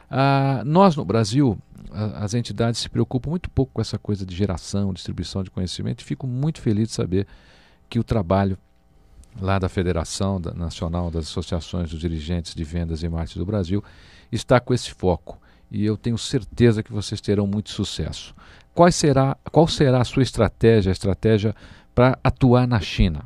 Ah, 0.09 0.61
nós 0.65 0.97
no 0.97 1.05
Brasil 1.05 1.57
as 1.92 2.34
entidades 2.34 2.80
se 2.80 2.89
preocupam 2.89 3.30
muito 3.30 3.50
pouco 3.50 3.74
com 3.74 3.82
essa 3.82 3.98
coisa 3.98 4.26
de 4.26 4.36
geração, 4.36 4.94
distribuição 4.94 5.44
de 5.44 5.52
conhecimento 5.52 6.02
e 6.02 6.06
fico 6.06 6.26
muito 6.26 6.62
feliz 6.62 6.89
de 6.89 6.94
saber 6.94 7.28
que 7.89 8.00
o 8.00 8.04
trabalho 8.04 8.58
lá 9.39 9.60
da 9.60 9.70
Federação 9.70 10.39
da 10.39 10.54
Nacional 10.54 11.12
das 11.12 11.26
Associações 11.26 11.89
dos 11.89 12.00
Dirigentes 12.00 12.56
de 12.56 12.64
Vendas 12.64 13.04
e 13.04 13.10
Marketing 13.10 13.39
do 13.39 13.46
Brasil 13.46 13.84
está 14.32 14.60
com 14.60 14.74
esse 14.74 14.92
foco 14.92 15.39
e 15.70 15.86
eu 15.86 15.96
tenho 15.96 16.18
certeza 16.18 16.84
que 16.84 16.92
vocês 16.92 17.22
terão 17.22 17.48
muito 17.48 17.70
sucesso. 17.70 18.36
Qual 18.74 18.92
será, 18.92 19.38
qual 19.52 19.68
será 19.68 20.02
a 20.02 20.06
sua 20.06 20.24
estratégia, 20.24 20.92
a 20.92 20.94
estratégia 20.94 21.56
para 21.96 22.18
atuar 22.24 22.68
na 22.68 22.80
China? 22.80 23.26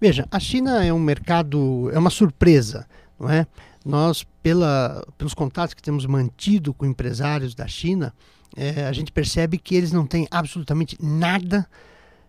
Veja, 0.00 0.26
a 0.30 0.38
China 0.38 0.84
é 0.84 0.92
um 0.92 0.98
mercado, 0.98 1.90
é 1.92 1.98
uma 1.98 2.10
surpresa, 2.10 2.86
não 3.18 3.28
é? 3.28 3.46
Nós, 3.88 4.22
pela, 4.42 5.02
pelos 5.16 5.32
contatos 5.32 5.72
que 5.72 5.82
temos 5.82 6.04
mantido 6.04 6.74
com 6.74 6.84
empresários 6.84 7.54
da 7.54 7.66
China, 7.66 8.12
é, 8.54 8.84
a 8.84 8.92
gente 8.92 9.10
percebe 9.10 9.56
que 9.56 9.74
eles 9.74 9.92
não 9.92 10.06
têm 10.06 10.28
absolutamente 10.30 10.98
nada 11.00 11.66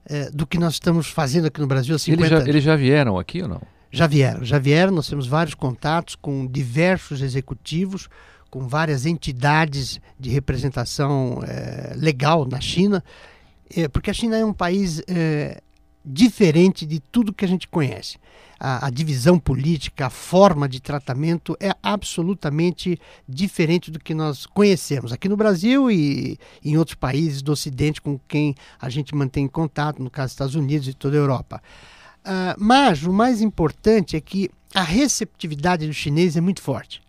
é, 0.06 0.30
do 0.30 0.48
que 0.48 0.58
nós 0.58 0.76
estamos 0.76 1.08
fazendo 1.08 1.48
aqui 1.48 1.60
no 1.60 1.68
Brasil 1.68 1.94
há 1.94 2.00
50 2.00 2.22
eles 2.22 2.30
já, 2.30 2.36
anos. 2.38 2.48
Eles 2.48 2.64
já 2.64 2.76
vieram 2.78 3.20
aqui 3.20 3.42
ou 3.42 3.50
não? 3.50 3.62
Já 3.92 4.08
vieram, 4.08 4.46
já 4.46 4.58
vieram. 4.58 4.94
Nós 4.94 5.10
temos 5.10 5.28
vários 5.28 5.54
contatos 5.54 6.16
com 6.16 6.48
diversos 6.48 7.22
executivos, 7.22 8.08
com 8.50 8.66
várias 8.66 9.06
entidades 9.06 10.00
de 10.18 10.30
representação 10.30 11.42
é, 11.46 11.94
legal 11.98 12.46
na 12.46 12.62
China, 12.62 13.04
é, 13.76 13.90
porque 13.90 14.10
a 14.10 14.14
China 14.14 14.38
é 14.38 14.46
um 14.46 14.54
país 14.54 15.04
é, 15.10 15.62
diferente 16.06 16.86
de 16.86 17.02
tudo 17.02 17.34
que 17.34 17.44
a 17.44 17.48
gente 17.50 17.68
conhece 17.68 18.18
a, 18.60 18.88
a, 18.88 18.90
divisão 18.90 19.40
política, 19.40 20.08
a 20.08 20.10
forma 20.10 20.68
de 20.68 20.80
tratamento 20.82 21.56
é 21.60 21.72
absolutamente 21.82 23.00
diferente 23.28 23.90
do 23.90 24.00
que 24.00 24.14
nós 24.14 24.46
conhecemos 24.46 25.14
aqui 25.14 25.30
no 25.30 25.38
Brasil 25.38 25.90
e, 25.90 26.38
em 26.64 26.78
outros 26.78 26.96
países 26.96 27.42
do 27.42 27.52
Ocidente 27.52 28.02
com 28.02 28.20
quem 28.28 28.54
a 28.80 28.90
gente 28.90 29.16
mantém 29.16 29.48
contato, 29.48 30.04
no 30.04 30.10
caso 30.10 30.28
dos 30.28 30.34
Estados 30.34 30.56
Unidos 30.56 30.88
e 30.88 30.94
toda 30.94 31.16
a 31.16 31.20
Europa. 31.20 31.62
Uh, 32.20 32.54
mas 32.58 33.04
o 33.04 33.14
mais 33.14 33.42
importante 33.42 34.18
é 34.18 34.22
que 34.22 34.50
a 34.76 34.84
receptividade 34.84 35.88
do 35.88 35.94
chinês 35.94 36.36
é 36.36 36.42
muito 36.42 36.62
forte. 36.62 37.02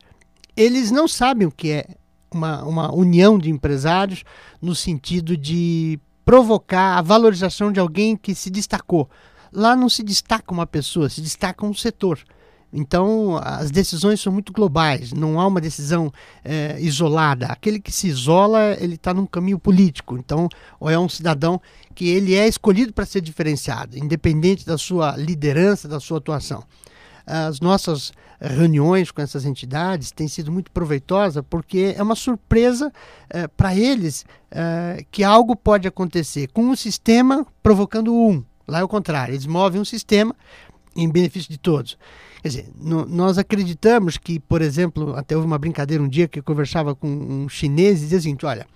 Eles 0.57 0.91
não 0.91 1.09
sabem 1.09 1.47
o 1.47 1.51
que 1.51 1.71
é 1.71 1.87
uma, 2.33 2.63
uma 2.65 2.95
união 2.95 3.39
de 3.39 3.51
empresários 3.51 4.25
no 4.63 4.75
sentido 4.75 5.37
de 5.37 5.99
provocar 6.25 6.97
a 6.97 7.03
valorização 7.03 7.73
de 7.73 7.81
alguém 7.81 8.17
que 8.17 8.35
se 8.35 8.51
destacou. 8.51 9.11
Lá 9.53 9.75
não 9.75 9.89
se 9.89 10.03
destaca 10.03 10.53
uma 10.53 10.67
pessoa, 10.67 11.09
se 11.09 11.21
destaca 11.21 11.65
um 11.65 11.75
setor. 11.75 12.21
Então, 12.73 13.37
as 13.43 13.71
decisões 13.71 14.21
são 14.21 14.33
muito 14.33 14.53
globais, 14.53 15.13
não 15.13 15.41
há 15.41 15.47
uma 15.47 15.61
decisão 15.61 16.13
é, 16.45 16.77
isolada. 16.81 17.47
Aquele 17.47 17.81
que 17.81 17.91
se 17.91 18.07
isola, 18.07 18.77
ele 18.79 18.95
está 18.95 19.13
num 19.13 19.27
caminho 19.27 19.59
político. 19.59 20.17
Então, 20.17 20.49
ou 20.79 20.89
é 20.89 20.99
um 20.99 21.09
cidadão 21.09 21.61
que 21.95 22.09
ele 22.09 22.35
é 22.35 22.47
escolhido 22.47 22.93
para 22.93 23.05
ser 23.05 23.21
diferenciado, 23.21 23.99
independente 23.99 24.65
da 24.65 24.79
sua 24.79 25.17
liderança, 25.17 25.89
da 25.89 25.99
sua 25.99 26.19
atuação. 26.19 26.63
as 27.27 27.61
nossas 27.61 28.13
reuniões 28.41 29.11
com 29.11 29.21
essas 29.21 29.45
entidades 29.45 30.11
têm 30.11 30.27
sido 30.27 30.51
muito 30.51 30.71
proveitosa 30.71 31.43
porque 31.43 31.95
é 31.97 32.03
uma 32.03 32.15
surpresa 32.15 32.91
eh, 33.29 33.47
para 33.49 33.77
eles 33.77 34.25
eh, 34.51 35.05
que 35.11 35.23
algo 35.23 35.55
pode 35.55 35.87
acontecer 35.87 36.49
com 36.51 36.63
um 36.63 36.75
sistema 36.75 37.47
provocando 37.63 38.15
um. 38.15 38.43
Lá 38.71 38.81
é 38.81 38.85
o 38.85 38.89
contrário, 38.89 39.33
eles 39.35 39.47
movem 39.47 39.81
um 39.81 39.85
sistema 39.85 40.35
em 40.95 41.09
benefício 41.09 41.51
de 41.51 41.59
todos. 41.59 41.99
Quer 42.43 42.49
dizer, 42.49 42.69
no, 42.75 43.05
nós 43.05 43.37
acreditamos 43.37 44.17
que, 44.17 44.41
por 44.41 44.63
exemplo, 44.63 45.15
até 45.15 45.37
houve 45.37 45.47
uma 45.47 45.59
brincadeira 45.59 46.03
um 46.03 46.09
dia 46.09 46.27
que 46.27 46.39
eu 46.39 46.43
conversava 46.43 46.95
com 46.95 47.07
um 47.09 47.49
chinês 47.49 47.99
e 47.99 48.03
dizia 48.03 48.19
assim, 48.19 48.37
olha, 48.43 48.67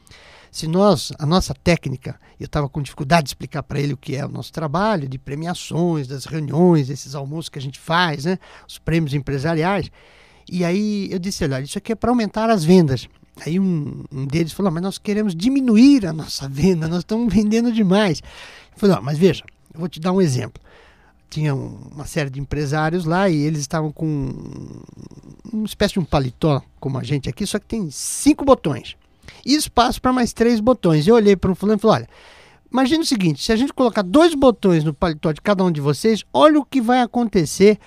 se 0.51 0.69
nós, 0.69 1.13
a 1.19 1.27
nossa 1.27 1.55
técnica, 1.55 2.19
eu 2.39 2.47
estava 2.47 2.69
com 2.69 2.81
dificuldade 2.83 3.25
de 3.25 3.31
explicar 3.31 3.63
para 3.63 3.81
ele 3.81 3.95
o 3.95 3.97
que 3.97 4.15
é 4.15 4.25
o 4.25 4.29
nosso 4.29 4.53
trabalho, 4.53 5.09
de 5.09 5.19
premiações, 5.19 6.07
das 6.07 6.27
reuniões, 6.27 6.91
esses 6.91 7.15
almoços 7.15 7.49
que 7.49 7.59
a 7.59 7.63
gente 7.63 7.79
faz, 7.79 8.25
né, 8.25 8.39
os 8.69 8.79
prêmios 8.79 9.15
empresariais. 9.15 9.91
E 10.49 10.65
aí 10.65 11.09
eu 11.11 11.19
disse, 11.19 11.43
olha, 11.43 11.61
isso 11.61 11.79
aqui 11.79 11.93
é 11.93 11.95
para 11.95 12.11
aumentar 12.11 12.51
as 12.51 12.65
vendas. 12.65 13.09
Aí 13.45 13.59
um, 13.59 14.05
um, 14.13 14.27
deles 14.27 14.53
falou, 14.53 14.71
mas 14.71 14.83
nós 14.83 14.99
queremos 14.99 15.35
diminuir 15.35 16.07
a 16.07 16.13
nossa 16.13 16.49
venda, 16.49 16.87
nós 16.87 17.01
estamos 17.01 17.33
vendendo 17.33 17.73
demais. 17.73 18.23
Eu 18.75 18.79
falei, 18.79 18.97
mas 19.03 19.19
veja, 19.19 19.43
eu 19.75 19.81
vou 19.81 19.89
te 19.89 20.01
dar 20.01 20.13
um 20.13 20.21
exemplo. 20.21 20.63
Tinha 21.29 21.55
uma 21.55 22.07
série 22.07 22.31
de 22.31 22.41
empresários 22.41 23.05
lá 23.05 23.29
e 23.29 23.37
eles 23.37 23.61
estavam 23.61 23.91
com 23.91 24.33
uma 25.53 25.67
espécie 25.67 25.95
de 25.95 26.01
um 26.01 26.05
paletó, 26.05 26.63
como 26.79 26.97
a 26.97 27.03
gente 27.03 27.29
aqui, 27.29 27.45
só 27.45 27.59
que 27.59 27.67
tem 27.67 27.91
cinco 27.91 28.45
botões 28.45 28.97
e 29.45 29.55
espaço 29.55 30.01
para 30.01 30.13
mais 30.13 30.33
três 30.33 30.61
botões. 30.61 31.07
Eu 31.07 31.15
olhei 31.15 31.37
para 31.37 31.51
o 31.51 31.55
fulano 31.55 31.79
e 31.79 31.81
falei: 31.81 31.97
olha, 32.03 32.09
imagine 32.71 33.03
o 33.03 33.07
seguinte: 33.07 33.43
se 33.43 33.53
a 33.53 33.57
gente 33.57 33.73
colocar 33.73 34.03
dois 34.03 34.35
botões 34.35 34.85
no 34.85 34.95
paletó 34.95 35.33
de 35.33 35.41
cada 35.41 35.65
um 35.65 35.71
de 35.71 35.81
vocês, 35.81 36.25
olha 36.33 36.59
o 36.59 36.65
que 36.65 36.81
vai 36.81 37.01
acontecer 37.01 37.79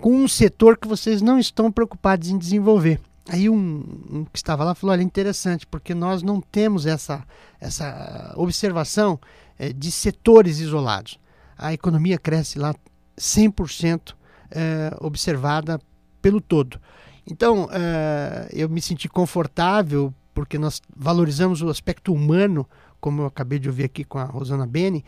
com 0.00 0.14
um 0.14 0.28
setor 0.28 0.76
que 0.76 0.88
vocês 0.88 1.20
não 1.20 1.38
estão 1.38 1.70
preocupados 1.70 2.28
em 2.28 2.38
desenvolver. 2.38 3.00
Aí 3.28 3.48
um, 3.48 3.84
um, 4.10 4.24
que 4.24 4.38
estava 4.38 4.64
lá 4.64 4.74
falou: 4.74 4.92
olha, 4.92 5.02
interessante, 5.02 5.66
porque 5.66 5.94
nós 5.94 6.22
não 6.22 6.40
temos 6.40 6.86
essa, 6.86 7.24
essa 7.60 8.34
observação 8.36 9.18
é, 9.58 9.72
de 9.72 9.90
setores 9.90 10.58
isolados. 10.58 11.18
A 11.60 11.74
economia 11.74 12.18
cresce 12.18 12.58
lá 12.58 12.74
100% 13.18 14.14
é, 14.50 14.96
observada 15.00 15.78
pelo 16.22 16.40
todo. 16.40 16.80
Então, 17.26 17.68
é, 17.70 18.48
eu 18.52 18.68
me 18.68 18.80
senti 18.80 19.08
confortável 19.08 20.12
porque 20.32 20.58
nós 20.58 20.80
valorizamos 20.96 21.60
o 21.60 21.68
aspecto 21.68 22.12
humano, 22.14 22.66
como 23.00 23.22
eu 23.22 23.26
acabei 23.26 23.58
de 23.58 23.68
ouvir 23.68 23.84
aqui 23.84 24.04
com 24.04 24.18
a 24.18 24.24
Rosana 24.24 24.66
Beni, 24.66 25.04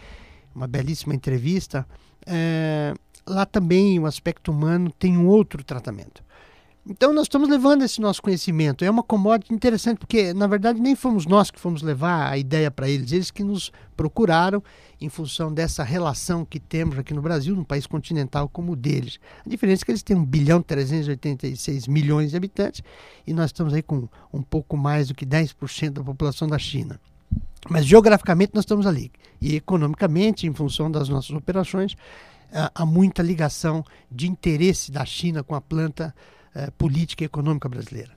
uma 0.55 0.67
belíssima 0.67 1.15
entrevista. 1.15 1.87
É, 2.27 2.93
lá 3.27 3.47
também 3.47 3.99
o 3.99 4.07
aspecto 4.07 4.53
humano 4.53 4.93
tem 4.93 5.17
um 5.17 5.27
outro 5.27 5.65
tratamento. 5.65 6.23
Então 6.89 7.13
nós 7.13 7.25
estamos 7.25 7.49
levando 7.49 7.83
esse 7.83 8.01
nosso 8.01 8.21
conhecimento. 8.21 8.85
É 8.85 8.91
uma 8.91 9.05
commodity 9.05 9.55
interessante, 9.55 9.99
porque 9.99 10.35
na 10.35 10.49
verdade 10.49 10.81
nem 10.81 10.97
fomos 10.97 11.27
nós 11.27 11.51
que 11.51 11.61
fomos 11.61 11.81
levar 11.81 12.29
a 12.29 12.37
ideia 12.37 12.71
para 12.71 12.89
eles, 12.89 13.13
eles 13.13 13.31
que 13.31 13.45
nos 13.45 13.71
procuraram 13.97 14.63
em 15.03 15.09
função 15.09 15.53
dessa 15.53 15.83
relação 15.83 16.45
que 16.45 16.61
temos 16.61 16.99
aqui 16.99 17.13
no 17.13 17.21
Brasil, 17.21 17.57
num 17.57 17.65
país 17.65 17.87
continental 17.87 18.49
como 18.49 18.73
o 18.73 18.77
deles. 18.77 19.19
A 19.45 19.49
diferença 19.49 19.83
é 19.83 19.85
que 19.85 19.91
eles 19.91 20.03
têm 20.03 20.17
1 20.17 20.25
bilhão 20.25 20.61
e 20.61 20.63
386 20.63 21.89
milhões 21.89 22.31
de 22.31 22.37
habitantes 22.37 22.83
e 23.27 23.35
nós 23.35 23.47
estamos 23.47 23.75
aí 23.75 23.83
com 23.83 24.09
um 24.33 24.43
pouco 24.43 24.77
mais 24.77 25.09
do 25.09 25.15
que 25.15 25.27
10% 25.27 25.91
da 25.91 26.05
população 26.05 26.47
da 26.47 26.59
China. 26.59 27.01
Mas 27.69 27.85
geograficamente 27.85 28.53
nós 28.55 28.63
estamos 28.63 28.87
ali. 28.87 29.11
E 29.41 29.57
economicamente, 29.57 30.47
em 30.47 30.55
função 30.55 30.91
das 30.91 31.09
nossas 31.09 31.31
operações, 31.31 31.97
há 32.53 32.85
muita 32.85 33.23
ligação 33.23 33.85
de 34.11 34.29
interesse 34.29 34.91
da 34.93 35.05
China 35.05 35.43
com 35.43 35.55
a 35.55 35.61
planta 35.61 36.15
eh, 36.55 36.71
política 36.77 37.25
e 37.25 37.27
econômica 37.27 37.69
brasileira. 37.69 38.13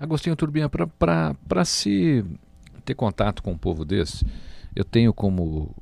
Agostinho 0.00 0.34
Turbina, 0.36 0.68
para 0.68 1.64
se 1.64 2.24
ter 2.84 2.94
contato 2.94 3.42
com 3.42 3.52
um 3.52 3.58
povo 3.58 3.84
desse, 3.84 4.24
eu 4.74 4.84
tenho 4.84 5.12
como, 5.12 5.74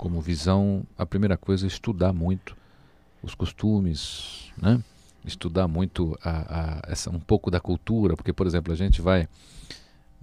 como 0.00 0.18
visão, 0.18 0.82
a 0.96 1.04
primeira 1.04 1.36
coisa, 1.36 1.66
estudar 1.66 2.10
muito 2.10 2.56
os 3.22 3.34
costumes, 3.34 4.50
né? 4.56 4.82
estudar 5.26 5.68
muito 5.68 6.18
a, 6.24 6.30
a, 6.30 6.90
essa, 6.90 7.10
um 7.10 7.20
pouco 7.20 7.50
da 7.50 7.60
cultura, 7.60 8.16
porque, 8.16 8.32
por 8.32 8.46
exemplo, 8.46 8.72
a 8.72 8.76
gente 8.76 9.02
vai. 9.02 9.28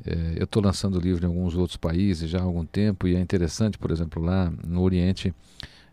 É, 0.04 0.34
eu 0.36 0.46
estou 0.46 0.64
lançando 0.64 1.00
livro 1.00 1.26
em 1.26 1.28
alguns 1.28 1.56
outros 1.56 1.78
países 1.78 2.28
já 2.28 2.40
há 2.40 2.42
algum 2.42 2.66
tempo 2.66 3.08
e 3.08 3.16
é 3.16 3.20
interessante, 3.20 3.78
por 3.78 3.92
exemplo, 3.92 4.20
lá 4.20 4.52
no 4.66 4.82
Oriente 4.82 5.32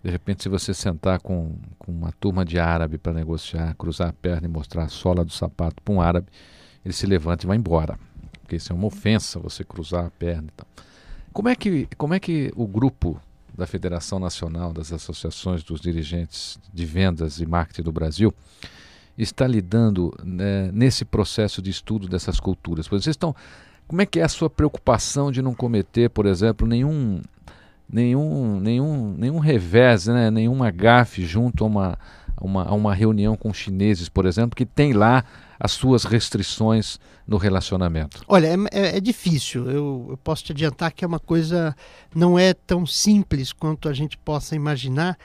de 0.03 0.11
repente, 0.11 0.43
se 0.43 0.49
você 0.49 0.73
sentar 0.73 1.19
com, 1.21 1.55
com 1.79 1.93
uma 1.93 2.13
turma 2.13 2.43
de 2.43 2.59
árabe 2.59 2.97
para 2.97 3.13
negociar, 3.13 3.75
cruzar 3.75 4.09
a 4.09 4.13
perna 4.15 4.47
e 4.47 4.51
mostrar 4.51 4.85
a 4.85 4.89
sola 4.89 5.23
do 5.23 5.33
sapato 5.33 5.83
para 5.83 5.95
um 5.95 6.01
árabe, 6.01 6.29
ele 6.83 6.95
se 6.95 7.07
levanta 7.07 7.45
e 7.45 7.47
vai 7.47 7.57
embora. 7.59 7.99
Porque 8.41 8.57
isso 8.57 8.73
é 8.73 8.77
uma 8.77 8.87
ofensa 8.87 9.39
você 9.39 9.63
cruzar 9.63 10.07
a 10.07 10.11
perna 10.11 10.49
e 10.49 10.53
tal. 10.57 10.67
Como 11.33 11.49
é 11.51 11.57
que, 11.57 11.87
como 11.97 12.15
é 12.15 12.21
que 12.21 12.51
o 12.55 12.67
grupo 12.67 13.21
da 13.57 13.67
Federação 13.67 14.19
Nacional 14.19 14.73
das 14.73 14.93
Associações 14.93 15.63
dos 15.63 15.81
Dirigentes 15.81 16.59
de 16.73 16.85
Vendas 16.85 17.41
e 17.41 17.47
Marketing 17.47 17.83
do 17.83 17.93
Brasil 17.93 18.35
está 19.17 19.47
lidando 19.47 20.13
né, 20.25 20.71
nesse 20.73 21.05
processo 21.05 21.63
de 21.63 21.71
estudo 21.71 22.09
dessas 22.09 22.41
culturas? 22.41 22.89
Vocês 22.89 23.07
estão, 23.07 23.35
como 23.87 24.03
é 24.03 24.07
que 24.07 24.19
é 24.19 24.25
a 24.25 24.29
sua 24.29 24.51
preocupação 24.51 25.31
de 25.31 25.41
não 25.41 25.55
cometer, 25.55 26.11
por 26.11 26.27
exemplo, 26.27 26.67
nenhum 26.67 27.21
nenhum, 27.89 28.59
nenhum, 28.61 29.15
nenhum 29.17 29.39
revés, 29.39 30.07
né? 30.07 30.31
nenhuma 30.31 30.71
gafe 30.71 31.25
junto 31.25 31.65
a 31.65 31.67
uma, 31.67 31.99
uma, 32.41 32.65
a 32.65 32.75
uma 32.75 32.95
reunião 32.95 33.37
com 33.37 33.53
chineses, 33.53 34.09
por 34.09 34.27
exemplo, 34.27 34.57
que 34.57 34.67
tem 34.67 34.93
lá 34.93 35.25
as 35.59 35.73
suas 35.73 36.05
restrições 36.05 36.99
no 37.27 37.37
relacionamento? 37.37 38.23
Olha, 38.29 38.49
é, 38.49 38.57
é, 38.73 38.97
é 38.97 39.01
difícil. 39.01 39.71
Eu, 39.71 40.07
eu, 40.11 40.17
posso 40.23 40.45
te 40.45 40.53
adiantar 40.53 40.93
que 40.93 41.05
é 41.05 41.09
uma 41.09 41.19
coisa 41.19 41.75
não 42.15 42.39
é 42.39 42.55
tão 42.55 42.87
simples 42.87 43.53
quanto 43.53 43.89
a 43.89 43.93
gente 43.93 44.17
possa 44.19 44.55
imaginar 44.55 45.17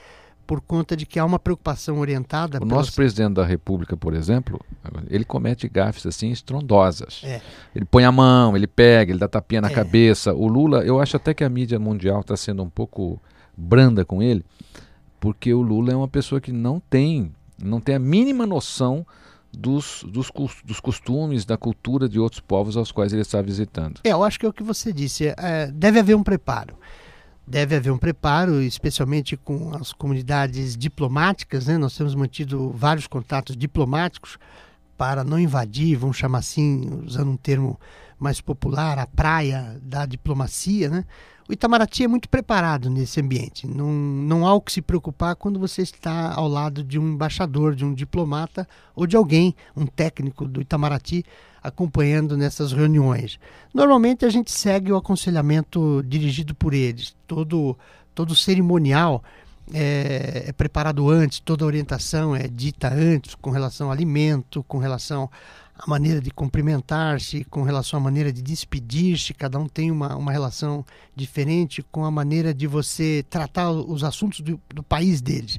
por 0.50 0.62
conta 0.62 0.98
de 0.98 1.06
que 1.06 1.20
há 1.20 1.26
uma 1.26 1.38
preocupação 1.38 2.00
orientada. 2.00 2.58
O 2.58 2.62
pelas... 2.62 2.76
nosso 2.76 2.96
presidente 2.96 3.36
da 3.36 3.46
República, 3.46 3.96
por 3.96 4.16
exemplo, 4.16 4.60
ele 5.08 5.24
comete 5.24 5.70
gafes 5.70 6.08
assim 6.08 6.32
estrondosas. 6.32 7.22
É. 7.24 7.40
Ele 7.76 7.86
põe 7.86 8.04
a 8.04 8.12
mão, 8.12 8.58
ele 8.58 8.66
pega, 8.66 9.12
ele 9.12 9.20
dá 9.20 9.28
tapinha 9.28 9.62
na 9.62 9.70
é. 9.70 9.74
cabeça. 9.74 10.34
O 10.34 10.48
Lula, 10.48 10.84
eu 10.84 11.00
acho 11.00 11.16
até 11.18 11.36
que 11.36 11.44
a 11.44 11.50
mídia 11.50 11.78
mundial 11.78 12.22
está 12.22 12.36
sendo 12.36 12.64
um 12.64 12.70
pouco 12.70 13.22
branda 13.56 14.04
com 14.04 14.24
ele, 14.24 14.44
porque 15.20 15.54
o 15.54 15.62
Lula 15.62 15.92
é 15.92 15.96
uma 15.96 16.08
pessoa 16.08 16.42
que 16.42 16.52
não 16.52 16.80
tem, 16.80 17.32
não 17.62 17.80
tem 17.80 17.94
a 17.94 18.00
mínima 18.00 18.48
noção 18.48 19.06
dos, 19.52 20.04
dos, 20.08 20.32
dos, 20.64 20.80
costumes, 20.80 21.45
da 21.45 21.58
cultura 21.58 22.08
de 22.08 22.20
outros 22.20 22.39
povos 22.39 22.78
aos 22.78 22.91
quais 22.91 23.12
ele 23.12 23.22
está 23.22 23.41
visitando. 23.41 24.00
É, 24.04 24.12
eu 24.12 24.24
acho 24.24 24.39
que 24.39 24.45
é 24.45 24.50
o 24.50 24.54
que 24.54 24.64
você 24.64 24.93
disse. 24.93 25.34
É, 25.38 25.68
deve 25.68 26.00
haver 26.00 26.16
um 26.16 26.24
preparo 26.24 26.78
deve 27.50 27.76
haver 27.76 27.91
um 27.91 27.97
preparo, 27.97 28.62
especialmente 28.62 29.36
com 29.36 29.76
as 29.76 29.91
comunidades 29.91 30.78
diplomáticas. 30.78 31.66
Né? 31.66 31.80
Nós 31.80 31.97
temos 31.97 32.14
mantido 32.14 32.70
vários 32.70 33.08
contatos 33.08 33.58
diplomáticos 33.58 34.38
para 34.95 35.24
não 35.24 35.39
invadir, 35.39 35.97
vamos 35.97 36.18
chamar 36.18 36.39
assim, 36.39 37.02
usando 37.06 37.32
um 37.32 37.38
termo 37.38 37.80
mais 38.20 38.41
popular, 38.41 38.99
a 38.99 39.07
praia 39.07 39.80
da 39.82 40.05
diplomacia. 40.05 40.89
Né? 40.89 41.05
O 41.47 41.53
Itamaraty 41.53 42.03
é 42.03 42.07
muito 42.07 42.30
preparado 42.30 42.89
nesse 42.89 43.20
ambiente. 43.20 43.65
Não, 43.65 43.91
não 43.91 44.45
há 44.45 44.53
o 44.53 44.61
que 44.61 44.72
se 44.72 44.82
preocupar 44.82 45.36
quando 45.36 45.59
você 45.59 45.82
está 45.82 46.34
ao 46.34 46.47
lado 46.47 46.84
de 46.84 46.99
um 46.99 47.13
embaixador, 47.13 47.74
de 47.74 47.84
um 47.84 47.93
diplomata 47.93 48.67
ou 48.95 49.07
de 49.07 49.15
alguém, 49.15 49.55
um 49.76 49.88
técnico 49.88 50.45
do 50.45 50.61
Itamaraty 50.61 51.26
acompanhando 51.63 52.38
nessas 52.38 52.72
reuniões. 52.72 53.39
Normalmente 53.74 54.26
a 54.26 54.30
gente 54.30 54.51
segue 54.51 54.91
o 54.91 54.95
aconselhamento 54.95 56.03
dirigido 56.07 56.53
por 56.53 56.74
eles. 56.74 57.15
Todo, 57.26 57.78
todo 58.13 58.36
cerimonial 58.36 59.24
é, 59.74 60.45
é 60.47 60.51
preparado 60.53 61.09
antes, 61.09 61.39
toda 61.39 61.65
orientação 61.65 62.36
é 62.36 62.47
dita 62.47 62.93
antes 62.93 63.36
com 63.36 63.49
relação 63.49 63.88
ao 63.88 63.93
alimento, 63.93 64.63
com 64.67 64.78
relação 64.78 65.30
à 65.80 65.90
maneira 65.90 66.20
de 66.20 66.30
cumprimentar-se, 66.30 67.46
com 67.46 67.64
relação 67.64 68.00
à 68.00 68.04
maneira 68.04 68.34
de 68.34 68.42
despedir-se. 68.42 69.34
Cada 69.34 69.58
um 69.58 69.68
tem 69.68 69.90
uma, 69.90 70.14
uma 70.18 70.32
relação 70.32 70.86
diferente 71.16 71.82
com 71.90 72.04
a 72.04 72.12
maneira 72.12 72.54
de 72.54 72.68
você 72.68 73.26
tratar 73.30 73.72
os 73.72 74.04
assuntos 74.04 74.42
do, 74.42 74.60
do 74.76 74.84
país 74.84 75.22
deles. 75.22 75.58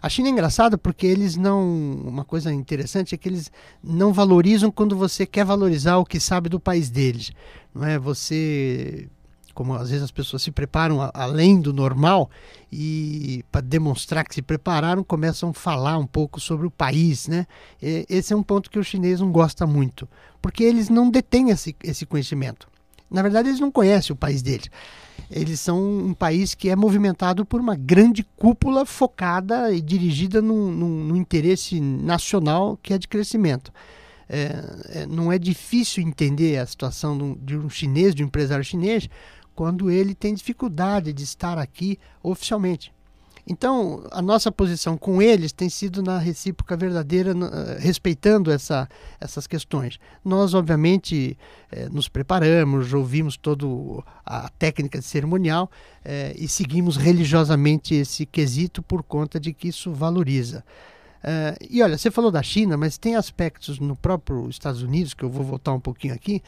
A 0.00 0.08
China 0.08 0.28
é 0.28 0.30
engraçada 0.30 0.78
porque 0.78 1.04
eles 1.04 1.34
não. 1.36 1.68
Uma 2.04 2.24
coisa 2.24 2.52
interessante 2.52 3.12
é 3.12 3.18
que 3.18 3.28
eles 3.28 3.50
não 3.82 4.12
valorizam 4.12 4.70
quando 4.70 4.96
você 4.96 5.26
quer 5.26 5.44
valorizar 5.44 5.96
o 5.96 6.04
que 6.04 6.20
sabe 6.20 6.48
do 6.48 6.60
país 6.60 6.88
deles. 6.88 7.32
Não 7.74 7.84
é? 7.84 7.98
Você. 7.98 9.08
Como 9.56 9.72
às 9.72 9.88
vezes 9.88 10.04
as 10.04 10.10
pessoas 10.10 10.42
se 10.42 10.50
preparam 10.50 11.00
a, 11.00 11.10
além 11.14 11.58
do 11.58 11.72
normal 11.72 12.30
e 12.70 13.42
para 13.50 13.62
demonstrar 13.62 14.22
que 14.22 14.34
se 14.34 14.42
prepararam, 14.42 15.02
começam 15.02 15.48
a 15.48 15.54
falar 15.54 15.96
um 15.96 16.06
pouco 16.06 16.38
sobre 16.38 16.66
o 16.66 16.70
país. 16.70 17.26
Né? 17.26 17.46
E, 17.82 18.04
esse 18.06 18.34
é 18.34 18.36
um 18.36 18.42
ponto 18.42 18.70
que 18.70 18.78
o 18.78 18.84
chinês 18.84 19.18
não 19.18 19.32
gosta 19.32 19.66
muito, 19.66 20.06
porque 20.42 20.62
eles 20.62 20.90
não 20.90 21.10
detêm 21.10 21.48
esse, 21.48 21.74
esse 21.82 22.04
conhecimento 22.04 22.68
Na 23.10 23.22
verdade, 23.22 23.48
eles 23.48 23.58
não 23.58 23.72
conhecem 23.72 24.12
o 24.12 24.16
país 24.16 24.42
deles. 24.42 24.68
Eles 25.30 25.58
são 25.58 25.82
um 25.82 26.12
país 26.12 26.54
que 26.54 26.68
é 26.68 26.76
movimentado 26.76 27.46
por 27.46 27.58
uma 27.58 27.74
grande 27.74 28.22
cúpula 28.36 28.84
focada 28.84 29.72
e 29.72 29.80
dirigida 29.80 30.42
num, 30.42 30.70
num, 30.70 31.04
num 31.04 31.16
interesse 31.16 31.80
nacional 31.80 32.78
que 32.82 32.92
é 32.92 32.98
de 32.98 33.08
crescimento. 33.08 33.72
É, 34.28 35.02
é, 35.02 35.06
não 35.06 35.32
é 35.32 35.38
difícil 35.38 36.02
entender 36.02 36.58
a 36.58 36.66
situação 36.66 37.16
de 37.16 37.24
um, 37.24 37.34
de 37.36 37.56
um 37.56 37.70
chinês, 37.70 38.14
de 38.14 38.22
um 38.22 38.26
empresário 38.26 38.64
chinês, 38.64 39.08
quando 39.56 39.90
ele 39.90 40.14
tem 40.14 40.34
dificuldade 40.34 41.12
de 41.14 41.24
estar 41.24 41.58
aqui 41.58 41.98
oficialmente. 42.22 42.94
Então, 43.48 44.04
a 44.10 44.20
nossa 44.20 44.50
posição 44.50 44.98
com 44.98 45.22
eles 45.22 45.52
tem 45.52 45.68
sido 45.68 46.02
na 46.02 46.18
recíproca 46.18 46.76
verdadeira, 46.76 47.30
eh, 47.30 47.78
respeitando 47.78 48.50
essa, 48.50 48.88
essas 49.20 49.46
questões. 49.46 50.00
Nós, 50.24 50.52
obviamente, 50.52 51.38
eh, 51.70 51.88
nos 51.88 52.08
preparamos, 52.08 52.92
ouvimos 52.92 53.36
toda 53.36 53.64
a 54.24 54.48
técnica 54.58 54.98
de 54.98 55.04
cerimonial 55.04 55.70
eh, 56.04 56.34
e 56.36 56.48
seguimos 56.48 56.96
religiosamente 56.96 57.94
esse 57.94 58.26
quesito 58.26 58.82
por 58.82 59.04
conta 59.04 59.38
de 59.38 59.52
que 59.52 59.68
isso 59.68 59.92
valoriza. 59.92 60.64
E 61.68 61.82
olha, 61.82 61.98
você 61.98 62.08
falou 62.08 62.30
da 62.30 62.40
China, 62.40 62.76
mas 62.76 62.98
tem 62.98 63.16
aspectos 63.16 63.80
no 63.80 63.96
próprio 63.96 64.48
Estados 64.48 64.80
Unidos, 64.80 65.12
que 65.12 65.24
eu 65.24 65.28
vou 65.28 65.42
voltar 65.42 65.72
um 65.72 65.80
pouquinho 65.80 66.14
aqui, 66.14 66.40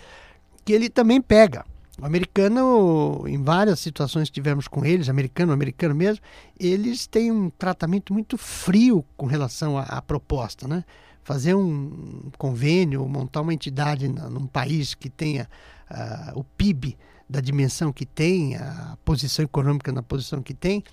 que 0.64 0.72
ele 0.72 0.88
também 0.88 1.20
pega. 1.20 1.64
O 2.00 2.06
americano, 2.06 3.24
em 3.26 3.42
várias 3.42 3.80
situações 3.80 4.28
que 4.28 4.34
tivemos 4.34 4.68
com 4.68 4.84
eles, 4.84 5.08
americano, 5.08 5.52
americano 5.52 5.96
mesmo, 5.96 6.22
eles 6.58 7.08
têm 7.08 7.32
um 7.32 7.50
tratamento 7.50 8.14
muito 8.14 8.38
frio 8.38 9.04
com 9.16 9.26
relação 9.26 9.76
à, 9.76 10.00
proposta, 10.00 10.68
né? 10.68 10.84
Fazer 11.24 11.54
um 11.54 12.30
convênio, 12.38 13.06
montar 13.08 13.40
uma 13.40 13.52
entidade 13.52 14.08
num 14.08 14.46
país 14.46 14.94
que 14.94 15.10
tenha 15.10 15.48
uh, 15.90 16.38
o 16.38 16.44
PIB 16.44 16.96
da 17.28 17.40
dimensão 17.40 17.92
que 17.92 18.06
tem, 18.06 18.54
a 18.54 18.96
posição 19.04 19.44
econômica 19.44 19.90
na 19.90 20.02
posição 20.02 20.40
que 20.40 20.54
tem, 20.54 20.84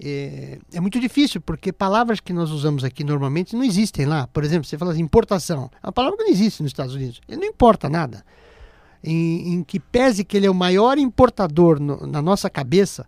é, 0.00 0.58
é, 0.72 0.80
muito 0.80 0.98
difícil, 1.00 1.40
porque 1.40 1.72
palavras 1.72 2.20
que 2.20 2.32
nós 2.32 2.50
usamos 2.50 2.84
aqui 2.84 3.02
normalmente 3.02 3.56
não 3.56 3.64
existem 3.64 4.06
lá. 4.06 4.28
Por 4.28 4.44
exemplo, 4.44 4.64
você 4.64 4.78
fala 4.78 4.92
assim, 4.92 5.02
importação. 5.02 5.68
É 5.82 5.86
uma 5.86 5.92
palavra 5.92 6.16
que 6.18 6.24
não 6.24 6.30
existe 6.30 6.62
nos 6.62 6.70
Estados 6.70 6.94
Unidos. 6.94 7.20
Ele 7.28 7.40
não 7.40 7.48
importa 7.48 7.90
nada 7.90 8.24
em, 9.02 9.54
em 9.54 9.64
que 9.64 9.80
pese 9.80 10.24
que 10.24 10.36
ele 10.36 10.46
é 10.46 10.50
o 10.50 10.54
maior 10.54 10.98
importador 10.98 11.80
no, 11.80 12.06
na 12.06 12.22
nossa 12.22 12.48
cabeça, 12.48 13.06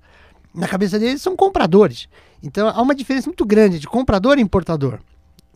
na 0.54 0.68
cabeça 0.68 0.98
deles 0.98 1.22
são 1.22 1.36
compradores. 1.36 2.08
Então 2.42 2.68
há 2.68 2.80
uma 2.80 2.94
diferença 2.94 3.28
muito 3.28 3.44
grande 3.44 3.78
de 3.78 3.86
comprador 3.86 4.38
e 4.38 4.42
importador. 4.42 4.98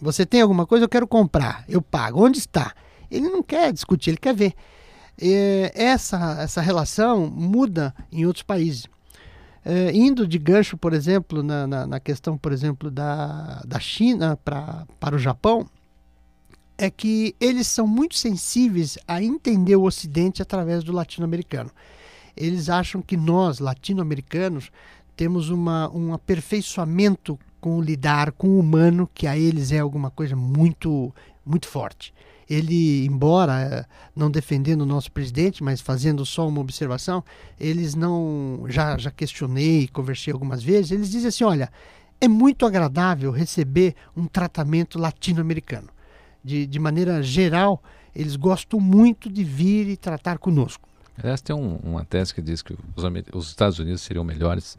Você 0.00 0.24
tem 0.24 0.40
alguma 0.40 0.66
coisa, 0.66 0.84
eu 0.84 0.88
quero 0.88 1.06
comprar, 1.06 1.64
eu 1.68 1.82
pago. 1.82 2.24
Onde 2.24 2.38
está? 2.38 2.72
Ele 3.10 3.28
não 3.28 3.42
quer 3.42 3.72
discutir, 3.72 4.10
ele 4.10 4.16
quer 4.16 4.34
ver. 4.34 4.54
E 5.20 5.72
essa, 5.74 6.38
essa 6.40 6.60
relação 6.60 7.26
muda 7.28 7.94
em 8.12 8.24
outros 8.24 8.44
países. 8.44 8.86
É, 9.64 9.90
indo 9.92 10.26
de 10.26 10.38
gancho, 10.38 10.76
por 10.78 10.92
exemplo, 10.92 11.42
na, 11.42 11.66
na, 11.66 11.86
na, 11.86 12.00
questão, 12.00 12.38
por 12.38 12.52
exemplo, 12.52 12.90
da, 12.90 13.60
da 13.66 13.80
China 13.80 14.38
pra, 14.44 14.86
para 15.00 15.16
o 15.16 15.18
Japão, 15.18 15.66
é 16.78 16.88
que 16.88 17.34
eles 17.40 17.66
são 17.66 17.88
muito 17.88 18.16
sensíveis 18.16 18.96
a 19.06 19.20
entender 19.20 19.74
o 19.74 19.82
Ocidente 19.82 20.40
através 20.40 20.84
do 20.84 20.92
latino-americano. 20.92 21.70
Eles 22.36 22.68
acham 22.70 23.02
que 23.02 23.16
nós, 23.16 23.58
latino-americanos, 23.58 24.70
temos 25.16 25.50
uma, 25.50 25.90
um 25.90 26.14
aperfeiçoamento 26.14 27.36
com 27.60 27.82
lidar 27.82 28.30
com 28.30 28.50
o 28.50 28.60
humano, 28.60 29.10
que 29.12 29.26
a 29.26 29.36
eles 29.36 29.72
é 29.72 29.80
alguma 29.80 30.12
coisa 30.12 30.36
muito, 30.36 31.12
muito 31.44 31.66
forte. 31.66 32.14
Ele, 32.48 33.04
embora 33.04 33.60
eh, 33.60 33.84
não 34.14 34.30
defendendo 34.30 34.82
o 34.82 34.86
nosso 34.86 35.10
presidente, 35.10 35.62
mas 35.62 35.80
fazendo 35.80 36.24
só 36.24 36.46
uma 36.46 36.60
observação, 36.60 37.22
eles 37.60 37.94
não. 37.94 38.64
Já, 38.68 38.96
já 38.96 39.10
questionei, 39.10 39.88
conversei 39.88 40.32
algumas 40.32 40.62
vezes, 40.62 40.92
eles 40.92 41.10
dizem 41.10 41.28
assim: 41.28 41.44
olha, 41.44 41.70
é 42.18 42.26
muito 42.26 42.64
agradável 42.64 43.30
receber 43.32 43.94
um 44.16 44.26
tratamento 44.26 44.98
latino-americano 44.98 45.88
de, 46.42 46.66
de 46.66 46.78
maneira 46.78 47.22
geral, 47.22 47.82
eles 48.14 48.36
gostam 48.36 48.80
muito 48.80 49.30
de 49.30 49.44
vir 49.44 49.88
e 49.88 49.96
tratar 49.96 50.38
conosco. 50.38 50.88
Aliás, 51.16 51.40
tem 51.40 51.54
um, 51.54 51.76
uma 51.76 52.04
tese 52.04 52.32
que 52.32 52.40
diz 52.40 52.62
que 52.62 52.72
os, 52.72 53.04
os, 53.32 53.48
Estados 53.48 53.78
Unidos 53.78 54.02
seriam 54.02 54.24
melhores 54.24 54.76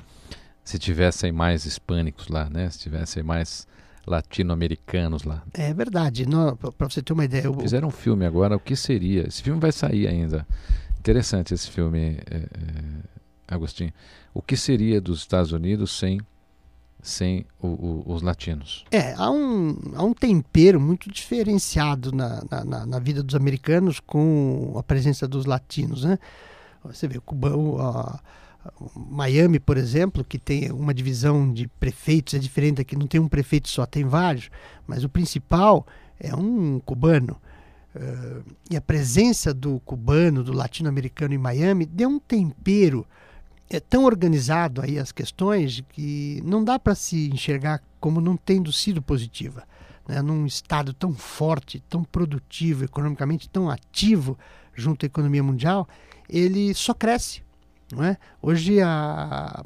se 0.63 0.79
tivessem 0.79 1.31
mais 1.31 1.65
hispânicos 1.65 2.29
lá, 2.29 2.49
né? 2.49 2.69
Se 2.69 2.79
tivessem 2.79 3.21
mais 3.21 3.67
latino-americanos 4.07 5.23
lá. 5.23 5.43
É 5.53 5.73
verdade. 5.73 6.25
Para 6.77 6.89
você 6.89 7.01
ter 7.01 7.13
uma 7.13 7.25
ideia. 7.25 7.43
Eu... 7.43 7.53
Fizeram 7.59 7.89
um 7.89 7.91
filme 7.91 8.25
agora, 8.25 8.55
o 8.55 8.59
que 8.59 8.75
seria? 8.75 9.27
Esse 9.27 9.43
filme 9.43 9.59
vai 9.59 9.71
sair 9.71 10.07
ainda. 10.07 10.47
Interessante 10.97 11.53
esse 11.53 11.69
filme, 11.69 12.19
é, 12.29 12.35
é, 12.35 12.45
Agostinho. 13.47 13.93
O 14.33 14.41
que 14.41 14.55
seria 14.55 15.01
dos 15.01 15.19
Estados 15.19 15.51
Unidos 15.51 15.91
sem 15.97 16.21
sem 17.01 17.45
o, 17.61 17.67
o, 17.67 18.03
os 18.13 18.21
latinos. 18.21 18.85
É, 18.91 19.13
há 19.13 19.31
um, 19.31 19.75
há 19.95 20.03
um 20.03 20.13
tempero 20.13 20.79
muito 20.79 21.09
diferenciado 21.09 22.11
na, 22.11 22.43
na, 22.65 22.85
na, 22.85 22.99
vida 22.99 23.23
dos 23.23 23.35
americanos 23.35 23.99
com 23.99 24.75
a 24.77 24.83
presença 24.83 25.27
dos 25.27 25.45
latinos, 25.45 26.03
né? 26.03 26.19
Você 26.83 27.07
vê, 27.07 27.19
Cubão, 27.19 27.79
a, 27.79 28.19
Miami, 28.95 29.59
por 29.59 29.77
exemplo, 29.77 30.23
que 30.23 30.37
tem 30.37 30.71
uma 30.71 30.93
divisão 30.93 31.51
de 31.51 31.67
prefeitos, 31.67 32.33
é 32.33 32.39
diferente 32.39 32.77
daqui, 32.77 32.95
não 32.95 33.07
tem 33.07 33.19
um 33.19 33.27
prefeito 33.27 33.69
só, 33.69 33.85
tem 33.85 34.05
vários, 34.05 34.49
mas 34.85 35.03
o 35.03 35.09
principal 35.09 35.85
é 36.19 36.35
um 36.35 36.79
cubano. 36.79 37.39
Uh, 37.95 38.43
e 38.69 38.77
a 38.77 38.81
presença 38.81 39.53
do 39.53 39.79
cubano, 39.79 40.43
do 40.43 40.53
latino-americano 40.53 41.33
em 41.33 41.37
Miami, 41.37 41.85
deu 41.85 42.09
um 42.09 42.19
tempero 42.19 43.05
é 43.69 43.79
tão 43.79 44.05
organizado 44.05 44.81
aí 44.81 44.97
as 44.97 45.11
questões 45.11 45.83
que 45.89 46.41
não 46.43 46.63
dá 46.63 46.79
para 46.79 46.95
se 46.95 47.29
enxergar 47.29 47.81
como 47.99 48.19
não 48.19 48.35
tendo 48.35 48.71
sido 48.71 49.01
positiva. 49.01 49.63
Né? 50.07 50.21
Num 50.21 50.45
estado 50.45 50.91
tão 50.93 51.13
forte, 51.13 51.79
tão 51.87 52.03
produtivo, 52.03 52.83
economicamente 52.83 53.47
tão 53.47 53.69
ativo 53.69 54.37
junto 54.73 55.05
à 55.05 55.07
economia 55.07 55.43
mundial, 55.43 55.87
ele 56.27 56.73
só 56.73 56.93
cresce. 56.93 57.43
Não 57.91 58.03
é? 58.03 58.17
Hoje 58.41 58.81
a, 58.81 59.63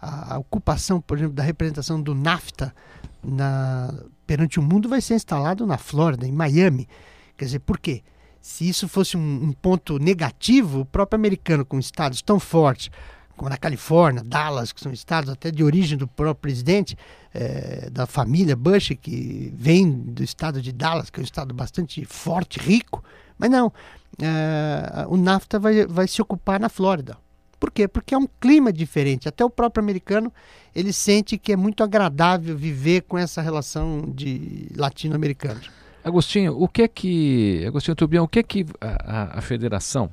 a, 0.00 0.38
ocupação, 0.38 1.00
por 1.00 1.16
exemplo, 1.16 1.34
da 1.34 1.42
representação 1.42 2.00
do 2.00 2.14
NAFTA 2.14 2.74
na, 3.22 3.94
perante 4.26 4.58
o 4.58 4.62
mundo 4.62 4.88
vai 4.88 5.00
ser 5.00 5.14
instalado 5.14 5.66
na 5.66 5.78
Flórida, 5.78 6.26
em 6.26 6.32
Miami. 6.32 6.88
Quer 7.36 7.46
dizer, 7.46 7.58
por 7.60 7.78
quê? 7.78 8.02
Se 8.44 8.68
isso 8.68 8.86
fosse 8.86 9.16
um, 9.16 9.44
um 9.44 9.52
ponto 9.52 9.98
negativo, 9.98 10.80
o 10.80 10.84
próprio 10.84 11.18
americano, 11.18 11.64
com 11.64 11.78
estados 11.78 12.20
tão 12.20 12.38
fortes, 12.38 12.90
como 13.38 13.48
na 13.48 13.56
Califórnia, 13.56 14.22
Dallas, 14.22 14.70
que 14.70 14.82
são 14.82 14.92
estados 14.92 15.30
até 15.30 15.50
de 15.50 15.64
origem 15.64 15.96
do 15.96 16.06
próprio 16.06 16.42
presidente, 16.42 16.94
é, 17.32 17.88
da 17.88 18.06
família 18.06 18.54
Bush, 18.54 18.92
que 19.00 19.50
vem 19.56 19.90
do 19.90 20.22
estado 20.22 20.60
de 20.60 20.72
Dallas, 20.72 21.08
que 21.08 21.18
é 21.18 21.22
um 21.22 21.24
estado 21.24 21.54
bastante 21.54 22.04
forte, 22.04 22.60
rico. 22.60 23.02
Mas 23.38 23.50
não, 23.50 23.72
é, 24.20 25.06
o 25.08 25.16
NAFTA 25.16 25.58
vai, 25.58 25.86
vai 25.86 26.06
se 26.06 26.20
ocupar 26.20 26.60
na 26.60 26.68
Flórida. 26.68 27.16
Por 27.58 27.70
quê? 27.70 27.88
Porque 27.88 28.14
é 28.14 28.18
um 28.18 28.28
clima 28.38 28.70
diferente. 28.70 29.26
Até 29.26 29.42
o 29.42 29.48
próprio 29.48 29.82
americano 29.82 30.30
ele 30.74 30.92
sente 30.92 31.38
que 31.38 31.50
é 31.50 31.56
muito 31.56 31.82
agradável 31.82 32.54
viver 32.54 33.04
com 33.08 33.16
essa 33.16 33.40
relação 33.40 34.02
de 34.14 34.68
latino-americanos. 34.76 35.70
Agostinho, 36.04 36.60
o 36.60 36.68
que 36.68 36.82
é 36.82 36.88
que 36.88 37.64
Agostinho 37.66 37.96
Tubião, 37.96 38.24
o 38.24 38.28
que 38.28 38.38
é 38.38 38.42
que 38.42 38.66
a, 38.78 39.36
a, 39.36 39.38
a 39.38 39.40
federação 39.40 40.10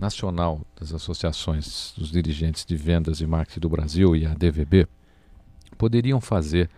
Nacional 0.00 0.60
das 0.78 0.92
Associações 0.92 1.94
dos 1.96 2.10
Dirigentes 2.10 2.64
de 2.64 2.76
Vendas 2.76 3.20
e 3.20 3.26
Marketing 3.26 3.60
do 3.60 3.68
Brasil 3.68 4.16
e 4.16 4.26
a 4.26 4.34
DVB 4.34 4.88
poderiam 5.78 6.20
fazer 6.20 6.68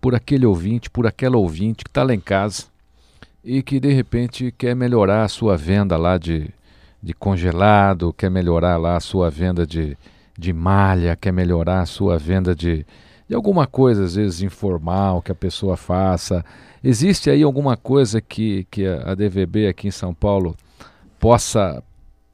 por 0.00 0.14
aquele 0.14 0.46
ouvinte, 0.46 0.88
por 0.88 1.06
aquela 1.06 1.36
ouvinte 1.36 1.84
que 1.84 1.90
está 1.90 2.02
lá 2.02 2.14
em 2.14 2.20
casa 2.20 2.64
e 3.44 3.62
que 3.62 3.78
de 3.78 3.92
repente 3.92 4.52
quer 4.56 4.74
melhorar 4.74 5.24
a 5.24 5.28
sua 5.28 5.56
venda 5.56 5.96
lá 5.98 6.16
de, 6.16 6.48
de 7.02 7.12
congelado, 7.12 8.12
quer 8.12 8.30
melhorar 8.30 8.78
lá 8.78 8.96
a 8.96 9.00
sua 9.00 9.30
venda 9.30 9.66
de, 9.66 9.98
de 10.38 10.52
malha, 10.52 11.14
quer 11.14 11.32
melhorar 11.32 11.82
a 11.82 11.86
sua 11.86 12.18
venda 12.18 12.54
de, 12.54 12.86
de 13.28 13.34
alguma 13.34 13.66
coisa, 13.66 14.04
às 14.04 14.14
vezes 14.14 14.40
informal, 14.40 15.20
que 15.20 15.30
a 15.30 15.34
pessoa 15.34 15.76
faça. 15.76 16.44
Existe 16.86 17.30
aí 17.30 17.42
alguma 17.42 17.78
coisa 17.78 18.20
que, 18.20 18.66
que 18.70 18.86
a 18.86 19.14
DVB 19.14 19.68
aqui 19.68 19.88
em 19.88 19.90
São 19.90 20.12
Paulo 20.12 20.54
possa 21.18 21.82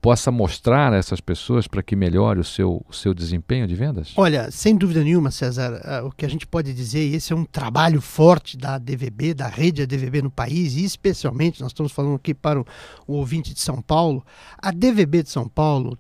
possa 0.00 0.30
mostrar 0.30 0.94
a 0.94 0.96
essas 0.96 1.20
pessoas 1.20 1.68
para 1.68 1.82
que 1.82 1.94
melhore 1.94 2.40
o 2.40 2.44
seu, 2.44 2.82
o 2.88 2.92
seu 2.92 3.12
desempenho 3.12 3.66
de 3.66 3.74
vendas? 3.74 4.14
Olha, 4.16 4.50
sem 4.50 4.74
dúvida 4.74 5.04
nenhuma, 5.04 5.30
César, 5.30 6.02
o 6.06 6.10
que 6.10 6.24
a 6.24 6.28
gente 6.28 6.46
pode 6.46 6.72
dizer, 6.72 7.06
e 7.06 7.16
esse 7.16 7.34
é 7.34 7.36
um 7.36 7.44
trabalho 7.44 8.00
forte 8.00 8.56
da 8.56 8.78
DVB, 8.78 9.34
da 9.34 9.46
rede 9.46 9.86
DVB 9.86 10.22
no 10.22 10.30
país, 10.30 10.74
e 10.74 10.84
especialmente, 10.84 11.60
nós 11.60 11.70
estamos 11.70 11.92
falando 11.92 12.14
aqui 12.14 12.32
para 12.32 12.58
o, 12.58 12.64
o 13.06 13.12
ouvinte 13.16 13.52
de 13.52 13.60
São 13.60 13.82
Paulo, 13.82 14.24
a 14.56 14.70
DVB 14.70 15.24
de 15.24 15.28
São 15.28 15.46
Paulo 15.46 15.98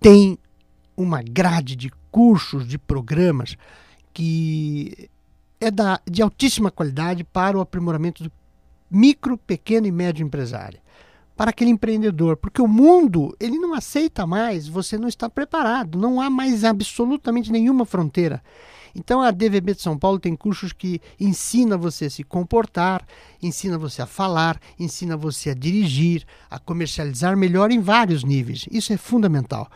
tem 0.00 0.36
uma 0.96 1.22
grade 1.22 1.76
de 1.76 1.92
cursos, 2.10 2.66
de 2.66 2.78
programas 2.78 3.56
que 4.12 5.08
é 5.60 5.70
da, 5.70 6.00
de 6.08 6.22
altíssima 6.22 6.70
qualidade 6.70 7.24
para 7.24 7.56
o 7.56 7.60
aprimoramento 7.60 8.24
do 8.24 8.32
micro, 8.90 9.36
pequeno 9.38 9.86
e 9.86 9.92
médio 9.92 10.24
empresário 10.24 10.78
para 11.36 11.50
aquele 11.50 11.70
empreendedor, 11.70 12.36
porque 12.36 12.62
o 12.62 12.68
mundo 12.68 13.36
ele 13.40 13.58
não 13.58 13.74
aceita 13.74 14.26
mais, 14.26 14.68
você 14.68 14.96
não 14.96 15.08
está 15.08 15.28
preparado, 15.28 15.98
não 15.98 16.20
há 16.20 16.30
mais 16.30 16.64
absolutamente 16.64 17.50
nenhuma 17.50 17.84
fronteira. 17.84 18.42
Então 18.94 19.20
a 19.20 19.32
DVB 19.32 19.74
de 19.74 19.82
São 19.82 19.98
Paulo 19.98 20.20
tem 20.20 20.36
cursos 20.36 20.72
que 20.72 21.00
ensina 21.18 21.76
você 21.76 22.04
a 22.04 22.10
se 22.10 22.22
comportar, 22.22 23.04
ensina 23.42 23.76
você 23.76 24.00
a 24.02 24.06
falar, 24.06 24.60
ensina 24.78 25.16
você 25.16 25.50
a 25.50 25.54
dirigir, 25.54 26.24
a 26.48 26.60
comercializar 26.60 27.36
melhor 27.36 27.72
em 27.72 27.80
vários 27.80 28.22
níveis. 28.22 28.66
Isso 28.70 28.92
é 28.92 28.96
fundamental. 28.96 29.68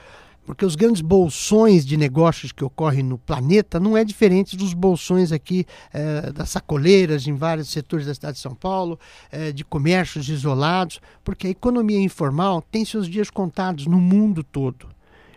Porque 0.48 0.64
os 0.64 0.76
grandes 0.76 1.02
bolsões 1.02 1.84
de 1.84 1.94
negócios 1.94 2.52
que 2.52 2.64
ocorrem 2.64 3.02
no 3.02 3.18
planeta 3.18 3.78
não 3.78 3.98
é 3.98 4.02
diferente 4.02 4.56
dos 4.56 4.72
bolsões 4.72 5.30
aqui 5.30 5.66
eh, 5.92 6.32
das 6.32 6.48
sacoleiras 6.48 7.26
em 7.26 7.34
vários 7.34 7.68
setores 7.68 8.06
da 8.06 8.14
cidade 8.14 8.36
de 8.36 8.40
São 8.40 8.54
Paulo, 8.54 8.98
eh, 9.30 9.52
de 9.52 9.62
comércios 9.62 10.26
isolados, 10.30 11.02
porque 11.22 11.48
a 11.48 11.50
economia 11.50 12.00
informal 12.00 12.62
tem 12.62 12.82
seus 12.82 13.10
dias 13.10 13.28
contados 13.28 13.86
no 13.86 14.00
mundo 14.00 14.42
todo. 14.42 14.88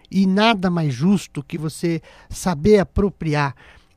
E 0.09 0.26
nada 0.26 0.70
mais 0.70 0.93
justo 0.93 1.43
que 1.43 1.57
você 1.57 2.01
saber 2.30 2.80
apropriar 2.80 3.53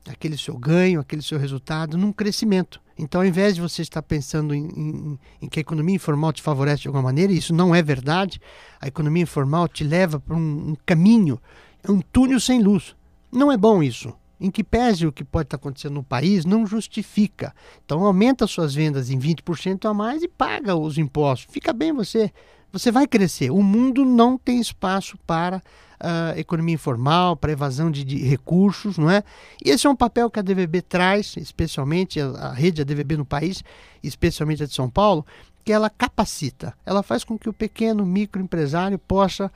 aquele 0.09 0.37
seu 0.37 0.57
ganho, 0.57 0.99
aquele 0.99 1.21
seu 1.21 1.39
resultado 1.39 1.97
num 1.97 2.11
crescimento. 2.11 2.81
Então, 2.97 3.21
ao 3.21 3.27
invés 3.27 3.55
de 3.55 3.61
você 3.61 3.81
estar 3.81 4.01
pensando 4.01 4.53
em, 4.53 4.67
em, 4.67 5.19
em, 5.41 5.49
que 5.49 5.59
a 5.59 5.61
economia 5.61 5.95
informal 5.95 6.31
te 6.31 6.41
favorece 6.41 6.83
de 6.83 6.87
alguma 6.87 7.03
maneira, 7.03 7.33
isso 7.33 7.53
não 7.53 7.75
é 7.75 7.81
verdade, 7.81 8.39
a 8.79 8.87
economia 8.87 9.23
informal 9.23 9.67
te 9.67 9.83
leva 9.83 10.19
para 10.19 10.35
um, 10.35 10.69
um 10.69 10.75
caminho, 10.85 11.39
um 11.87 11.99
túnel 11.99 12.39
sem 12.39 12.61
luz. 12.61 12.95
Não 13.31 13.51
é 13.51 13.57
bom 13.57 13.83
isso. 13.83 14.13
Em 14.39 14.49
que 14.49 14.63
pese 14.63 15.05
o 15.05 15.11
que 15.11 15.23
pode 15.23 15.47
estar 15.47 15.57
acontecendo 15.57 15.93
no 15.93 16.03
país, 16.03 16.45
não 16.45 16.65
justifica. 16.65 17.53
Então, 17.83 18.03
aumenta 18.05 18.47
suas 18.47 18.73
vendas 18.73 19.09
em 19.09 19.19
20% 19.19 19.89
a 19.89 19.93
mais 19.93 20.23
e 20.23 20.27
paga 20.27 20.75
os 20.75 20.97
impostos. 20.97 21.53
Fica 21.53 21.73
bem 21.73 21.93
você. 21.93 22.31
Você 22.71 22.91
vai 22.91 23.07
crescer. 23.07 23.51
O 23.51 23.63
mundo 23.63 24.03
não 24.03 24.37
tem 24.37 24.59
espaço 24.59 25.17
para 25.25 25.61
uh, 26.01 26.37
economia 26.37 26.75
informal, 26.75 27.35
para 27.35 27.51
evasão 27.51 27.89
de, 27.91 28.03
de, 28.03 28.17
recursos, 28.17 28.97
não 28.97 29.09
é? 29.09 29.23
E 29.63 29.69
esse 29.69 29.87
é 29.87 29.89
um 29.89 29.95
papel 29.95 30.29
que 30.29 30.39
a 30.39 30.43
DVB 30.43 30.81
traz, 30.81 31.35
especialmente 31.37 32.19
a, 32.19 32.27
a 32.27 32.53
rede 32.53 32.81
ADVB 32.81 33.17
no 33.17 33.25
país, 33.25 33.63
especialmente 34.03 34.63
a 34.63 34.65
de 34.65 34.73
São 34.73 34.89
Paulo, 34.89 35.25
que 35.63 35.71
ela 35.71 35.89
capacita, 35.89 36.73
ela 36.85 37.01
faz 37.01 37.23
com 37.23 37.37
que 37.37 37.49
o 37.49 37.53
pequeno 37.53 38.05
microempresário 38.05 38.99
possa 38.99 39.51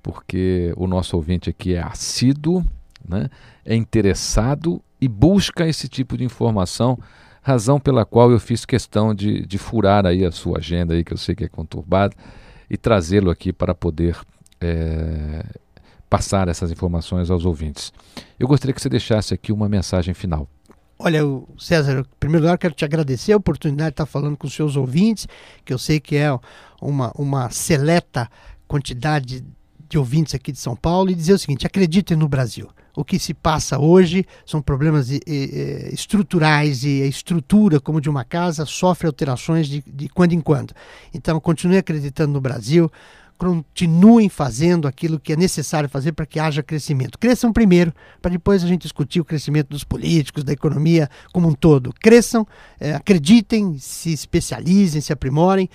porque 0.00 0.72
o 0.76 0.86
nosso 0.86 1.16
ouvinte 1.16 1.50
aqui 1.50 1.74
é 1.74 1.82
assíduo, 1.82 2.64
né? 3.06 3.28
é 3.66 3.74
interessado 3.74 4.80
e 5.00 5.08
busca 5.08 5.66
esse 5.66 5.88
tipo 5.88 6.16
de 6.16 6.22
informação, 6.22 6.96
razão 7.42 7.80
pela 7.80 8.04
qual 8.04 8.30
eu 8.30 8.38
fiz 8.38 8.64
questão 8.64 9.12
de, 9.12 9.44
de 9.44 9.58
furar 9.58 10.06
aí 10.06 10.24
a 10.24 10.30
sua 10.30 10.58
agenda, 10.58 10.94
aí, 10.94 11.02
que 11.02 11.12
eu 11.12 11.18
sei 11.18 11.34
que 11.34 11.42
é 11.42 11.48
conturbada, 11.48 12.14
e 12.70 12.76
trazê-lo 12.76 13.32
aqui 13.32 13.52
para 13.52 13.74
poder 13.74 14.16
é, 14.60 15.44
passar 16.10 16.48
essas 16.48 16.72
informações 16.72 17.30
aos 17.30 17.44
ouvintes. 17.44 17.92
Eu 18.38 18.48
gostaria 18.48 18.74
que 18.74 18.82
você 18.82 18.88
deixasse 18.88 19.32
aqui 19.32 19.52
uma 19.52 19.68
mensagem 19.68 20.12
final. 20.12 20.48
Olha, 20.98 21.20
César, 21.56 22.00
em 22.00 22.18
primeiro 22.18 22.44
lugar, 22.44 22.58
quero 22.58 22.74
te 22.74 22.84
agradecer 22.84 23.32
a 23.32 23.36
oportunidade 23.36 23.90
de 23.90 23.94
estar 23.94 24.06
falando 24.06 24.36
com 24.36 24.46
os 24.46 24.52
seus 24.52 24.76
ouvintes, 24.76 25.26
que 25.64 25.72
eu 25.72 25.78
sei 25.78 25.98
que 25.98 26.16
é 26.16 26.28
uma, 26.82 27.10
uma 27.16 27.48
seleta 27.48 28.28
quantidade 28.68 29.42
de 29.88 29.96
ouvintes 29.96 30.34
aqui 30.34 30.52
de 30.52 30.58
São 30.58 30.76
Paulo, 30.76 31.10
e 31.10 31.14
dizer 31.14 31.32
o 31.32 31.38
seguinte: 31.38 31.66
acreditem 31.66 32.16
no 32.16 32.28
Brasil. 32.28 32.68
O 32.94 33.04
que 33.04 33.18
se 33.18 33.32
passa 33.32 33.78
hoje 33.78 34.26
são 34.44 34.60
problemas 34.60 35.08
estruturais 35.92 36.84
e 36.84 37.02
a 37.02 37.06
estrutura, 37.06 37.80
como 37.80 38.00
de 38.00 38.10
uma 38.10 38.24
casa, 38.24 38.66
sofre 38.66 39.06
alterações 39.06 39.68
de, 39.68 39.82
de 39.86 40.08
quando 40.08 40.32
em 40.32 40.40
quando. 40.40 40.74
Então, 41.14 41.40
continue 41.40 41.78
acreditando 41.78 42.32
no 42.32 42.40
Brasil 42.40 42.90
continuem 43.40 44.28
fazendo 44.28 44.86
aquilo 44.86 45.18
que 45.18 45.32
é 45.32 45.36
necessário 45.36 45.88
fazer 45.88 46.12
para 46.12 46.26
que 46.26 46.38
haja 46.38 46.62
crescimento. 46.62 47.18
Cresçam 47.18 47.50
primeiro, 47.50 47.90
para 48.20 48.32
depois 48.32 48.62
a 48.62 48.66
gente 48.66 48.82
discutir 48.82 49.18
o 49.18 49.24
crescimento 49.24 49.68
dos 49.68 49.82
políticos, 49.82 50.44
da 50.44 50.52
economia 50.52 51.08
como 51.32 51.48
um 51.48 51.54
todo. 51.54 51.90
Cresçam, 51.98 52.46
é, 52.78 52.92
acreditem, 52.92 53.78
se 53.78 54.12
especializem, 54.12 55.00
se 55.00 55.10
aprimorem, 55.10 55.70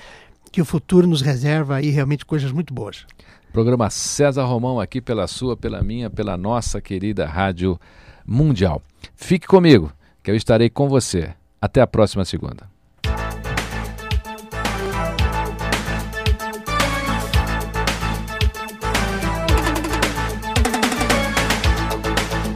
que 0.51 0.61
o 0.61 0.66
futuro 0.66 1.07
nos 1.07 1.22
reserva 1.22 1.78
aí 1.78 1.89
realmente 1.89 2.24
coisas 2.24 2.51
muito 2.51 2.72
boas. 2.72 3.03
Programa 3.51 3.89
César 3.89 4.43
Romão 4.43 4.80
aqui 4.80 5.01
pela 5.01 5.26
sua, 5.26 5.57
pela 5.57 5.82
minha, 5.82 6.07
pela 6.07 6.38
nossa 6.38 6.80
querida 6.80 7.26
Rádio 7.26 7.80
Mundial. 8.24 8.80
Fique 9.16 9.47
comigo, 9.47 9.91
que 10.22 10.30
eu 10.30 10.36
estarei 10.36 10.70
com 10.70 10.88
você. 10.88 11.34
Até 11.59 11.82
a 11.82 11.88
próxima 11.88 12.24
segunda. 12.26 12.74